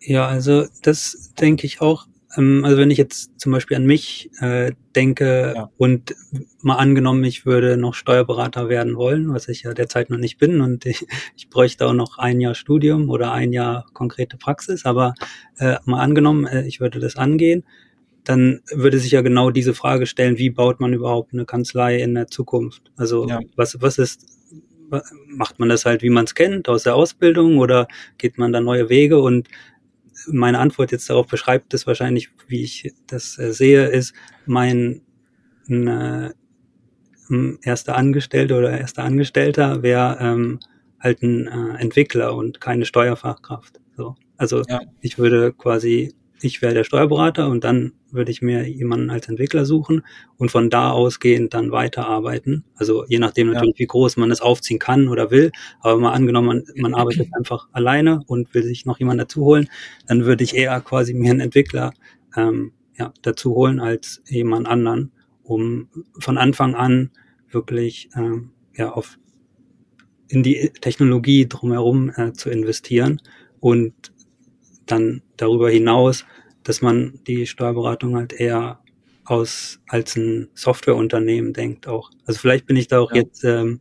Ja, 0.00 0.26
also 0.26 0.66
das 0.82 1.32
denke 1.38 1.66
ich 1.66 1.82
auch. 1.82 2.06
Ähm, 2.38 2.64
also 2.64 2.78
wenn 2.78 2.90
ich 2.90 2.96
jetzt 2.96 3.38
zum 3.38 3.52
Beispiel 3.52 3.76
an 3.76 3.84
mich 3.84 4.30
äh, 4.40 4.72
denke 4.96 5.52
ja. 5.54 5.70
und 5.76 6.14
mal 6.62 6.76
angenommen, 6.76 7.22
ich 7.24 7.44
würde 7.44 7.76
noch 7.76 7.92
Steuerberater 7.92 8.70
werden 8.70 8.96
wollen, 8.96 9.32
was 9.34 9.48
ich 9.48 9.64
ja 9.64 9.74
derzeit 9.74 10.08
noch 10.08 10.18
nicht 10.18 10.38
bin 10.38 10.62
und 10.62 10.86
ich, 10.86 11.06
ich 11.36 11.50
bräuchte 11.50 11.86
auch 11.86 11.92
noch 11.92 12.16
ein 12.16 12.40
Jahr 12.40 12.54
Studium 12.54 13.10
oder 13.10 13.32
ein 13.32 13.52
Jahr 13.52 13.84
konkrete 13.92 14.38
Praxis, 14.38 14.86
aber 14.86 15.12
äh, 15.58 15.76
mal 15.84 16.00
angenommen, 16.00 16.46
äh, 16.46 16.66
ich 16.66 16.80
würde 16.80 16.98
das 16.98 17.16
angehen, 17.16 17.64
dann 18.24 18.60
würde 18.72 18.98
sich 18.98 19.12
ja 19.12 19.20
genau 19.20 19.50
diese 19.50 19.74
Frage 19.74 20.06
stellen, 20.06 20.38
wie 20.38 20.50
baut 20.50 20.80
man 20.80 20.92
überhaupt 20.92 21.32
eine 21.32 21.44
Kanzlei 21.44 22.00
in 22.00 22.14
der 22.14 22.26
Zukunft? 22.26 22.90
Also 22.96 23.28
ja. 23.28 23.40
was, 23.56 23.80
was 23.80 23.98
ist, 23.98 24.26
macht 25.28 25.58
man 25.58 25.68
das 25.68 25.84
halt, 25.84 26.02
wie 26.02 26.10
man 26.10 26.24
es 26.24 26.34
kennt, 26.34 26.68
aus 26.68 26.84
der 26.84 26.94
Ausbildung 26.94 27.58
oder 27.58 27.86
geht 28.18 28.38
man 28.38 28.52
da 28.52 28.60
neue 28.60 28.88
Wege? 28.88 29.20
Und 29.20 29.48
meine 30.26 30.58
Antwort 30.58 30.92
jetzt 30.92 31.08
darauf 31.10 31.26
beschreibt 31.26 31.74
es 31.74 31.86
wahrscheinlich, 31.86 32.30
wie 32.48 32.62
ich 32.62 32.92
das 33.06 33.38
äh, 33.38 33.52
sehe, 33.52 33.86
ist 33.86 34.14
mein 34.46 35.02
äh, 35.68 36.30
erster 37.62 37.96
Angestellter 37.96 38.58
oder 38.58 38.78
erster 38.78 39.04
Angestellter 39.04 39.82
wäre 39.82 40.18
ähm, 40.20 40.60
halt 41.00 41.22
ein 41.22 41.46
äh, 41.46 41.80
Entwickler 41.80 42.34
und 42.34 42.60
keine 42.60 42.84
Steuerfachkraft. 42.84 43.80
So. 43.96 44.16
Also 44.36 44.62
ja. 44.68 44.80
ich 45.00 45.18
würde 45.18 45.52
quasi 45.52 46.14
ich 46.44 46.62
wäre 46.62 46.74
der 46.74 46.84
Steuerberater 46.84 47.48
und 47.48 47.64
dann 47.64 47.92
würde 48.10 48.30
ich 48.30 48.42
mir 48.42 48.68
jemanden 48.68 49.10
als 49.10 49.28
Entwickler 49.28 49.64
suchen 49.64 50.02
und 50.36 50.50
von 50.50 50.70
da 50.70 50.90
ausgehend 50.90 51.54
dann 51.54 51.72
weiterarbeiten. 51.72 52.64
Also 52.76 53.04
je 53.06 53.18
nachdem 53.18 53.50
natürlich, 53.50 53.76
ja. 53.76 53.80
wie 53.80 53.86
groß 53.86 54.16
man 54.16 54.30
es 54.30 54.40
aufziehen 54.40 54.78
kann 54.78 55.08
oder 55.08 55.30
will. 55.30 55.50
Aber 55.80 55.98
mal 55.98 56.12
angenommen, 56.12 56.46
man, 56.46 56.64
man 56.76 56.94
arbeitet 57.00 57.28
einfach 57.36 57.68
alleine 57.72 58.20
und 58.26 58.54
will 58.54 58.62
sich 58.62 58.86
noch 58.86 58.98
jemanden 58.98 59.20
dazu 59.20 59.44
holen, 59.44 59.68
dann 60.06 60.24
würde 60.24 60.44
ich 60.44 60.54
eher 60.54 60.80
quasi 60.80 61.14
mir 61.14 61.30
einen 61.30 61.40
Entwickler 61.40 61.92
ähm, 62.36 62.72
ja, 62.96 63.12
dazu 63.22 63.54
holen 63.54 63.80
als 63.80 64.22
jemand 64.26 64.68
anderen, 64.68 65.12
um 65.42 65.88
von 66.18 66.38
Anfang 66.38 66.74
an 66.74 67.10
wirklich 67.50 68.08
ähm, 68.16 68.50
ja, 68.76 68.92
auf 68.92 69.18
in 70.28 70.42
die 70.42 70.70
Technologie 70.80 71.46
drumherum 71.46 72.10
äh, 72.16 72.32
zu 72.32 72.50
investieren 72.50 73.20
und 73.60 74.13
dann 74.86 75.22
darüber 75.36 75.70
hinaus, 75.70 76.24
dass 76.62 76.82
man 76.82 77.20
die 77.26 77.46
Steuerberatung 77.46 78.16
halt 78.16 78.32
eher 78.32 78.80
aus 79.24 79.80
als 79.88 80.16
ein 80.16 80.48
Softwareunternehmen 80.54 81.52
denkt 81.52 81.86
auch. 81.86 82.10
Also 82.26 82.40
vielleicht 82.40 82.66
bin 82.66 82.76
ich 82.76 82.88
da 82.88 83.00
auch 83.00 83.12
ja. 83.12 83.22
jetzt 83.22 83.44
ähm, 83.44 83.80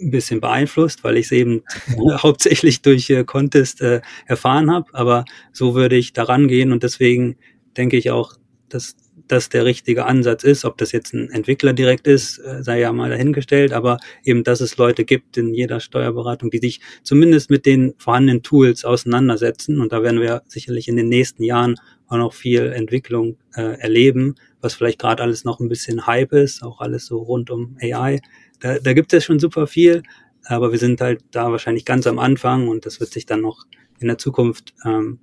ein 0.00 0.10
bisschen 0.10 0.40
beeinflusst, 0.40 1.04
weil 1.04 1.16
ich 1.16 1.26
es 1.26 1.32
eben 1.32 1.62
hauptsächlich 2.22 2.82
durch 2.82 3.10
äh, 3.10 3.24
Contest 3.24 3.80
äh, 3.80 4.00
erfahren 4.26 4.70
habe, 4.70 4.86
aber 4.92 5.24
so 5.52 5.74
würde 5.74 5.96
ich 5.96 6.12
daran 6.12 6.48
gehen 6.48 6.72
und 6.72 6.82
deswegen 6.82 7.36
denke 7.76 7.96
ich 7.96 8.10
auch, 8.10 8.34
dass 8.68 8.96
das 9.28 9.48
der 9.48 9.64
richtige 9.64 10.06
Ansatz 10.06 10.44
ist. 10.44 10.64
Ob 10.64 10.78
das 10.78 10.92
jetzt 10.92 11.14
ein 11.14 11.30
Entwickler 11.30 11.72
direkt 11.72 12.06
ist, 12.06 12.38
äh, 12.38 12.62
sei 12.62 12.80
ja 12.80 12.92
mal 12.92 13.10
dahingestellt, 13.10 13.72
aber 13.72 13.98
eben, 14.24 14.44
dass 14.44 14.60
es 14.60 14.76
Leute 14.76 15.04
gibt 15.04 15.36
in 15.36 15.54
jeder 15.54 15.80
Steuerberatung, 15.80 16.50
die 16.50 16.58
sich 16.58 16.80
zumindest 17.02 17.50
mit 17.50 17.66
den 17.66 17.94
vorhandenen 17.98 18.42
Tools 18.42 18.84
auseinandersetzen. 18.84 19.80
Und 19.80 19.92
da 19.92 20.02
werden 20.02 20.20
wir 20.20 20.42
sicherlich 20.46 20.88
in 20.88 20.96
den 20.96 21.08
nächsten 21.08 21.42
Jahren 21.42 21.76
auch 22.08 22.18
noch 22.18 22.34
viel 22.34 22.72
Entwicklung 22.72 23.36
äh, 23.54 23.78
erleben, 23.80 24.36
was 24.60 24.74
vielleicht 24.74 24.98
gerade 24.98 25.22
alles 25.22 25.44
noch 25.44 25.60
ein 25.60 25.68
bisschen 25.68 26.06
Hype 26.06 26.32
ist, 26.32 26.62
auch 26.62 26.80
alles 26.80 27.06
so 27.06 27.18
rund 27.18 27.50
um 27.50 27.76
AI. 27.80 28.20
Da, 28.60 28.78
da 28.78 28.92
gibt 28.92 29.12
es 29.12 29.24
schon 29.24 29.38
super 29.38 29.66
viel, 29.66 30.02
aber 30.44 30.70
wir 30.72 30.78
sind 30.78 31.00
halt 31.00 31.22
da 31.32 31.50
wahrscheinlich 31.50 31.84
ganz 31.84 32.06
am 32.06 32.18
Anfang 32.18 32.68
und 32.68 32.86
das 32.86 33.00
wird 33.00 33.12
sich 33.12 33.26
dann 33.26 33.40
noch 33.40 33.64
in 33.98 34.08
der 34.08 34.18
Zukunft 34.18 34.74
ähm, 34.84 35.18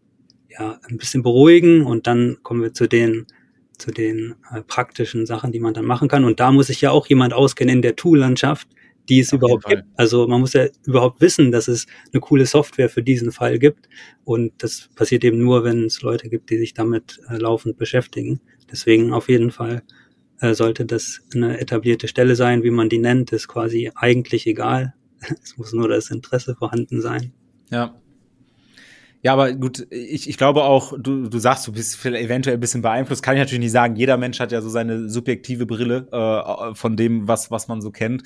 ja 0.50 0.80
ein 0.90 0.98
bisschen 0.98 1.24
beruhigen 1.24 1.86
und 1.86 2.08
dann 2.08 2.38
kommen 2.44 2.62
wir 2.62 2.74
zu 2.74 2.88
den 2.88 3.28
zu 3.78 3.92
den 3.92 4.36
äh, 4.52 4.62
praktischen 4.62 5.26
Sachen, 5.26 5.52
die 5.52 5.60
man 5.60 5.74
dann 5.74 5.86
machen 5.86 6.08
kann. 6.08 6.26
Und 6.26 6.40
da 6.40 6.52
muss 6.52 6.68
sich 6.68 6.82
ja 6.82 6.92
auch 6.92 7.08
jemand 7.08 7.34
auskennen 7.34 7.78
in 7.78 7.82
der 7.82 7.96
Tool-Landschaft, 7.96 8.68
die 9.10 9.20
es 9.20 9.34
Auf 9.34 9.40
überhaupt 9.40 9.66
gibt. 9.66 9.84
Also 9.96 10.28
man 10.28 10.40
muss 10.40 10.54
ja 10.54 10.68
überhaupt 10.86 11.22
wissen, 11.22 11.52
dass 11.52 11.68
es 11.68 11.88
eine 12.12 12.22
coole 12.22 12.46
Software 12.46 12.90
für 12.90 13.04
diesen 13.04 13.32
Fall 13.32 13.60
gibt. 13.60 13.90
Und 14.24 14.54
das 14.60 14.90
passiert 14.96 15.24
eben 15.24 15.40
nur, 15.40 15.64
wenn 15.64 15.86
es 15.86 16.02
Leute 16.02 16.30
gibt, 16.30 16.50
die 16.50 16.58
sich 16.58 16.74
damit 16.74 17.20
äh, 17.30 17.38
laufend 17.38 17.78
beschäftigen. 17.78 18.40
Deswegen 18.72 19.14
auf 19.14 19.30
jeden 19.30 19.52
Fall 19.52 19.84
äh, 20.40 20.54
sollte 20.54 20.86
das 20.86 21.22
eine 21.34 21.60
etablierte 21.60 22.08
Stelle 22.08 22.36
sein, 22.36 22.64
wie 22.64 22.72
man 22.72 22.90
die 22.90 23.00
nennt, 23.00 23.32
ist 23.32 23.48
quasi 23.48 23.92
eigentlich 23.96 24.48
egal. 24.48 24.94
es 25.44 25.58
muss 25.58 25.74
nur 25.74 25.90
das 25.90 26.12
Interesse 26.12 26.56
vorhanden 26.56 27.02
sein. 27.02 27.34
Ja, 27.70 27.96
ja, 29.24 29.32
aber 29.32 29.54
gut, 29.54 29.88
ich, 29.90 30.28
ich 30.28 30.38
glaube 30.38 30.66
auch, 30.66 30.94
du, 31.00 31.30
du 31.30 31.40
sagst, 31.40 31.66
du 31.66 31.72
bist 31.72 32.06
eventuell 32.06 32.58
ein 32.58 32.60
bisschen 32.60 32.82
beeinflusst. 32.82 33.24
Kann 33.24 33.36
ich 33.36 33.40
natürlich 33.40 33.62
nicht 33.62 33.72
sagen. 33.72 33.96
Jeder 33.96 34.18
Mensch 34.18 34.42
hat 34.42 34.52
ja 34.52 34.62
so 34.62 34.68
seine 34.68 35.10
subjektive 35.10 35.66
Brille 35.66 36.08
äh, 36.12 36.76
von 36.76 36.98
dem, 36.98 37.26
was, 37.26 37.50
was 37.50 37.70
man 37.70 37.82
so 37.82 37.90
kennt. 37.90 38.24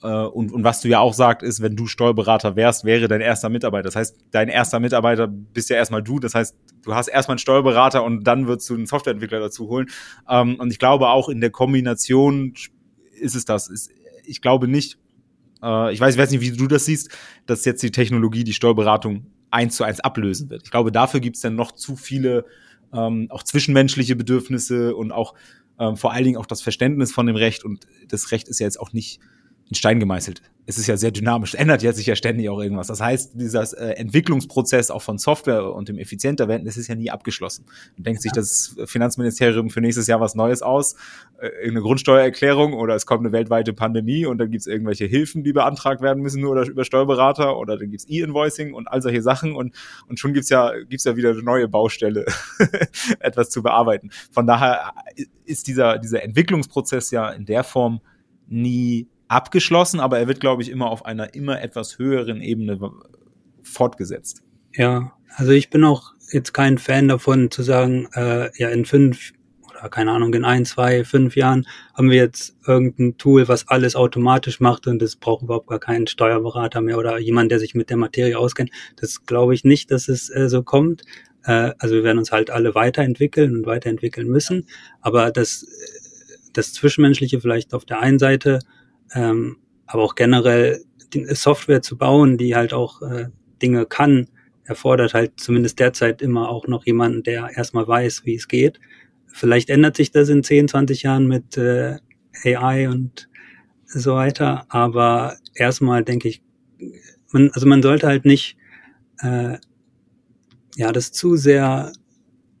Äh, 0.00 0.06
und, 0.06 0.52
und 0.52 0.62
was 0.62 0.80
du 0.80 0.86
ja 0.86 1.00
auch 1.00 1.12
sagst, 1.12 1.44
ist, 1.44 1.60
wenn 1.60 1.74
du 1.74 1.88
Steuerberater 1.88 2.54
wärst, 2.54 2.84
wäre 2.84 3.08
dein 3.08 3.20
erster 3.20 3.48
Mitarbeiter. 3.48 3.82
Das 3.82 3.96
heißt, 3.96 4.16
dein 4.30 4.48
erster 4.48 4.78
Mitarbeiter 4.78 5.26
bist 5.26 5.70
ja 5.70 5.76
erstmal 5.76 6.04
du. 6.04 6.20
Das 6.20 6.36
heißt, 6.36 6.56
du 6.84 6.94
hast 6.94 7.08
erstmal 7.08 7.34
einen 7.34 7.40
Steuerberater 7.40 8.04
und 8.04 8.22
dann 8.22 8.46
würdest 8.46 8.70
du 8.70 8.74
einen 8.74 8.86
Softwareentwickler 8.86 9.40
dazu 9.40 9.68
holen. 9.68 9.88
Ähm, 10.28 10.54
und 10.60 10.70
ich 10.70 10.78
glaube 10.78 11.08
auch 11.08 11.28
in 11.28 11.40
der 11.40 11.50
Kombination 11.50 12.54
ist 13.20 13.34
es 13.34 13.44
das. 13.44 13.90
Ich 14.24 14.40
glaube 14.40 14.68
nicht, 14.68 14.98
äh, 15.64 15.92
ich 15.92 16.00
weiß, 16.00 16.14
ich 16.14 16.20
weiß 16.20 16.30
nicht, 16.30 16.42
wie 16.42 16.56
du 16.56 16.68
das 16.68 16.84
siehst, 16.84 17.10
dass 17.46 17.64
jetzt 17.64 17.82
die 17.82 17.90
Technologie 17.90 18.44
die 18.44 18.52
Steuerberatung 18.52 19.26
eins 19.50 19.76
zu 19.76 19.84
eins 19.84 20.00
ablösen 20.00 20.50
wird. 20.50 20.62
Ich 20.64 20.70
glaube, 20.70 20.92
dafür 20.92 21.20
gibt 21.20 21.36
es 21.36 21.42
dann 21.42 21.56
noch 21.56 21.72
zu 21.72 21.96
viele 21.96 22.44
ähm, 22.92 23.28
auch 23.30 23.42
zwischenmenschliche 23.42 24.16
Bedürfnisse 24.16 24.94
und 24.96 25.12
auch 25.12 25.34
ähm, 25.78 25.96
vor 25.96 26.12
allen 26.12 26.24
Dingen 26.24 26.36
auch 26.36 26.46
das 26.46 26.62
Verständnis 26.62 27.12
von 27.12 27.26
dem 27.26 27.36
Recht. 27.36 27.64
Und 27.64 27.86
das 28.08 28.32
Recht 28.32 28.48
ist 28.48 28.60
ja 28.60 28.66
jetzt 28.66 28.80
auch 28.80 28.92
nicht 28.92 29.20
in 29.68 29.74
Stein 29.74 30.00
gemeißelt. 30.00 30.42
Es 30.66 30.78
ist 30.78 30.86
ja 30.86 30.96
sehr 30.96 31.10
dynamisch, 31.10 31.54
ändert 31.56 31.82
ja 31.82 31.92
sich 31.92 32.06
ja 32.06 32.16
ständig 32.16 32.48
auch 32.48 32.60
irgendwas. 32.60 32.86
Das 32.86 33.00
heißt, 33.00 33.32
dieser 33.34 33.62
äh, 33.78 33.92
Entwicklungsprozess 33.94 34.90
auch 34.90 35.02
von 35.02 35.18
Software 35.18 35.72
und 35.72 35.88
dem 35.88 35.98
effizienter 35.98 36.48
werden, 36.48 36.64
das 36.64 36.76
ist 36.76 36.88
ja 36.88 36.94
nie 36.94 37.10
abgeschlossen. 37.10 37.66
Man 37.96 38.04
denkt 38.04 38.20
ja. 38.20 38.22
sich 38.22 38.32
das 38.32 38.76
Finanzministerium 38.86 39.70
für 39.70 39.80
nächstes 39.80 40.06
Jahr 40.06 40.20
was 40.20 40.34
Neues 40.34 40.62
aus, 40.62 40.96
äh, 41.38 41.68
eine 41.68 41.80
Grundsteuererklärung 41.80 42.72
oder 42.72 42.94
es 42.94 43.04
kommt 43.04 43.20
eine 43.20 43.32
weltweite 43.32 43.72
Pandemie 43.72 44.24
und 44.26 44.38
dann 44.38 44.50
gibt's 44.50 44.66
irgendwelche 44.66 45.04
Hilfen, 45.04 45.44
die 45.44 45.52
beantragt 45.52 46.00
werden 46.00 46.22
müssen 46.22 46.40
nur 46.40 46.60
über 46.62 46.84
Steuerberater 46.84 47.58
oder 47.58 47.76
dann 47.76 47.90
gibt's 47.90 48.06
E-Invoicing 48.08 48.72
und 48.72 48.88
all 48.88 49.02
solche 49.02 49.22
Sachen 49.22 49.54
und, 49.54 49.74
und 50.08 50.18
schon 50.18 50.32
gibt's 50.32 50.48
ja, 50.48 50.72
gibt's 50.84 51.04
ja 51.04 51.16
wieder 51.16 51.30
eine 51.30 51.42
neue 51.42 51.68
Baustelle, 51.68 52.24
etwas 53.20 53.50
zu 53.50 53.62
bearbeiten. 53.62 54.10
Von 54.32 54.46
daher 54.46 54.92
ist 55.44 55.66
dieser, 55.66 55.98
dieser 55.98 56.22
Entwicklungsprozess 56.22 57.10
ja 57.10 57.30
in 57.30 57.44
der 57.44 57.64
Form 57.64 58.00
nie 58.48 59.08
abgeschlossen, 59.28 60.00
aber 60.00 60.18
er 60.18 60.28
wird, 60.28 60.40
glaube 60.40 60.62
ich, 60.62 60.70
immer 60.70 60.90
auf 60.90 61.04
einer 61.04 61.34
immer 61.34 61.60
etwas 61.62 61.98
höheren 61.98 62.40
Ebene 62.40 62.78
fortgesetzt. 63.62 64.42
Ja, 64.74 65.12
also 65.36 65.52
ich 65.52 65.70
bin 65.70 65.84
auch 65.84 66.14
jetzt 66.32 66.52
kein 66.52 66.78
Fan 66.78 67.08
davon 67.08 67.50
zu 67.50 67.62
sagen, 67.62 68.08
äh, 68.14 68.50
ja, 68.58 68.68
in 68.68 68.84
fünf 68.84 69.32
oder 69.78 69.88
keine 69.88 70.10
Ahnung, 70.10 70.34
in 70.34 70.44
ein, 70.44 70.64
zwei, 70.64 71.04
fünf 71.04 71.36
Jahren 71.36 71.66
haben 71.94 72.10
wir 72.10 72.16
jetzt 72.16 72.56
irgendein 72.66 73.16
Tool, 73.16 73.48
was 73.48 73.68
alles 73.68 73.94
automatisch 73.96 74.60
macht 74.60 74.86
und 74.86 75.00
es 75.02 75.16
braucht 75.16 75.42
überhaupt 75.42 75.68
gar 75.68 75.78
keinen 75.78 76.06
Steuerberater 76.06 76.80
mehr 76.80 76.98
oder 76.98 77.18
jemand, 77.18 77.50
der 77.50 77.58
sich 77.58 77.74
mit 77.74 77.90
der 77.90 77.96
Materie 77.96 78.38
auskennt. 78.38 78.70
Das 78.96 79.24
glaube 79.24 79.54
ich 79.54 79.64
nicht, 79.64 79.90
dass 79.90 80.08
es 80.08 80.30
äh, 80.30 80.48
so 80.48 80.62
kommt. 80.62 81.02
Äh, 81.44 81.72
also 81.78 81.94
wir 81.94 82.04
werden 82.04 82.18
uns 82.18 82.32
halt 82.32 82.50
alle 82.50 82.74
weiterentwickeln 82.74 83.56
und 83.56 83.66
weiterentwickeln 83.66 84.28
müssen. 84.28 84.66
Aber 85.00 85.30
das, 85.30 85.66
das 86.52 86.72
Zwischenmenschliche 86.72 87.40
vielleicht 87.40 87.74
auf 87.74 87.84
der 87.84 88.00
einen 88.00 88.18
Seite 88.18 88.60
ähm, 89.14 89.58
aber 89.86 90.02
auch 90.02 90.14
generell 90.14 90.84
die 91.12 91.24
Software 91.34 91.82
zu 91.82 91.96
bauen, 91.96 92.36
die 92.36 92.54
halt 92.54 92.72
auch 92.72 93.02
äh, 93.02 93.28
Dinge 93.62 93.86
kann, 93.86 94.28
erfordert 94.64 95.14
halt 95.14 95.40
zumindest 95.40 95.78
derzeit 95.78 96.20
immer 96.20 96.48
auch 96.48 96.66
noch 96.66 96.84
jemanden, 96.84 97.22
der 97.22 97.50
erstmal 97.56 97.88
weiß, 97.88 98.24
wie 98.24 98.34
es 98.34 98.48
geht. 98.48 98.78
Vielleicht 99.26 99.70
ändert 99.70 99.96
sich 99.96 100.10
das 100.10 100.28
in 100.28 100.42
10, 100.42 100.68
20 100.68 101.02
Jahren 101.02 101.26
mit 101.26 101.56
äh, 101.56 101.96
AI 102.44 102.88
und 102.88 103.28
so 103.86 104.14
weiter, 104.14 104.66
aber 104.68 105.36
erstmal 105.54 106.04
denke 106.04 106.28
ich, 106.28 106.42
man, 107.32 107.50
also 107.52 107.66
man 107.66 107.82
sollte 107.82 108.06
halt 108.06 108.26
nicht 108.26 108.56
äh, 109.20 109.56
ja 110.76 110.92
das 110.92 111.12
zu 111.12 111.36
sehr 111.36 111.92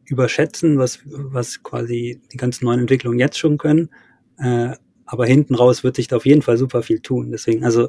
überschätzen, 0.06 0.78
was 0.78 1.00
was 1.04 1.62
quasi 1.62 2.20
die 2.32 2.36
ganzen 2.38 2.64
neuen 2.64 2.80
Entwicklungen 2.80 3.18
jetzt 3.18 3.38
schon 3.38 3.58
können, 3.58 3.90
äh, 4.38 4.74
aber 5.10 5.26
hinten 5.26 5.54
raus 5.54 5.82
wird 5.82 5.96
sich 5.96 6.06
da 6.06 6.16
auf 6.16 6.26
jeden 6.26 6.42
Fall 6.42 6.58
super 6.58 6.82
viel 6.82 7.00
tun. 7.00 7.30
Deswegen, 7.30 7.64
also 7.64 7.88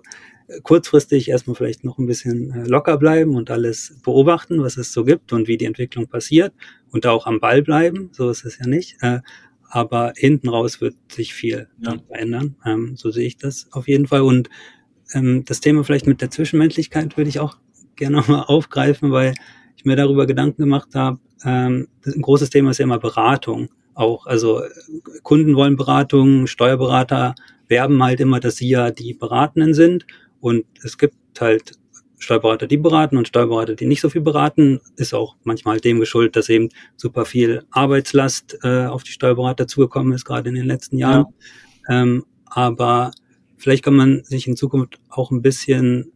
kurzfristig 0.64 1.30
erstmal 1.30 1.56
vielleicht 1.56 1.84
noch 1.84 1.98
ein 1.98 2.08
bisschen 2.08 2.52
äh, 2.52 2.64
locker 2.68 2.98
bleiben 2.98 3.36
und 3.36 3.52
alles 3.52 4.00
beobachten, 4.04 4.64
was 4.64 4.78
es 4.78 4.94
so 4.94 5.04
gibt 5.04 5.34
und 5.34 5.48
wie 5.48 5.58
die 5.58 5.66
Entwicklung 5.66 6.08
passiert 6.08 6.54
und 6.92 7.04
da 7.04 7.12
auch 7.12 7.28
am 7.28 7.42
Ball 7.42 7.62
bleiben. 7.62 8.10
So 8.14 8.30
ist 8.30 8.46
es 8.46 8.58
ja 8.58 8.68
nicht. 8.68 8.98
Äh, 9.02 9.20
aber 9.68 10.14
hinten 10.16 10.48
raus 10.48 10.80
wird 10.80 10.96
sich 11.12 11.34
viel 11.34 11.68
ja. 11.80 11.98
verändern. 12.08 12.56
Ähm, 12.66 12.96
so 12.96 13.12
sehe 13.12 13.28
ich 13.28 13.38
das 13.38 13.68
auf 13.72 13.90
jeden 13.90 14.08
Fall. 14.08 14.22
Und 14.22 14.50
ähm, 15.14 15.44
das 15.46 15.60
Thema 15.60 15.84
vielleicht 15.84 16.08
mit 16.08 16.22
der 16.22 16.32
Zwischenmenschlichkeit 16.32 17.18
würde 17.18 17.30
ich 17.30 17.40
auch 17.40 17.58
gerne 17.98 18.16
nochmal 18.16 18.46
aufgreifen, 18.48 19.12
weil 19.12 19.34
ich 19.76 19.84
mir 19.84 19.98
darüber 19.98 20.26
Gedanken 20.26 20.64
gemacht 20.64 20.96
habe. 20.96 21.20
Ähm, 21.44 21.90
ein 22.06 22.22
großes 22.22 22.50
Thema 22.50 22.72
ist 22.72 22.78
ja 22.78 22.86
immer 22.86 23.00
Beratung 23.00 23.70
auch. 24.00 24.26
Also 24.26 24.62
Kunden 25.24 25.56
wollen 25.56 25.76
Beratung, 25.76 26.48
Steuerberater 26.48 27.36
werben 27.68 28.02
halt 28.02 28.20
immer, 28.20 28.40
dass 28.40 28.56
sie 28.56 28.70
ja 28.70 28.92
die 28.92 29.14
Beratenden 29.14 29.74
sind. 29.74 30.06
Und 30.40 30.66
es 30.84 30.98
gibt 30.98 31.16
halt 31.40 31.74
Steuerberater, 32.18 32.68
die 32.68 32.78
beraten 32.78 33.18
und 33.18 33.28
Steuerberater, 33.28 33.76
die 33.76 33.86
nicht 33.86 34.02
so 34.02 34.10
viel 34.10 34.22
beraten, 34.22 34.82
ist 34.98 35.14
auch 35.14 35.36
manchmal 35.44 35.74
halt 35.74 35.86
dem 35.86 36.00
geschuldet, 36.00 36.36
dass 36.36 36.50
eben 36.50 36.70
super 36.98 37.26
viel 37.26 37.64
Arbeitslast 37.72 38.60
äh, 38.64 38.86
auf 38.86 39.04
die 39.04 39.12
Steuerberater 39.12 39.68
zugekommen 39.68 40.14
ist, 40.14 40.26
gerade 40.26 40.50
in 40.50 40.56
den 40.56 40.66
letzten 40.66 40.98
Jahren. 40.98 41.26
Ja. 41.88 42.02
Ähm, 42.02 42.26
aber 42.46 43.12
vielleicht 43.58 43.84
kann 43.84 43.96
man 43.96 44.24
sich 44.24 44.48
in 44.48 44.58
Zukunft 44.58 45.00
auch 45.10 45.32
ein 45.32 45.42
bisschen 45.42 46.12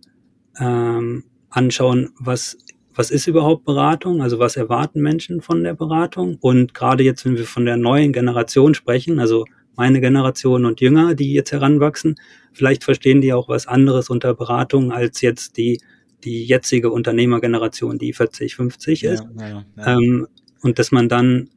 ähm, 0.60 1.24
anschauen, 1.50 2.12
was 2.20 2.58
was 2.96 3.12
ist 3.12 3.28
überhaupt 3.28 3.66
Beratung? 3.66 4.22
Also 4.22 4.40
was 4.40 4.56
erwarten 4.56 5.02
Menschen 5.02 5.42
von 5.42 5.64
der 5.64 5.74
Beratung? 5.74 6.38
Und 6.40 6.74
gerade 6.74 7.04
jetzt, 7.04 7.26
wenn 7.26 7.38
wir 7.38 7.46
von 7.46 7.66
der 7.66 7.78
neuen 7.78 8.14
Generation 8.14 8.74
sprechen, 8.74 9.20
also 9.20 9.46
meine 9.76 10.02
Generation 10.02 10.66
und 10.66 10.82
Jünger, 10.82 11.16
die 11.16 11.34
jetzt 11.34 11.52
heranwachsen, 11.52 12.16
vielleicht 12.52 12.84
verstehen 12.84 13.22
die 13.22 13.34
auch 13.34 13.50
was 13.50 13.68
anderes 13.68 14.10
unter 14.10 14.34
Beratung 14.34 14.92
als 14.92 15.22
jetzt 15.22 15.58
die, 15.58 15.82
die 16.24 16.46
jetzige 16.46 16.92
Unternehmergeneration, 16.92 17.98
die 17.98 18.14
40, 18.14 18.56
50 18.56 19.04
ist. 19.04 19.26
Ja, 19.38 19.48
ja, 19.48 19.66
ja. 19.78 19.98
Ähm, 19.98 20.28
und 20.62 20.80
dass 20.80 20.92
man 20.92 21.10
dann, 21.10 21.50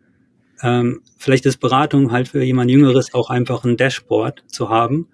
ähm, 0.62 1.02
vielleicht 1.18 1.46
ist 1.46 1.58
Beratung 1.58 2.10
halt 2.10 2.28
für 2.28 2.42
jemand 2.42 2.70
Jüngeres 2.70 3.12
auch 3.14 3.30
einfach 3.30 3.64
ein 3.64 3.76
Dashboard 3.76 4.44
zu 4.46 4.70
haben, 4.70 5.08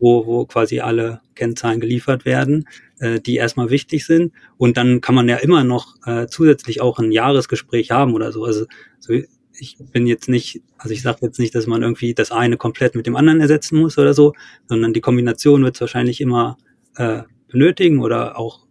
wo, 0.00 0.26
wo 0.26 0.44
quasi 0.44 0.80
alle 0.80 1.20
Kennzahlen 1.34 1.80
geliefert 1.80 2.24
werden, 2.24 2.68
äh, 3.02 3.20
die 3.20 3.34
erstmal 3.34 3.68
wichtig 3.68 4.06
sind. 4.06 4.32
Und 4.56 4.76
dann 4.76 5.00
kann 5.00 5.16
man 5.16 5.28
ja 5.28 5.36
immer 5.36 5.64
noch 5.64 5.96
äh, 6.06 6.28
zusätzlich 6.28 6.80
auch 6.80 7.00
ein 7.00 7.10
Jahresgespräch 7.10 7.90
haben 7.90 8.14
oder 8.14 8.30
so. 8.30 8.44
Also 8.44 8.66
so, 9.00 9.12
ich 9.58 9.76
bin 9.78 10.06
jetzt 10.06 10.28
nicht, 10.28 10.62
also 10.78 10.94
ich 10.94 11.02
sage 11.02 11.18
jetzt 11.22 11.40
nicht, 11.40 11.54
dass 11.54 11.66
man 11.66 11.82
irgendwie 11.82 12.14
das 12.14 12.30
eine 12.30 12.56
komplett 12.56 12.94
mit 12.94 13.06
dem 13.06 13.16
anderen 13.16 13.40
ersetzen 13.40 13.78
muss 13.78 13.98
oder 13.98 14.14
so, 14.14 14.34
sondern 14.68 14.92
die 14.92 15.00
Kombination 15.00 15.64
wird 15.64 15.74
es 15.74 15.80
wahrscheinlich 15.80 16.20
immer 16.20 16.56
äh, 16.96 17.22
benötigen 17.48 18.00
oder 18.00 18.38
auch 18.38 18.66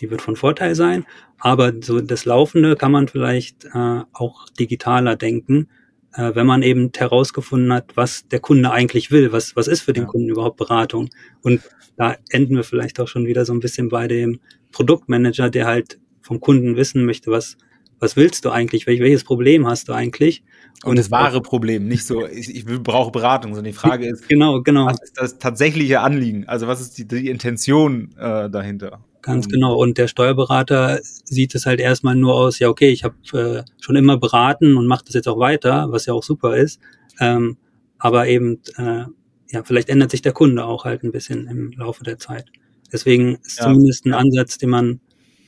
die 0.00 0.10
wird 0.10 0.20
von 0.20 0.36
Vorteil 0.36 0.74
sein. 0.74 1.06
Aber 1.38 1.72
so 1.80 2.00
das 2.00 2.26
Laufende 2.26 2.76
kann 2.76 2.92
man 2.92 3.08
vielleicht 3.08 3.64
äh, 3.64 4.02
auch 4.12 4.50
digitaler 4.50 5.16
denken 5.16 5.68
äh, 6.16 6.34
wenn 6.34 6.46
man 6.46 6.62
eben 6.62 6.90
herausgefunden 6.96 7.72
hat, 7.72 7.96
was 7.96 8.26
der 8.28 8.40
Kunde 8.40 8.70
eigentlich 8.70 9.10
will, 9.10 9.32
was, 9.32 9.54
was 9.54 9.68
ist 9.68 9.82
für 9.82 9.92
den 9.92 10.04
ja. 10.04 10.08
Kunden 10.08 10.28
überhaupt 10.28 10.56
Beratung. 10.56 11.10
Und 11.42 11.60
da 11.96 12.16
enden 12.30 12.56
wir 12.56 12.64
vielleicht 12.64 12.98
auch 13.00 13.08
schon 13.08 13.26
wieder 13.26 13.44
so 13.44 13.52
ein 13.52 13.60
bisschen 13.60 13.88
bei 13.88 14.08
dem 14.08 14.40
Produktmanager, 14.72 15.50
der 15.50 15.66
halt 15.66 15.98
vom 16.22 16.40
Kunden 16.40 16.76
wissen 16.76 17.04
möchte, 17.04 17.30
was, 17.30 17.56
was 17.98 18.16
willst 18.16 18.44
du 18.44 18.50
eigentlich, 18.50 18.86
Welch, 18.86 19.00
welches 19.00 19.24
Problem 19.24 19.66
hast 19.66 19.88
du 19.88 19.92
eigentlich? 19.92 20.42
Und, 20.84 20.90
und 20.90 20.98
das 20.98 21.10
wahre 21.10 21.40
Problem, 21.40 21.86
nicht 21.86 22.04
so, 22.04 22.26
ich, 22.26 22.54
ich 22.54 22.64
brauche 22.64 23.10
Beratung, 23.10 23.54
sondern 23.54 23.72
die 23.72 23.78
Frage 23.78 24.06
ist, 24.06 24.28
genau, 24.28 24.62
genau. 24.62 24.86
was 24.86 25.02
ist 25.02 25.18
das 25.18 25.38
tatsächliche 25.38 26.00
Anliegen? 26.00 26.46
Also 26.46 26.66
was 26.66 26.80
ist 26.80 26.98
die, 26.98 27.06
die 27.06 27.28
Intention 27.28 28.14
äh, 28.18 28.50
dahinter? 28.50 29.04
Ganz 29.26 29.48
genau. 29.48 29.74
Und 29.74 29.98
der 29.98 30.06
Steuerberater 30.06 31.00
sieht 31.02 31.56
es 31.56 31.66
halt 31.66 31.80
erstmal 31.80 32.14
nur 32.14 32.34
aus, 32.34 32.60
ja, 32.60 32.68
okay, 32.68 32.90
ich 32.90 33.02
habe 33.02 33.16
äh, 33.32 33.64
schon 33.80 33.96
immer 33.96 34.16
beraten 34.18 34.76
und 34.76 34.86
mache 34.86 35.04
das 35.04 35.14
jetzt 35.14 35.26
auch 35.26 35.40
weiter, 35.40 35.90
was 35.90 36.06
ja 36.06 36.14
auch 36.14 36.22
super 36.22 36.56
ist. 36.56 36.80
Ähm, 37.18 37.56
aber 37.98 38.28
eben, 38.28 38.60
äh, 38.76 39.04
ja, 39.50 39.64
vielleicht 39.64 39.88
ändert 39.88 40.12
sich 40.12 40.22
der 40.22 40.32
Kunde 40.32 40.64
auch 40.64 40.84
halt 40.84 41.02
ein 41.02 41.10
bisschen 41.10 41.48
im 41.48 41.72
Laufe 41.72 42.04
der 42.04 42.20
Zeit. 42.20 42.46
Deswegen 42.92 43.34
ist 43.44 43.58
ja. 43.58 43.64
zumindest 43.64 44.06
ein 44.06 44.14
Ansatz, 44.14 44.58
den 44.58 44.70
man 44.70 45.00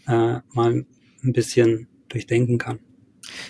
äh, 0.09 0.41
mal 0.53 0.85
ein 1.23 1.33
bisschen 1.33 1.87
durchdenken 2.09 2.59
kann. 2.59 2.81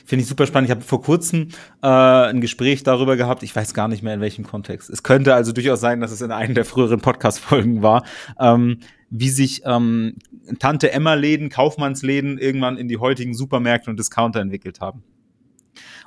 Finde 0.04 0.22
ich 0.22 0.28
super 0.28 0.46
spannend. 0.46 0.68
Ich 0.68 0.74
habe 0.74 0.82
vor 0.82 1.02
kurzem 1.02 1.48
äh, 1.82 1.86
ein 1.86 2.40
Gespräch 2.40 2.82
darüber 2.82 3.16
gehabt. 3.16 3.42
Ich 3.42 3.54
weiß 3.54 3.74
gar 3.74 3.88
nicht 3.88 4.02
mehr 4.02 4.14
in 4.14 4.20
welchem 4.20 4.46
Kontext. 4.46 4.90
Es 4.90 5.02
könnte 5.02 5.34
also 5.34 5.52
durchaus 5.52 5.80
sein, 5.80 6.00
dass 6.00 6.10
es 6.10 6.20
in 6.20 6.32
einem 6.32 6.54
der 6.54 6.64
früheren 6.64 7.00
Podcast-Folgen 7.00 7.82
war. 7.82 8.04
Ähm, 8.40 8.80
wie 9.10 9.30
sich 9.30 9.62
ähm, 9.64 10.16
Tante 10.58 10.92
Emma-Läden, 10.92 11.48
Kaufmannsläden 11.48 12.38
irgendwann 12.38 12.76
in 12.76 12.88
die 12.88 12.98
heutigen 12.98 13.34
Supermärkte 13.34 13.90
und 13.90 13.98
Discounter 13.98 14.40
entwickelt 14.40 14.80
haben. 14.80 15.02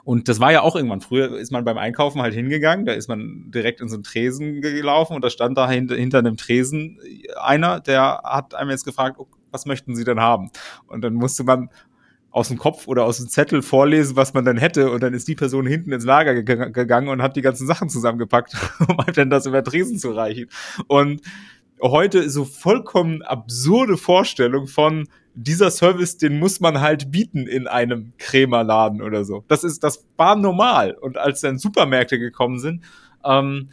Und 0.04 0.28
das 0.28 0.40
war 0.40 0.52
ja 0.52 0.62
auch 0.62 0.76
irgendwann. 0.76 1.02
Früher 1.02 1.38
ist 1.38 1.52
man 1.52 1.64
beim 1.64 1.78
Einkaufen 1.78 2.22
halt 2.22 2.34
hingegangen, 2.34 2.86
da 2.86 2.94
ist 2.94 3.08
man 3.08 3.52
direkt 3.52 3.82
in 3.82 3.90
so 3.90 3.96
einen 3.96 4.04
Tresen 4.04 4.62
gelaufen 4.62 5.16
und 5.16 5.24
da 5.24 5.30
stand 5.30 5.58
da 5.58 5.70
hinter, 5.70 5.96
hinter 5.96 6.20
einem 6.20 6.38
Tresen 6.38 7.00
einer, 7.40 7.80
der 7.80 8.22
hat 8.24 8.56
einem 8.56 8.72
jetzt 8.72 8.86
gefragt, 8.86 9.18
oh, 9.20 9.28
was 9.52 9.66
möchten 9.66 9.96
Sie 9.96 10.04
denn 10.04 10.20
haben? 10.20 10.50
Und 10.88 11.02
dann 11.02 11.14
musste 11.14 11.44
man 11.44 11.70
aus 12.32 12.48
dem 12.48 12.58
Kopf 12.58 12.88
oder 12.88 13.06
aus 13.06 13.18
dem 13.18 13.28
Zettel 13.28 13.62
vorlesen, 13.62 14.16
was 14.16 14.34
man 14.34 14.46
dann 14.46 14.58
hätte. 14.58 14.90
Und 14.90 15.04
dann 15.04 15.14
ist 15.14 15.28
die 15.28 15.36
Person 15.36 15.66
hinten 15.66 15.92
ins 15.92 16.06
Lager 16.06 16.42
gegangen 16.42 17.10
und 17.10 17.22
hat 17.22 17.36
die 17.36 17.42
ganzen 17.42 17.68
Sachen 17.68 17.90
zusammengepackt, 17.90 18.56
um 18.88 18.98
halt 18.98 19.18
dann 19.18 19.30
das 19.30 19.46
über 19.46 19.64
Tresen 19.64 20.00
zu 20.00 20.12
reichen. 20.12 20.50
Und 20.88 21.22
heute 21.82 22.30
so 22.30 22.46
vollkommen 22.46 23.22
absurde 23.22 23.98
Vorstellung 23.98 24.68
von 24.68 25.08
dieser 25.34 25.72
Service, 25.72 26.18
den 26.18 26.40
muss 26.40 26.60
man 26.60 26.82
halt 26.82 27.12
bieten 27.12 27.48
in 27.48 27.68
einem 27.68 28.14
Krämerladen 28.18 29.02
oder 29.02 29.24
so. 29.24 29.44
Das 29.48 29.64
ist, 29.64 29.84
das 29.84 30.06
war 30.18 30.36
normal. 30.36 30.94
Und 30.94 31.18
als 31.18 31.42
dann 31.42 31.58
Supermärkte 31.58 32.20
gekommen 32.20 32.60
sind, 32.60 32.84
ähm, 33.24 33.70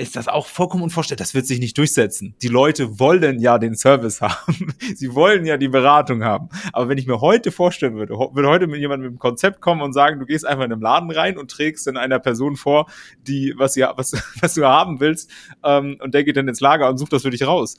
ist 0.00 0.16
das 0.16 0.28
auch 0.28 0.46
vollkommen 0.46 0.82
unvorstellbar. 0.82 1.18
Das 1.18 1.34
wird 1.34 1.46
sich 1.46 1.60
nicht 1.60 1.76
durchsetzen. 1.76 2.34
Die 2.42 2.48
Leute 2.48 2.98
wollen 2.98 3.38
ja 3.38 3.58
den 3.58 3.76
Service 3.76 4.20
haben. 4.20 4.74
Sie 4.94 5.14
wollen 5.14 5.44
ja 5.44 5.56
die 5.56 5.68
Beratung 5.68 6.24
haben. 6.24 6.48
Aber 6.72 6.88
wenn 6.88 6.98
ich 6.98 7.06
mir 7.06 7.20
heute 7.20 7.52
vorstellen 7.52 7.96
würde, 7.96 8.14
würde 8.14 8.48
heute 8.48 8.66
mit 8.66 8.80
jemand 8.80 9.02
mit 9.02 9.10
einem 9.10 9.18
Konzept 9.18 9.60
kommen 9.60 9.82
und 9.82 9.92
sagen, 9.92 10.18
du 10.18 10.26
gehst 10.26 10.46
einfach 10.46 10.64
in 10.64 10.72
einem 10.72 10.82
Laden 10.82 11.10
rein 11.10 11.36
und 11.36 11.50
trägst 11.50 11.86
dann 11.86 11.96
einer 11.96 12.18
Person 12.18 12.56
vor, 12.56 12.86
die, 13.26 13.54
was, 13.56 13.76
ja, 13.76 13.92
was, 13.96 14.12
was 14.40 14.54
du 14.54 14.64
haben 14.64 15.00
willst, 15.00 15.30
ähm, 15.62 15.98
und 16.02 16.14
der 16.14 16.24
geht 16.24 16.36
dann 16.36 16.48
ins 16.48 16.60
Lager 16.60 16.88
und 16.88 16.98
sucht 16.98 17.12
das 17.12 17.22
für 17.22 17.30
dich 17.30 17.46
raus. 17.46 17.76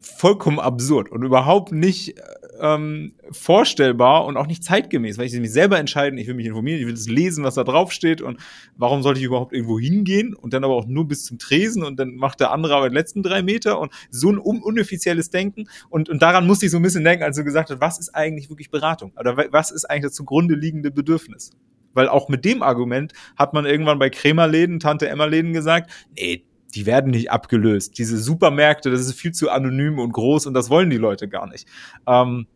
Vollkommen 0.00 0.58
absurd 0.58 1.10
und 1.10 1.22
überhaupt 1.22 1.72
nicht 1.72 2.14
ähm, 2.60 3.14
vorstellbar 3.30 4.24
und 4.24 4.36
auch 4.36 4.46
nicht 4.46 4.64
zeitgemäß, 4.64 5.18
weil 5.18 5.26
ich 5.26 5.38
mich 5.38 5.52
selber 5.52 5.78
entscheiden, 5.78 6.18
ich 6.18 6.26
will 6.26 6.34
mich 6.34 6.46
informieren, 6.46 6.80
ich 6.80 6.86
will 6.86 6.94
das 6.94 7.08
lesen, 7.08 7.44
was 7.44 7.54
da 7.54 7.64
drauf 7.64 7.92
steht 7.92 8.20
und 8.20 8.38
warum 8.76 9.02
sollte 9.02 9.20
ich 9.20 9.26
überhaupt 9.26 9.52
irgendwo 9.52 9.78
hingehen 9.78 10.34
und 10.34 10.52
dann 10.52 10.64
aber 10.64 10.74
auch 10.74 10.86
nur 10.86 11.06
bis 11.06 11.24
zum 11.24 11.38
Tresen 11.38 11.84
und 11.84 11.98
dann 11.98 12.16
macht 12.16 12.40
der 12.40 12.52
andere 12.52 12.74
aber 12.76 12.88
die 12.88 12.94
letzten 12.94 13.22
drei 13.22 13.42
Meter 13.42 13.78
und 13.80 13.92
so 14.10 14.30
ein 14.30 14.38
un 14.38 14.62
unoffizielles 14.62 15.30
Denken 15.30 15.68
und, 15.88 16.08
und 16.08 16.22
daran 16.22 16.46
musste 16.46 16.66
ich 16.66 16.72
so 16.72 16.78
ein 16.78 16.82
bisschen 16.82 17.04
denken, 17.04 17.24
als 17.24 17.36
du 17.36 17.44
gesagt 17.44 17.70
hast, 17.70 17.80
was 17.80 17.98
ist 17.98 18.14
eigentlich 18.14 18.50
wirklich 18.50 18.70
Beratung 18.70 19.12
oder 19.18 19.36
was 19.50 19.70
ist 19.70 19.84
eigentlich 19.84 20.04
das 20.04 20.14
zugrunde 20.14 20.54
liegende 20.54 20.90
Bedürfnis? 20.90 21.50
Weil 21.94 22.08
auch 22.08 22.28
mit 22.28 22.44
dem 22.44 22.62
Argument 22.62 23.12
hat 23.36 23.54
man 23.54 23.66
irgendwann 23.66 23.98
bei 23.98 24.10
Krämerläden, 24.10 24.78
Tante 24.78 25.08
Emma-Läden 25.08 25.52
gesagt, 25.52 25.90
nee, 26.16 26.44
die 26.74 26.86
werden 26.86 27.10
nicht 27.10 27.30
abgelöst. 27.30 27.98
Diese 27.98 28.18
Supermärkte, 28.18 28.90
das 28.90 29.00
ist 29.00 29.14
viel 29.14 29.32
zu 29.32 29.50
anonym 29.50 29.98
und 29.98 30.12
groß 30.12 30.46
und 30.46 30.54
das 30.54 30.70
wollen 30.70 30.90
die 30.90 30.96
Leute 30.96 31.28
gar 31.28 31.46
nicht. 31.46 31.66
Ähm, 32.06 32.46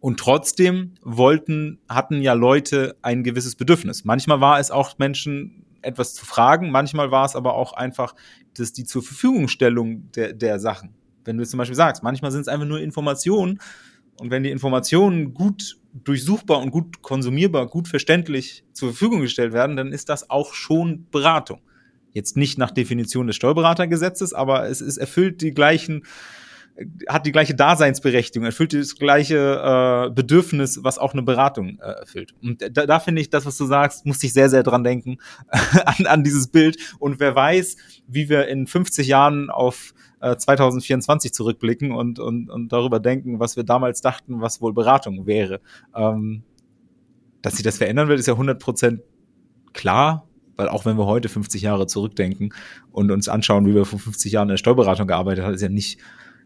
und 0.00 0.18
trotzdem 0.18 0.94
wollten, 1.02 1.78
hatten 1.88 2.22
ja 2.22 2.32
Leute 2.32 2.96
ein 3.02 3.22
gewisses 3.22 3.56
Bedürfnis. 3.56 4.04
Manchmal 4.04 4.40
war 4.40 4.58
es 4.58 4.70
auch 4.70 4.98
Menschen 4.98 5.66
etwas 5.82 6.14
zu 6.14 6.24
fragen, 6.24 6.70
manchmal 6.70 7.10
war 7.10 7.24
es 7.26 7.36
aber 7.36 7.54
auch 7.54 7.72
einfach 7.74 8.14
dass 8.54 8.72
die 8.72 8.84
zur 8.84 9.02
Verfügungstellung 9.02 10.10
der, 10.12 10.32
der 10.32 10.58
Sachen. 10.58 10.94
Wenn 11.24 11.38
du 11.38 11.46
zum 11.46 11.58
Beispiel 11.58 11.76
sagst, 11.76 12.02
manchmal 12.02 12.30
sind 12.30 12.42
es 12.42 12.48
einfach 12.48 12.66
nur 12.66 12.80
Informationen 12.80 13.60
und 14.18 14.30
wenn 14.30 14.42
die 14.42 14.50
Informationen 14.50 15.34
gut 15.34 15.78
durchsuchbar 15.92 16.58
und 16.58 16.70
gut 16.70 17.02
konsumierbar, 17.02 17.66
gut 17.66 17.88
verständlich 17.88 18.64
zur 18.72 18.90
Verfügung 18.90 19.20
gestellt 19.20 19.52
werden, 19.52 19.76
dann 19.76 19.92
ist 19.92 20.08
das 20.08 20.30
auch 20.30 20.54
schon 20.54 21.06
Beratung. 21.10 21.60
Jetzt 22.12 22.36
nicht 22.36 22.58
nach 22.58 22.70
Definition 22.70 23.26
des 23.26 23.36
Steuerberatergesetzes, 23.36 24.34
aber 24.34 24.68
es, 24.68 24.80
es 24.80 24.96
erfüllt 24.96 25.40
die 25.42 25.52
gleichen, 25.52 26.04
hat 27.08 27.26
die 27.26 27.32
gleiche 27.32 27.54
Daseinsberechtigung, 27.54 28.46
erfüllt 28.46 28.72
das 28.72 28.96
gleiche 28.96 30.08
äh, 30.08 30.10
Bedürfnis, 30.10 30.82
was 30.82 30.98
auch 30.98 31.12
eine 31.12 31.22
Beratung 31.22 31.78
äh, 31.78 32.00
erfüllt. 32.00 32.34
Und 32.42 32.62
da, 32.76 32.86
da 32.86 33.00
finde 33.00 33.20
ich, 33.20 33.30
das, 33.30 33.46
was 33.46 33.56
du 33.56 33.66
sagst, 33.66 34.06
muss 34.06 34.22
ich 34.22 34.32
sehr, 34.32 34.48
sehr 34.48 34.62
dran 34.62 34.82
denken, 34.82 35.18
an, 35.50 36.06
an 36.06 36.24
dieses 36.24 36.48
Bild. 36.48 36.78
Und 36.98 37.20
wer 37.20 37.34
weiß, 37.34 37.76
wie 38.06 38.28
wir 38.28 38.48
in 38.48 38.66
50 38.66 39.06
Jahren 39.06 39.50
auf 39.50 39.94
äh, 40.20 40.36
2024 40.36 41.32
zurückblicken 41.32 41.92
und, 41.92 42.18
und, 42.18 42.50
und 42.50 42.72
darüber 42.72 43.00
denken, 43.00 43.40
was 43.40 43.56
wir 43.56 43.64
damals 43.64 44.00
dachten, 44.00 44.40
was 44.40 44.60
wohl 44.60 44.72
Beratung 44.72 45.26
wäre. 45.26 45.60
Ähm, 45.94 46.42
dass 47.42 47.54
sich 47.54 47.62
das 47.62 47.78
verändern 47.78 48.08
wird, 48.08 48.20
ist 48.20 48.26
ja 48.26 48.34
100 48.34 48.58
Prozent 48.60 49.00
klar 49.72 50.29
weil 50.60 50.68
auch 50.68 50.84
wenn 50.84 50.98
wir 50.98 51.06
heute 51.06 51.30
50 51.30 51.62
Jahre 51.62 51.86
zurückdenken 51.86 52.52
und 52.92 53.10
uns 53.10 53.30
anschauen, 53.30 53.66
wie 53.66 53.74
wir 53.74 53.86
vor 53.86 53.98
50 53.98 54.30
Jahren 54.30 54.48
in 54.48 54.52
der 54.52 54.56
Steuerberatung 54.58 55.06
gearbeitet 55.06 55.42
haben, 55.42 55.54
ist 55.54 55.62
ja 55.62 55.70
nicht, 55.70 55.98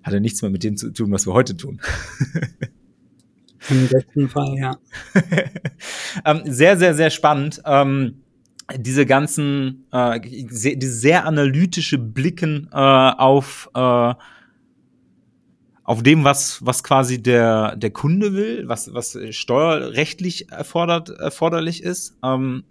hat 0.04 0.14
ja 0.14 0.20
nichts 0.20 0.40
mehr 0.40 0.52
mit 0.52 0.62
dem 0.62 0.76
zu 0.76 0.92
tun, 0.92 1.10
was 1.10 1.26
wir 1.26 1.32
heute 1.32 1.56
tun. 1.56 1.80
Im 3.70 3.88
besten 3.88 4.28
Fall, 4.28 4.54
ja. 4.56 4.76
ähm, 6.24 6.42
sehr, 6.44 6.76
sehr, 6.76 6.94
sehr 6.94 7.10
spannend. 7.10 7.60
Ähm, 7.66 8.22
diese 8.76 9.04
ganzen, 9.04 9.86
äh, 9.90 10.20
sehr, 10.48 10.76
diese 10.76 10.92
sehr 10.92 11.26
analytische 11.26 11.98
Blicken 11.98 12.68
äh, 12.72 12.76
auf 12.76 13.68
äh, 13.74 14.14
auf 15.82 16.02
dem, 16.02 16.24
was, 16.24 16.64
was 16.64 16.82
quasi 16.82 17.22
der, 17.22 17.76
der 17.76 17.90
Kunde 17.90 18.32
will, 18.32 18.66
was, 18.68 18.94
was 18.94 19.18
steuerrechtlich 19.30 20.50
erfordert, 20.50 21.10
erforderlich 21.10 21.82
ist. 21.82 22.16
Ähm, 22.24 22.64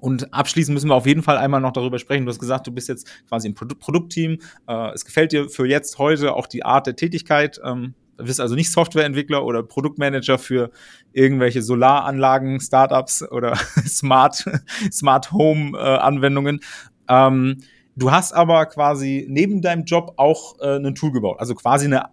und 0.00 0.32
abschließend 0.34 0.74
müssen 0.74 0.88
wir 0.88 0.94
auf 0.94 1.06
jeden 1.06 1.22
Fall 1.22 1.36
einmal 1.36 1.60
noch 1.60 1.72
darüber 1.72 1.98
sprechen. 1.98 2.24
Du 2.24 2.30
hast 2.30 2.38
gesagt, 2.38 2.66
du 2.66 2.72
bist 2.72 2.88
jetzt 2.88 3.08
quasi 3.28 3.48
im 3.48 3.54
Produ 3.54 3.74
Produktteam. 3.74 4.38
Äh, 4.66 4.92
es 4.92 5.04
gefällt 5.04 5.32
dir 5.32 5.48
für 5.48 5.66
jetzt 5.66 5.98
heute 5.98 6.34
auch 6.34 6.46
die 6.46 6.64
Art 6.64 6.86
der 6.86 6.96
Tätigkeit. 6.96 7.60
Ähm, 7.64 7.94
Du 8.16 8.24
bist 8.24 8.40
also 8.40 8.54
nicht 8.54 8.70
Softwareentwickler 8.70 9.44
oder 9.44 9.62
Produktmanager 9.62 10.38
für 10.38 10.70
irgendwelche 11.12 11.62
Solaranlagen, 11.62 12.60
Startups 12.60 13.28
oder 13.28 13.56
Smart, 13.86 14.44
Smart 14.92 15.32
Home 15.32 15.76
äh, 15.76 15.80
Anwendungen. 15.80 16.60
Ähm, 17.08 17.60
du 17.96 18.12
hast 18.12 18.32
aber 18.32 18.66
quasi 18.66 19.26
neben 19.28 19.62
deinem 19.62 19.84
Job 19.84 20.14
auch 20.16 20.60
äh, 20.60 20.76
ein 20.76 20.94
Tool 20.94 21.12
gebaut, 21.12 21.40
also 21.40 21.54
quasi 21.54 21.86
eine 21.86 22.04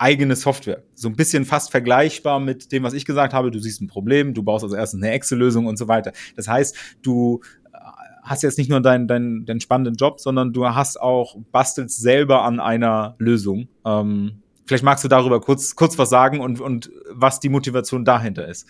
eigene 0.00 0.34
Software. 0.36 0.82
So 0.94 1.08
ein 1.08 1.16
bisschen 1.16 1.44
fast 1.44 1.70
vergleichbar 1.70 2.40
mit 2.40 2.72
dem, 2.72 2.82
was 2.82 2.94
ich 2.94 3.04
gesagt 3.04 3.34
habe. 3.34 3.50
Du 3.50 3.58
siehst 3.58 3.80
ein 3.82 3.86
Problem, 3.86 4.34
du 4.34 4.42
baust 4.42 4.64
also 4.64 4.76
erstens 4.76 5.02
eine 5.02 5.12
Excel-Lösung 5.12 5.66
und 5.66 5.78
so 5.78 5.88
weiter. 5.88 6.12
Das 6.36 6.48
heißt, 6.48 6.76
du 7.02 7.40
äh, 7.72 7.78
hast 8.22 8.42
jetzt 8.42 8.58
nicht 8.58 8.70
nur 8.70 8.80
deinen, 8.80 9.08
deinen, 9.08 9.44
deinen 9.44 9.60
spannenden 9.60 9.94
Job, 9.94 10.20
sondern 10.20 10.52
du 10.52 10.66
hast 10.66 11.00
auch, 11.00 11.36
bastelst 11.52 12.00
selber 12.00 12.44
an 12.44 12.60
einer 12.60 13.14
Lösung. 13.18 13.68
Ähm, 13.84 14.40
Vielleicht 14.70 14.84
magst 14.84 15.02
du 15.02 15.08
darüber 15.08 15.40
kurz, 15.40 15.74
kurz 15.74 15.98
was 15.98 16.10
sagen 16.10 16.38
und, 16.38 16.60
und 16.60 16.92
was 17.10 17.40
die 17.40 17.48
Motivation 17.48 18.04
dahinter 18.04 18.46
ist. 18.46 18.68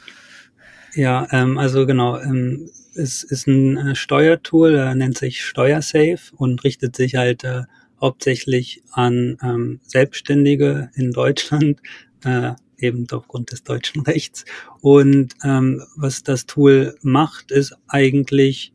Ja, 0.95 1.29
ähm, 1.31 1.59
also 1.59 1.85
genau, 1.85 2.19
ähm, 2.19 2.71
es 2.95 3.23
ist 3.23 3.47
ein 3.47 3.77
äh, 3.77 3.95
Steuertool, 3.95 4.77
äh, 4.77 4.95
nennt 4.95 5.19
sich 5.19 5.45
Steuersafe 5.45 6.35
und 6.35 6.65
richtet 6.65 6.97
sich 6.97 7.17
halt 7.17 7.45
äh, 7.45 7.65
hauptsächlich 8.01 8.83
an 8.93 9.37
ähm, 9.43 9.81
Selbstständige 9.83 10.91
in 10.95 11.13
Deutschland, 11.13 11.81
äh, 12.25 12.53
eben 12.79 13.07
aufgrund 13.11 13.53
des 13.53 13.63
deutschen 13.63 14.03
Rechts. 14.07 14.45
Und 14.81 15.35
ähm, 15.45 15.83
was 15.97 16.23
das 16.23 16.47
Tool 16.47 16.97
macht, 17.03 17.51
ist 17.51 17.75
eigentlich 17.89 18.73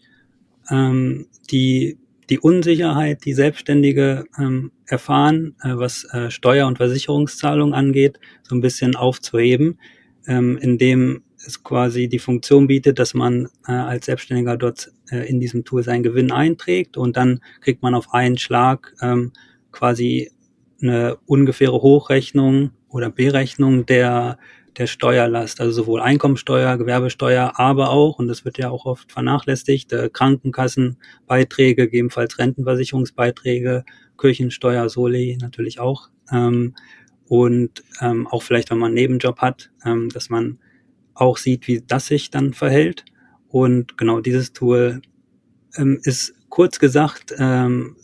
ähm, 0.69 1.27
die 1.51 1.97
die 2.29 2.39
Unsicherheit, 2.39 3.23
die 3.25 3.33
Selbstständige 3.33 4.25
ähm, 4.39 4.71
erfahren, 4.87 5.55
äh, 5.61 5.75
was 5.75 6.05
äh, 6.05 6.31
Steuer- 6.31 6.67
und 6.67 6.77
Versicherungszahlung 6.77 7.73
angeht, 7.73 8.19
so 8.43 8.55
ein 8.55 8.61
bisschen 8.61 8.95
aufzuheben, 8.95 9.79
ähm, 10.27 10.57
indem 10.57 11.21
es 11.45 11.63
quasi 11.63 12.07
die 12.07 12.19
Funktion 12.19 12.67
bietet, 12.67 12.99
dass 12.99 13.13
man 13.13 13.49
äh, 13.67 13.71
als 13.71 14.05
Selbstständiger 14.05 14.57
dort 14.57 14.91
äh, 15.11 15.27
in 15.29 15.39
diesem 15.39 15.63
Tool 15.63 15.83
seinen 15.83 16.03
Gewinn 16.03 16.31
einträgt 16.31 16.97
und 16.97 17.17
dann 17.17 17.41
kriegt 17.61 17.81
man 17.81 17.95
auf 17.95 18.13
einen 18.13 18.37
Schlag 18.37 18.93
ähm, 19.01 19.31
quasi 19.71 20.31
eine 20.81 21.17
ungefähre 21.25 21.81
Hochrechnung 21.81 22.71
oder 22.89 23.09
Berechnung 23.09 23.85
der 23.85 24.37
der 24.77 24.87
Steuerlast, 24.87 25.61
also 25.61 25.71
sowohl 25.71 26.01
Einkommensteuer, 26.01 26.77
Gewerbesteuer, 26.77 27.53
aber 27.55 27.91
auch, 27.91 28.19
und 28.19 28.27
das 28.27 28.43
wird 28.43 28.57
ja 28.57 28.69
auch 28.69 28.85
oft 28.85 29.11
vernachlässigt, 29.11 29.93
äh, 29.93 30.09
Krankenkassenbeiträge, 30.11 31.85
gegebenenfalls 31.85 32.37
Rentenversicherungsbeiträge, 32.37 33.85
Kirchensteuer, 34.17 34.89
Soli 34.89 35.37
natürlich 35.39 35.79
auch. 35.79 36.09
Ähm, 36.31 36.75
und 37.27 37.83
ähm, 38.01 38.27
auch 38.27 38.43
vielleicht, 38.43 38.69
wenn 38.69 38.77
man 38.77 38.87
einen 38.87 38.95
Nebenjob 38.95 39.39
hat, 39.39 39.71
ähm, 39.85 40.09
dass 40.09 40.29
man 40.29 40.59
auch 41.15 41.37
sieht, 41.37 41.67
wie 41.67 41.81
das 41.85 42.07
sich 42.07 42.29
dann 42.29 42.53
verhält. 42.53 43.05
Und 43.47 43.97
genau 43.97 44.19
dieses 44.19 44.53
Tool 44.53 45.01
ähm, 45.77 45.99
ist 46.03 46.33
kurz 46.49 46.79
gesagt 46.79 47.33
ähm, 47.37 47.95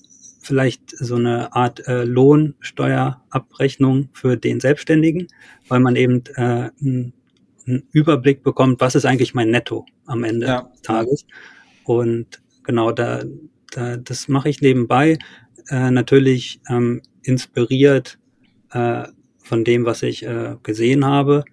vielleicht 0.41 0.89
so 0.97 1.15
eine 1.15 1.55
Art 1.55 1.87
äh, 1.87 2.03
Lohnsteuerabrechnung 2.03 4.09
für 4.13 4.37
den 4.37 4.59
Selbstständigen, 4.59 5.27
weil 5.67 5.79
man 5.79 5.95
eben 5.95 6.23
äh, 6.35 6.69
einen, 6.81 7.13
Überblick 7.93 8.43
bekommt, 8.43 8.81
was 8.81 8.95
ist 8.95 9.05
eigentlich 9.05 9.35
mein 9.35 9.51
Netto 9.51 9.85
am 10.05 10.23
Ende 10.23 10.47
ja. 10.47 10.63
des 10.63 10.81
Tages. 10.81 11.25
Und 11.85 12.41
genau 12.63 12.91
da, 12.91 13.23
da 13.71 13.97
das 13.97 14.27
mache 14.27 14.49
ich 14.49 14.61
nebenbei, 14.61 15.19
äh, 15.69 15.91
natürlich 15.91 16.59
ähm, 16.69 17.03
inspiriert 17.21 18.17
äh, 18.71 19.03
von 19.37 19.63
dem, 19.63 19.85
was 19.85 20.01
ich 20.01 20.25
äh, 20.25 20.55
gesehen 20.63 21.05
habe 21.05 21.45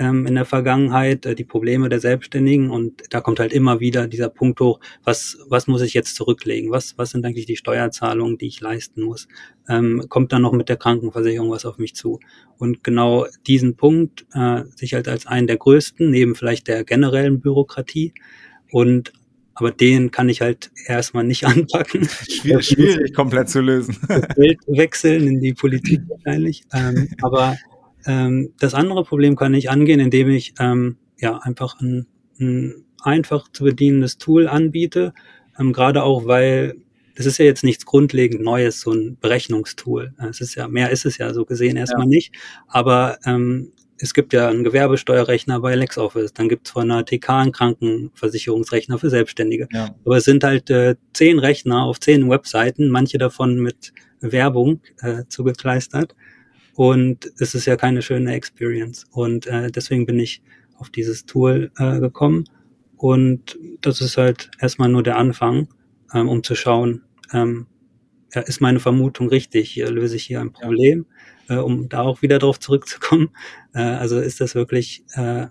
ähm, 0.00 0.26
in 0.26 0.34
der 0.34 0.46
Vergangenheit, 0.46 1.26
äh, 1.26 1.34
die 1.34 1.44
Probleme 1.44 1.90
der 1.90 2.00
Selbstständigen 2.00 2.70
und 2.70 3.02
da 3.10 3.20
kommt 3.20 3.38
halt 3.38 3.52
immer 3.52 3.80
wieder 3.80 4.08
dieser 4.08 4.30
Punkt 4.30 4.58
hoch, 4.60 4.80
was, 5.04 5.38
was 5.48 5.66
muss 5.66 5.82
ich 5.82 5.92
jetzt 5.92 6.16
zurücklegen? 6.16 6.70
Was, 6.70 6.96
was 6.96 7.10
sind 7.10 7.24
eigentlich 7.26 7.44
die 7.44 7.56
Steuerzahlungen, 7.56 8.38
die 8.38 8.46
ich 8.46 8.60
leisten 8.60 9.02
muss? 9.02 9.28
Ähm, 9.68 10.06
kommt 10.08 10.32
dann 10.32 10.40
noch 10.40 10.52
mit 10.52 10.70
der 10.70 10.78
Krankenversicherung 10.78 11.50
was 11.50 11.66
auf 11.66 11.76
mich 11.76 11.94
zu? 11.94 12.18
Und 12.56 12.82
genau 12.82 13.26
diesen 13.46 13.76
Punkt 13.76 14.24
äh, 14.32 14.62
sich 14.74 14.94
halt 14.94 15.06
als 15.06 15.26
einen 15.26 15.46
der 15.46 15.58
größten, 15.58 16.10
neben 16.10 16.34
vielleicht 16.34 16.66
der 16.66 16.82
generellen 16.82 17.40
Bürokratie 17.40 18.14
und 18.72 19.12
aber 19.54 19.72
den 19.72 20.10
kann 20.10 20.30
ich 20.30 20.40
halt 20.40 20.70
erstmal 20.86 21.24
nicht 21.24 21.44
anpacken. 21.46 22.08
Schwierig, 22.08 22.68
schwierig 22.68 23.12
komplett 23.12 23.50
zu 23.50 23.60
lösen. 23.60 23.94
Welt 24.08 24.58
wechseln 24.66 25.26
in 25.26 25.40
die 25.40 25.52
Politik 25.52 26.00
wahrscheinlich. 26.08 26.64
Ähm, 26.72 27.10
aber 27.20 27.58
ähm, 28.06 28.52
das 28.58 28.74
andere 28.74 29.04
Problem 29.04 29.36
kann 29.36 29.54
ich 29.54 29.70
angehen, 29.70 30.00
indem 30.00 30.30
ich 30.30 30.54
ähm, 30.58 30.96
ja 31.18 31.38
einfach 31.38 31.80
ein, 31.80 32.06
ein 32.38 32.84
einfach 33.02 33.50
zu 33.52 33.64
bedienendes 33.64 34.18
Tool 34.18 34.48
anbiete. 34.48 35.12
Ähm, 35.58 35.72
Gerade 35.72 36.02
auch, 36.02 36.26
weil 36.26 36.76
es 37.14 37.26
ist 37.26 37.38
ja 37.38 37.44
jetzt 37.44 37.64
nichts 37.64 37.84
grundlegend 37.84 38.42
Neues, 38.42 38.80
so 38.80 38.92
ein 38.92 39.18
Berechnungstool. 39.20 40.14
Es 40.28 40.40
ist 40.40 40.54
ja, 40.54 40.68
mehr 40.68 40.90
ist 40.90 41.04
es 41.04 41.18
ja 41.18 41.34
so 41.34 41.44
gesehen 41.44 41.76
erstmal 41.76 42.06
ja. 42.06 42.08
nicht. 42.08 42.34
Aber 42.66 43.18
ähm, 43.26 43.72
es 43.98 44.14
gibt 44.14 44.32
ja 44.32 44.48
einen 44.48 44.64
Gewerbesteuerrechner 44.64 45.60
bei 45.60 45.74
LexOffice, 45.74 46.32
dann 46.32 46.48
gibt 46.48 46.66
es 46.66 46.72
von 46.72 46.88
der 46.88 47.04
TK 47.04 47.28
einen 47.28 47.52
Krankenversicherungsrechner 47.52 48.98
für 48.98 49.10
Selbstständige. 49.10 49.68
Ja. 49.72 49.94
Aber 50.04 50.16
es 50.16 50.24
sind 50.24 50.42
halt 50.42 50.70
äh, 50.70 50.96
zehn 51.12 51.38
Rechner 51.38 51.82
auf 51.84 52.00
zehn 52.00 52.28
Webseiten, 52.30 52.88
manche 52.88 53.18
davon 53.18 53.58
mit 53.58 53.92
Werbung 54.20 54.80
äh, 55.02 55.24
zugekleistert. 55.28 56.14
Und 56.80 57.30
es 57.38 57.54
ist 57.54 57.66
ja 57.66 57.76
keine 57.76 58.00
schöne 58.00 58.32
Experience. 58.32 59.04
Und 59.10 59.46
äh, 59.46 59.70
deswegen 59.70 60.06
bin 60.06 60.18
ich 60.18 60.40
auf 60.78 60.88
dieses 60.88 61.26
Tool 61.26 61.70
äh, 61.76 62.00
gekommen. 62.00 62.44
Und 62.96 63.58
das 63.82 64.00
ist 64.00 64.16
halt 64.16 64.50
erstmal 64.60 64.88
nur 64.88 65.02
der 65.02 65.18
Anfang, 65.18 65.68
ähm, 66.14 66.26
um 66.26 66.42
zu 66.42 66.54
schauen, 66.54 67.02
ähm, 67.34 67.66
ja, 68.34 68.40
ist 68.40 68.62
meine 68.62 68.80
Vermutung 68.80 69.28
richtig? 69.28 69.68
Hier 69.68 69.90
löse 69.90 70.16
ich 70.16 70.22
hier 70.22 70.40
ein 70.40 70.54
Problem, 70.54 71.04
ja. 71.50 71.56
äh, 71.56 71.58
um 71.58 71.90
da 71.90 72.00
auch 72.00 72.22
wieder 72.22 72.38
drauf 72.38 72.58
zurückzukommen. 72.58 73.28
Äh, 73.74 73.80
also 73.82 74.18
ist 74.18 74.40
das 74.40 74.54
wirklich 74.54 75.04
äh, 75.16 75.48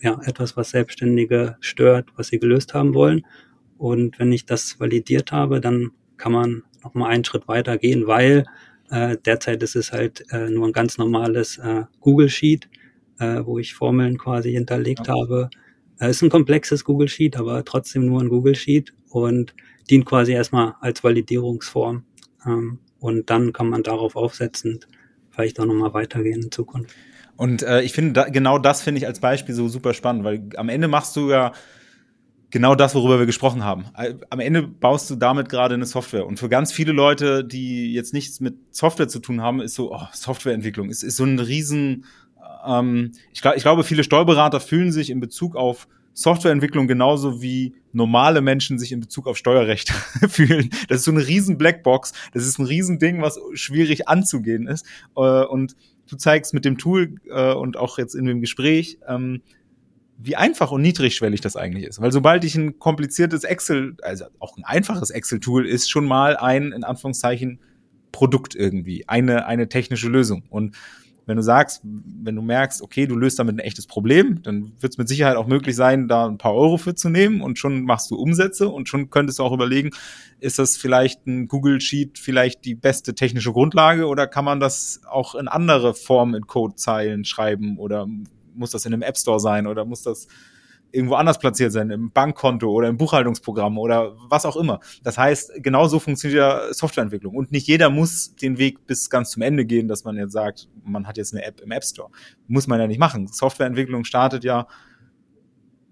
ja, 0.00 0.20
etwas, 0.24 0.56
was 0.56 0.70
Selbstständige 0.70 1.58
stört, 1.60 2.08
was 2.16 2.28
sie 2.28 2.38
gelöst 2.38 2.72
haben 2.72 2.94
wollen. 2.94 3.26
Und 3.76 4.18
wenn 4.18 4.32
ich 4.32 4.46
das 4.46 4.80
validiert 4.80 5.32
habe, 5.32 5.60
dann 5.60 5.90
kann 6.16 6.32
man 6.32 6.62
nochmal 6.82 7.10
einen 7.10 7.24
Schritt 7.26 7.46
weiter 7.46 7.76
gehen, 7.76 8.06
weil 8.06 8.46
äh, 8.92 9.16
derzeit 9.16 9.62
ist 9.62 9.74
es 9.74 9.90
halt 9.90 10.22
äh, 10.32 10.50
nur 10.50 10.66
ein 10.66 10.72
ganz 10.72 10.98
normales 10.98 11.56
äh, 11.56 11.84
Google 12.00 12.28
Sheet, 12.28 12.68
äh, 13.18 13.40
wo 13.42 13.58
ich 13.58 13.74
Formeln 13.74 14.18
quasi 14.18 14.52
hinterlegt 14.52 15.06
ja. 15.06 15.14
habe. 15.14 15.48
Es 15.98 16.06
äh, 16.06 16.10
ist 16.10 16.22
ein 16.22 16.28
komplexes 16.28 16.84
Google 16.84 17.08
Sheet, 17.08 17.38
aber 17.38 17.64
trotzdem 17.64 18.04
nur 18.04 18.20
ein 18.20 18.28
Google 18.28 18.54
Sheet 18.54 18.92
und 19.08 19.54
dient 19.88 20.04
quasi 20.04 20.32
erstmal 20.32 20.74
als 20.80 21.02
Validierungsform. 21.02 22.04
Ähm, 22.46 22.80
und 23.00 23.30
dann 23.30 23.54
kann 23.54 23.70
man 23.70 23.82
darauf 23.82 24.14
aufsetzend 24.14 24.86
vielleicht 25.30 25.58
auch 25.58 25.64
nochmal 25.64 25.94
weitergehen 25.94 26.42
in 26.42 26.52
Zukunft. 26.52 26.94
Und 27.36 27.62
äh, 27.62 27.80
ich 27.80 27.94
finde, 27.94 28.12
da, 28.12 28.28
genau 28.28 28.58
das 28.58 28.82
finde 28.82 28.98
ich 28.98 29.06
als 29.06 29.20
Beispiel 29.20 29.54
so 29.54 29.68
super 29.68 29.94
spannend, 29.94 30.24
weil 30.24 30.50
am 30.56 30.68
Ende 30.68 30.86
machst 30.86 31.16
du 31.16 31.30
ja 31.30 31.52
genau 32.52 32.76
das, 32.76 32.94
worüber 32.94 33.18
wir 33.18 33.26
gesprochen 33.26 33.64
haben. 33.64 33.86
Am 34.30 34.38
Ende 34.38 34.62
baust 34.62 35.10
du 35.10 35.16
damit 35.16 35.48
gerade 35.48 35.74
eine 35.74 35.86
Software. 35.86 36.26
Und 36.26 36.38
für 36.38 36.48
ganz 36.48 36.70
viele 36.70 36.92
Leute, 36.92 37.44
die 37.44 37.92
jetzt 37.92 38.12
nichts 38.12 38.38
mit 38.38 38.54
Software 38.70 39.08
zu 39.08 39.18
tun 39.18 39.40
haben, 39.40 39.60
ist 39.60 39.74
so, 39.74 39.92
oh, 39.92 40.06
Softwareentwicklung 40.12 40.88
ist, 40.90 41.02
ist 41.02 41.16
so 41.16 41.24
ein 41.24 41.40
riesen, 41.40 42.04
ähm, 42.64 43.12
ich, 43.32 43.42
ich 43.44 43.62
glaube, 43.62 43.82
viele 43.82 44.04
Steuerberater 44.04 44.60
fühlen 44.60 44.92
sich 44.92 45.10
in 45.10 45.18
Bezug 45.18 45.56
auf 45.56 45.88
Softwareentwicklung 46.14 46.86
genauso 46.86 47.40
wie 47.40 47.74
normale 47.92 48.42
Menschen 48.42 48.78
sich 48.78 48.92
in 48.92 49.00
Bezug 49.00 49.26
auf 49.26 49.38
Steuerrecht 49.38 49.90
fühlen. 50.28 50.68
Das 50.88 50.98
ist 50.98 51.04
so 51.04 51.10
eine 51.10 51.26
riesen 51.26 51.56
Blackbox. 51.56 52.12
Das 52.34 52.46
ist 52.46 52.58
ein 52.58 52.66
riesen 52.66 52.98
Ding, 52.98 53.22
was 53.22 53.40
schwierig 53.54 54.08
anzugehen 54.08 54.66
ist. 54.66 54.84
Äh, 55.16 55.20
und 55.20 55.74
du 56.06 56.16
zeigst 56.16 56.52
mit 56.52 56.66
dem 56.66 56.76
Tool 56.76 57.14
äh, 57.30 57.54
und 57.54 57.78
auch 57.78 57.96
jetzt 57.96 58.14
in 58.14 58.26
dem 58.26 58.42
Gespräch, 58.42 58.98
ähm, 59.08 59.40
wie 60.24 60.36
einfach 60.36 60.70
und 60.70 60.82
niedrigschwellig 60.82 61.40
das 61.40 61.56
eigentlich 61.56 61.86
ist. 61.86 62.00
Weil 62.00 62.12
sobald 62.12 62.44
ich 62.44 62.54
ein 62.54 62.78
kompliziertes 62.78 63.44
Excel, 63.44 63.96
also 64.02 64.26
auch 64.38 64.56
ein 64.56 64.64
einfaches 64.64 65.10
Excel-Tool 65.10 65.66
ist 65.66 65.90
schon 65.90 66.06
mal 66.06 66.36
ein, 66.36 66.72
in 66.72 66.84
Anführungszeichen, 66.84 67.60
Produkt 68.12 68.54
irgendwie, 68.54 69.08
eine, 69.08 69.46
eine 69.46 69.68
technische 69.68 70.08
Lösung. 70.08 70.44
Und 70.50 70.76
wenn 71.26 71.36
du 71.36 71.42
sagst, 71.42 71.82
wenn 71.84 72.34
du 72.34 72.42
merkst, 72.42 72.82
okay, 72.82 73.06
du 73.06 73.16
löst 73.16 73.38
damit 73.38 73.56
ein 73.56 73.60
echtes 73.60 73.86
Problem, 73.86 74.42
dann 74.42 74.72
wird 74.80 74.92
es 74.92 74.98
mit 74.98 75.08
Sicherheit 75.08 75.36
auch 75.36 75.46
möglich 75.46 75.76
sein, 75.76 76.08
da 76.08 76.26
ein 76.26 76.38
paar 76.38 76.54
Euro 76.54 76.78
für 76.78 76.94
zu 76.94 77.08
nehmen 77.08 77.40
und 77.40 77.58
schon 77.58 77.84
machst 77.84 78.10
du 78.10 78.16
Umsätze 78.16 78.68
und 78.68 78.88
schon 78.88 79.08
könntest 79.10 79.38
du 79.38 79.44
auch 79.44 79.52
überlegen, 79.52 79.90
ist 80.40 80.58
das 80.58 80.76
vielleicht 80.76 81.26
ein 81.26 81.46
Google 81.46 81.80
Sheet 81.80 82.18
vielleicht 82.18 82.64
die 82.64 82.74
beste 82.74 83.14
technische 83.14 83.52
Grundlage 83.52 84.06
oder 84.06 84.26
kann 84.26 84.44
man 84.44 84.60
das 84.60 85.00
auch 85.08 85.34
in 85.34 85.48
andere 85.48 85.94
Formen 85.94 86.34
in 86.34 86.46
Codezeilen 86.46 87.24
schreiben 87.24 87.78
oder 87.78 88.08
muss 88.54 88.70
das 88.70 88.84
in 88.86 88.92
einem 88.92 89.02
App 89.02 89.16
Store 89.16 89.40
sein 89.40 89.66
oder 89.66 89.84
muss 89.84 90.02
das 90.02 90.28
irgendwo 90.92 91.14
anders 91.14 91.38
platziert 91.38 91.72
sein, 91.72 91.90
im 91.90 92.10
Bankkonto 92.10 92.70
oder 92.70 92.88
im 92.88 92.98
Buchhaltungsprogramm 92.98 93.78
oder 93.78 94.14
was 94.28 94.44
auch 94.44 94.56
immer. 94.56 94.80
Das 95.02 95.18
heißt, 95.18 95.52
genau 95.62 95.88
so 95.88 95.98
funktioniert 95.98 96.38
ja 96.38 96.74
Softwareentwicklung. 96.74 97.34
Und 97.34 97.50
nicht 97.50 97.66
jeder 97.66 97.90
muss 97.90 98.36
den 98.36 98.58
Weg 98.58 98.86
bis 98.86 99.08
ganz 99.08 99.30
zum 99.30 99.42
Ende 99.42 99.64
gehen, 99.64 99.88
dass 99.88 100.04
man 100.04 100.16
jetzt 100.16 100.32
sagt, 100.32 100.68
man 100.84 101.06
hat 101.06 101.16
jetzt 101.16 101.32
eine 101.32 101.44
App 101.44 101.60
im 101.60 101.70
App 101.70 101.84
Store. 101.84 102.10
Muss 102.46 102.66
man 102.66 102.78
ja 102.78 102.86
nicht 102.86 103.00
machen. 103.00 103.26
Softwareentwicklung 103.26 104.04
startet 104.04 104.44
ja 104.44 104.66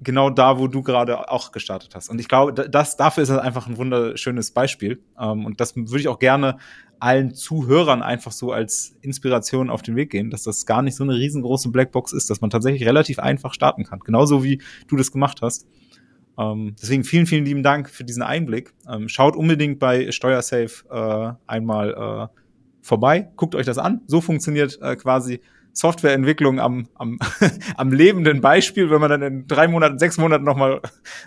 genau 0.00 0.30
da, 0.30 0.58
wo 0.58 0.66
du 0.66 0.82
gerade 0.82 1.30
auch 1.30 1.52
gestartet 1.52 1.94
hast. 1.94 2.08
Und 2.08 2.18
ich 2.20 2.28
glaube, 2.28 2.52
das, 2.52 2.96
dafür 2.96 3.22
ist 3.22 3.28
das 3.28 3.38
einfach 3.38 3.66
ein 3.66 3.76
wunderschönes 3.76 4.50
Beispiel. 4.52 5.02
Ähm, 5.18 5.44
und 5.44 5.60
das 5.60 5.76
würde 5.76 6.00
ich 6.00 6.08
auch 6.08 6.18
gerne 6.18 6.56
allen 6.98 7.34
Zuhörern 7.34 8.02
einfach 8.02 8.32
so 8.32 8.52
als 8.52 8.96
Inspiration 9.00 9.70
auf 9.70 9.82
den 9.82 9.96
Weg 9.96 10.10
gehen, 10.10 10.30
dass 10.30 10.42
das 10.42 10.66
gar 10.66 10.82
nicht 10.82 10.96
so 10.96 11.04
eine 11.04 11.14
riesengroße 11.14 11.70
Blackbox 11.70 12.12
ist, 12.12 12.28
dass 12.28 12.40
man 12.40 12.50
tatsächlich 12.50 12.86
relativ 12.86 13.18
einfach 13.18 13.54
starten 13.54 13.84
kann. 13.84 14.00
Genauso 14.00 14.44
wie 14.44 14.60
du 14.88 14.96
das 14.96 15.10
gemacht 15.10 15.40
hast. 15.42 15.66
Ähm, 16.38 16.74
deswegen 16.80 17.04
vielen, 17.04 17.26
vielen 17.26 17.44
lieben 17.44 17.62
Dank 17.62 17.88
für 17.90 18.04
diesen 18.04 18.22
Einblick. 18.22 18.74
Ähm, 18.88 19.08
schaut 19.08 19.36
unbedingt 19.36 19.78
bei 19.78 20.10
Steuersafe 20.12 20.84
äh, 20.90 21.50
einmal 21.50 22.30
äh, 22.30 22.40
vorbei, 22.82 23.30
guckt 23.36 23.54
euch 23.54 23.66
das 23.66 23.78
an. 23.78 24.02
So 24.06 24.20
funktioniert 24.20 24.78
äh, 24.80 24.96
quasi 24.96 25.40
Softwareentwicklung 25.72 26.60
am, 26.60 26.88
am, 26.94 27.18
am 27.76 27.92
lebenden 27.92 28.40
Beispiel. 28.40 28.90
Wenn 28.90 29.00
man 29.00 29.10
dann 29.10 29.22
in 29.22 29.46
drei 29.46 29.68
Monaten, 29.68 29.98
sechs 29.98 30.18
Monaten 30.18 30.44
nochmal 30.44 30.80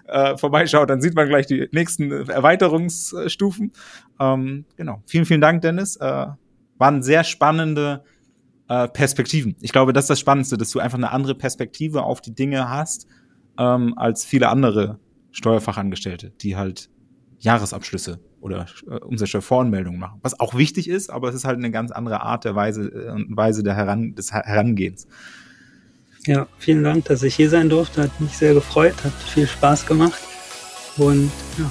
äh, 0.08 0.38
vorbeischaut, 0.38 0.90
dann 0.90 1.02
sieht 1.02 1.16
man 1.16 1.28
gleich 1.28 1.48
die 1.48 1.68
nächsten 1.72 2.12
Erweiterungsstufen. 2.12 3.72
Ähm, 4.20 4.66
genau. 4.76 5.02
Vielen, 5.06 5.26
vielen 5.26 5.42
Dank, 5.42 5.62
Dennis. 5.62 5.96
Äh, 5.98 6.28
waren 6.78 7.04
sehr 7.04 7.24
spannende 7.24 8.04
äh, 8.68 8.88
Perspektiven. 8.88 9.56
Ich 9.62 9.72
glaube, 9.72 9.94
das 9.94 10.06
ist 10.06 10.10
das 10.10 10.20
Spannendste, 10.20 10.58
dass 10.58 10.72
du 10.72 10.80
einfach 10.80 10.98
eine 10.98 11.12
andere 11.12 11.36
Perspektive 11.36 12.04
auf 12.04 12.22
die 12.22 12.34
Dinge 12.34 12.70
hast, 12.70 13.08
ähm, 13.58 13.98
als 13.98 14.26
viele 14.26 14.50
andere 14.50 15.00
Steuerfachangestellte, 15.32 16.32
die 16.32 16.56
halt 16.56 16.90
Jahresabschlüsse 17.44 18.20
oder 18.40 18.66
äh, 18.90 18.96
Umsatzsteuervoranmeldungen 18.96 20.00
machen. 20.00 20.20
Was 20.22 20.40
auch 20.40 20.56
wichtig 20.56 20.90
ist, 20.90 21.10
aber 21.10 21.30
es 21.30 21.36
ist 21.36 21.46
halt 21.46 21.58
eine 21.58 21.72
ganz 21.72 21.92
andere 21.92 22.22
Art 22.22 22.46
der 22.46 22.56
Weise 22.56 22.84
äh, 22.84 23.26
Weise 23.30 23.64
der 23.64 23.76
Heran, 23.76 24.16
des 24.16 24.32
Herangehens. 24.32 25.08
Ja, 26.26 26.48
vielen 26.58 26.84
Dank, 26.84 27.06
dass 27.06 27.22
ich 27.22 27.36
hier 27.36 27.50
sein 27.50 27.70
durfte. 27.70 28.04
Hat 28.04 28.22
mich 28.22 28.38
sehr 28.38 28.54
gefreut, 28.54 28.96
hat 29.04 29.14
viel 29.14 29.46
Spaß 29.46 29.86
gemacht. 29.86 30.20
Und 30.98 31.32
ja. 31.58 31.70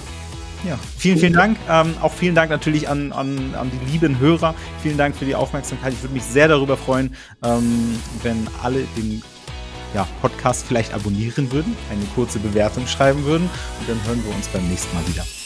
Ja, 0.65 0.79
vielen, 0.97 1.19
vielen 1.19 1.33
Dank. 1.33 1.59
Ähm, 1.69 1.95
auch 2.03 2.13
vielen 2.13 2.37
Dank 2.37 2.49
natürlich 2.49 2.89
an, 2.89 3.11
an, 3.11 3.53
an 3.57 3.69
die 3.73 3.93
lieben 3.93 4.21
Hörer. 4.21 4.55
Vielen 4.81 4.97
Dank 4.97 5.17
für 5.17 5.25
die 5.25 5.35
Aufmerksamkeit. 5.35 5.93
Ich 5.93 6.03
würde 6.03 6.15
mich 6.15 6.23
sehr 6.23 6.47
darüber 6.47 6.77
freuen, 6.77 7.17
ähm, 7.43 7.99
wenn 8.23 8.47
alle 8.63 8.85
den 8.97 9.23
ja, 9.93 10.07
Podcast 10.21 10.65
vielleicht 10.65 10.95
abonnieren 10.95 11.51
würden, 11.51 11.77
eine 11.91 12.05
kurze 12.15 12.39
Bewertung 12.39 12.87
schreiben 12.87 13.25
würden 13.25 13.51
und 13.81 13.89
dann 13.89 13.99
hören 14.07 14.23
wir 14.25 14.37
uns 14.37 14.47
beim 14.49 14.67
nächsten 14.69 14.95
Mal 14.95 15.07
wieder. 15.09 15.25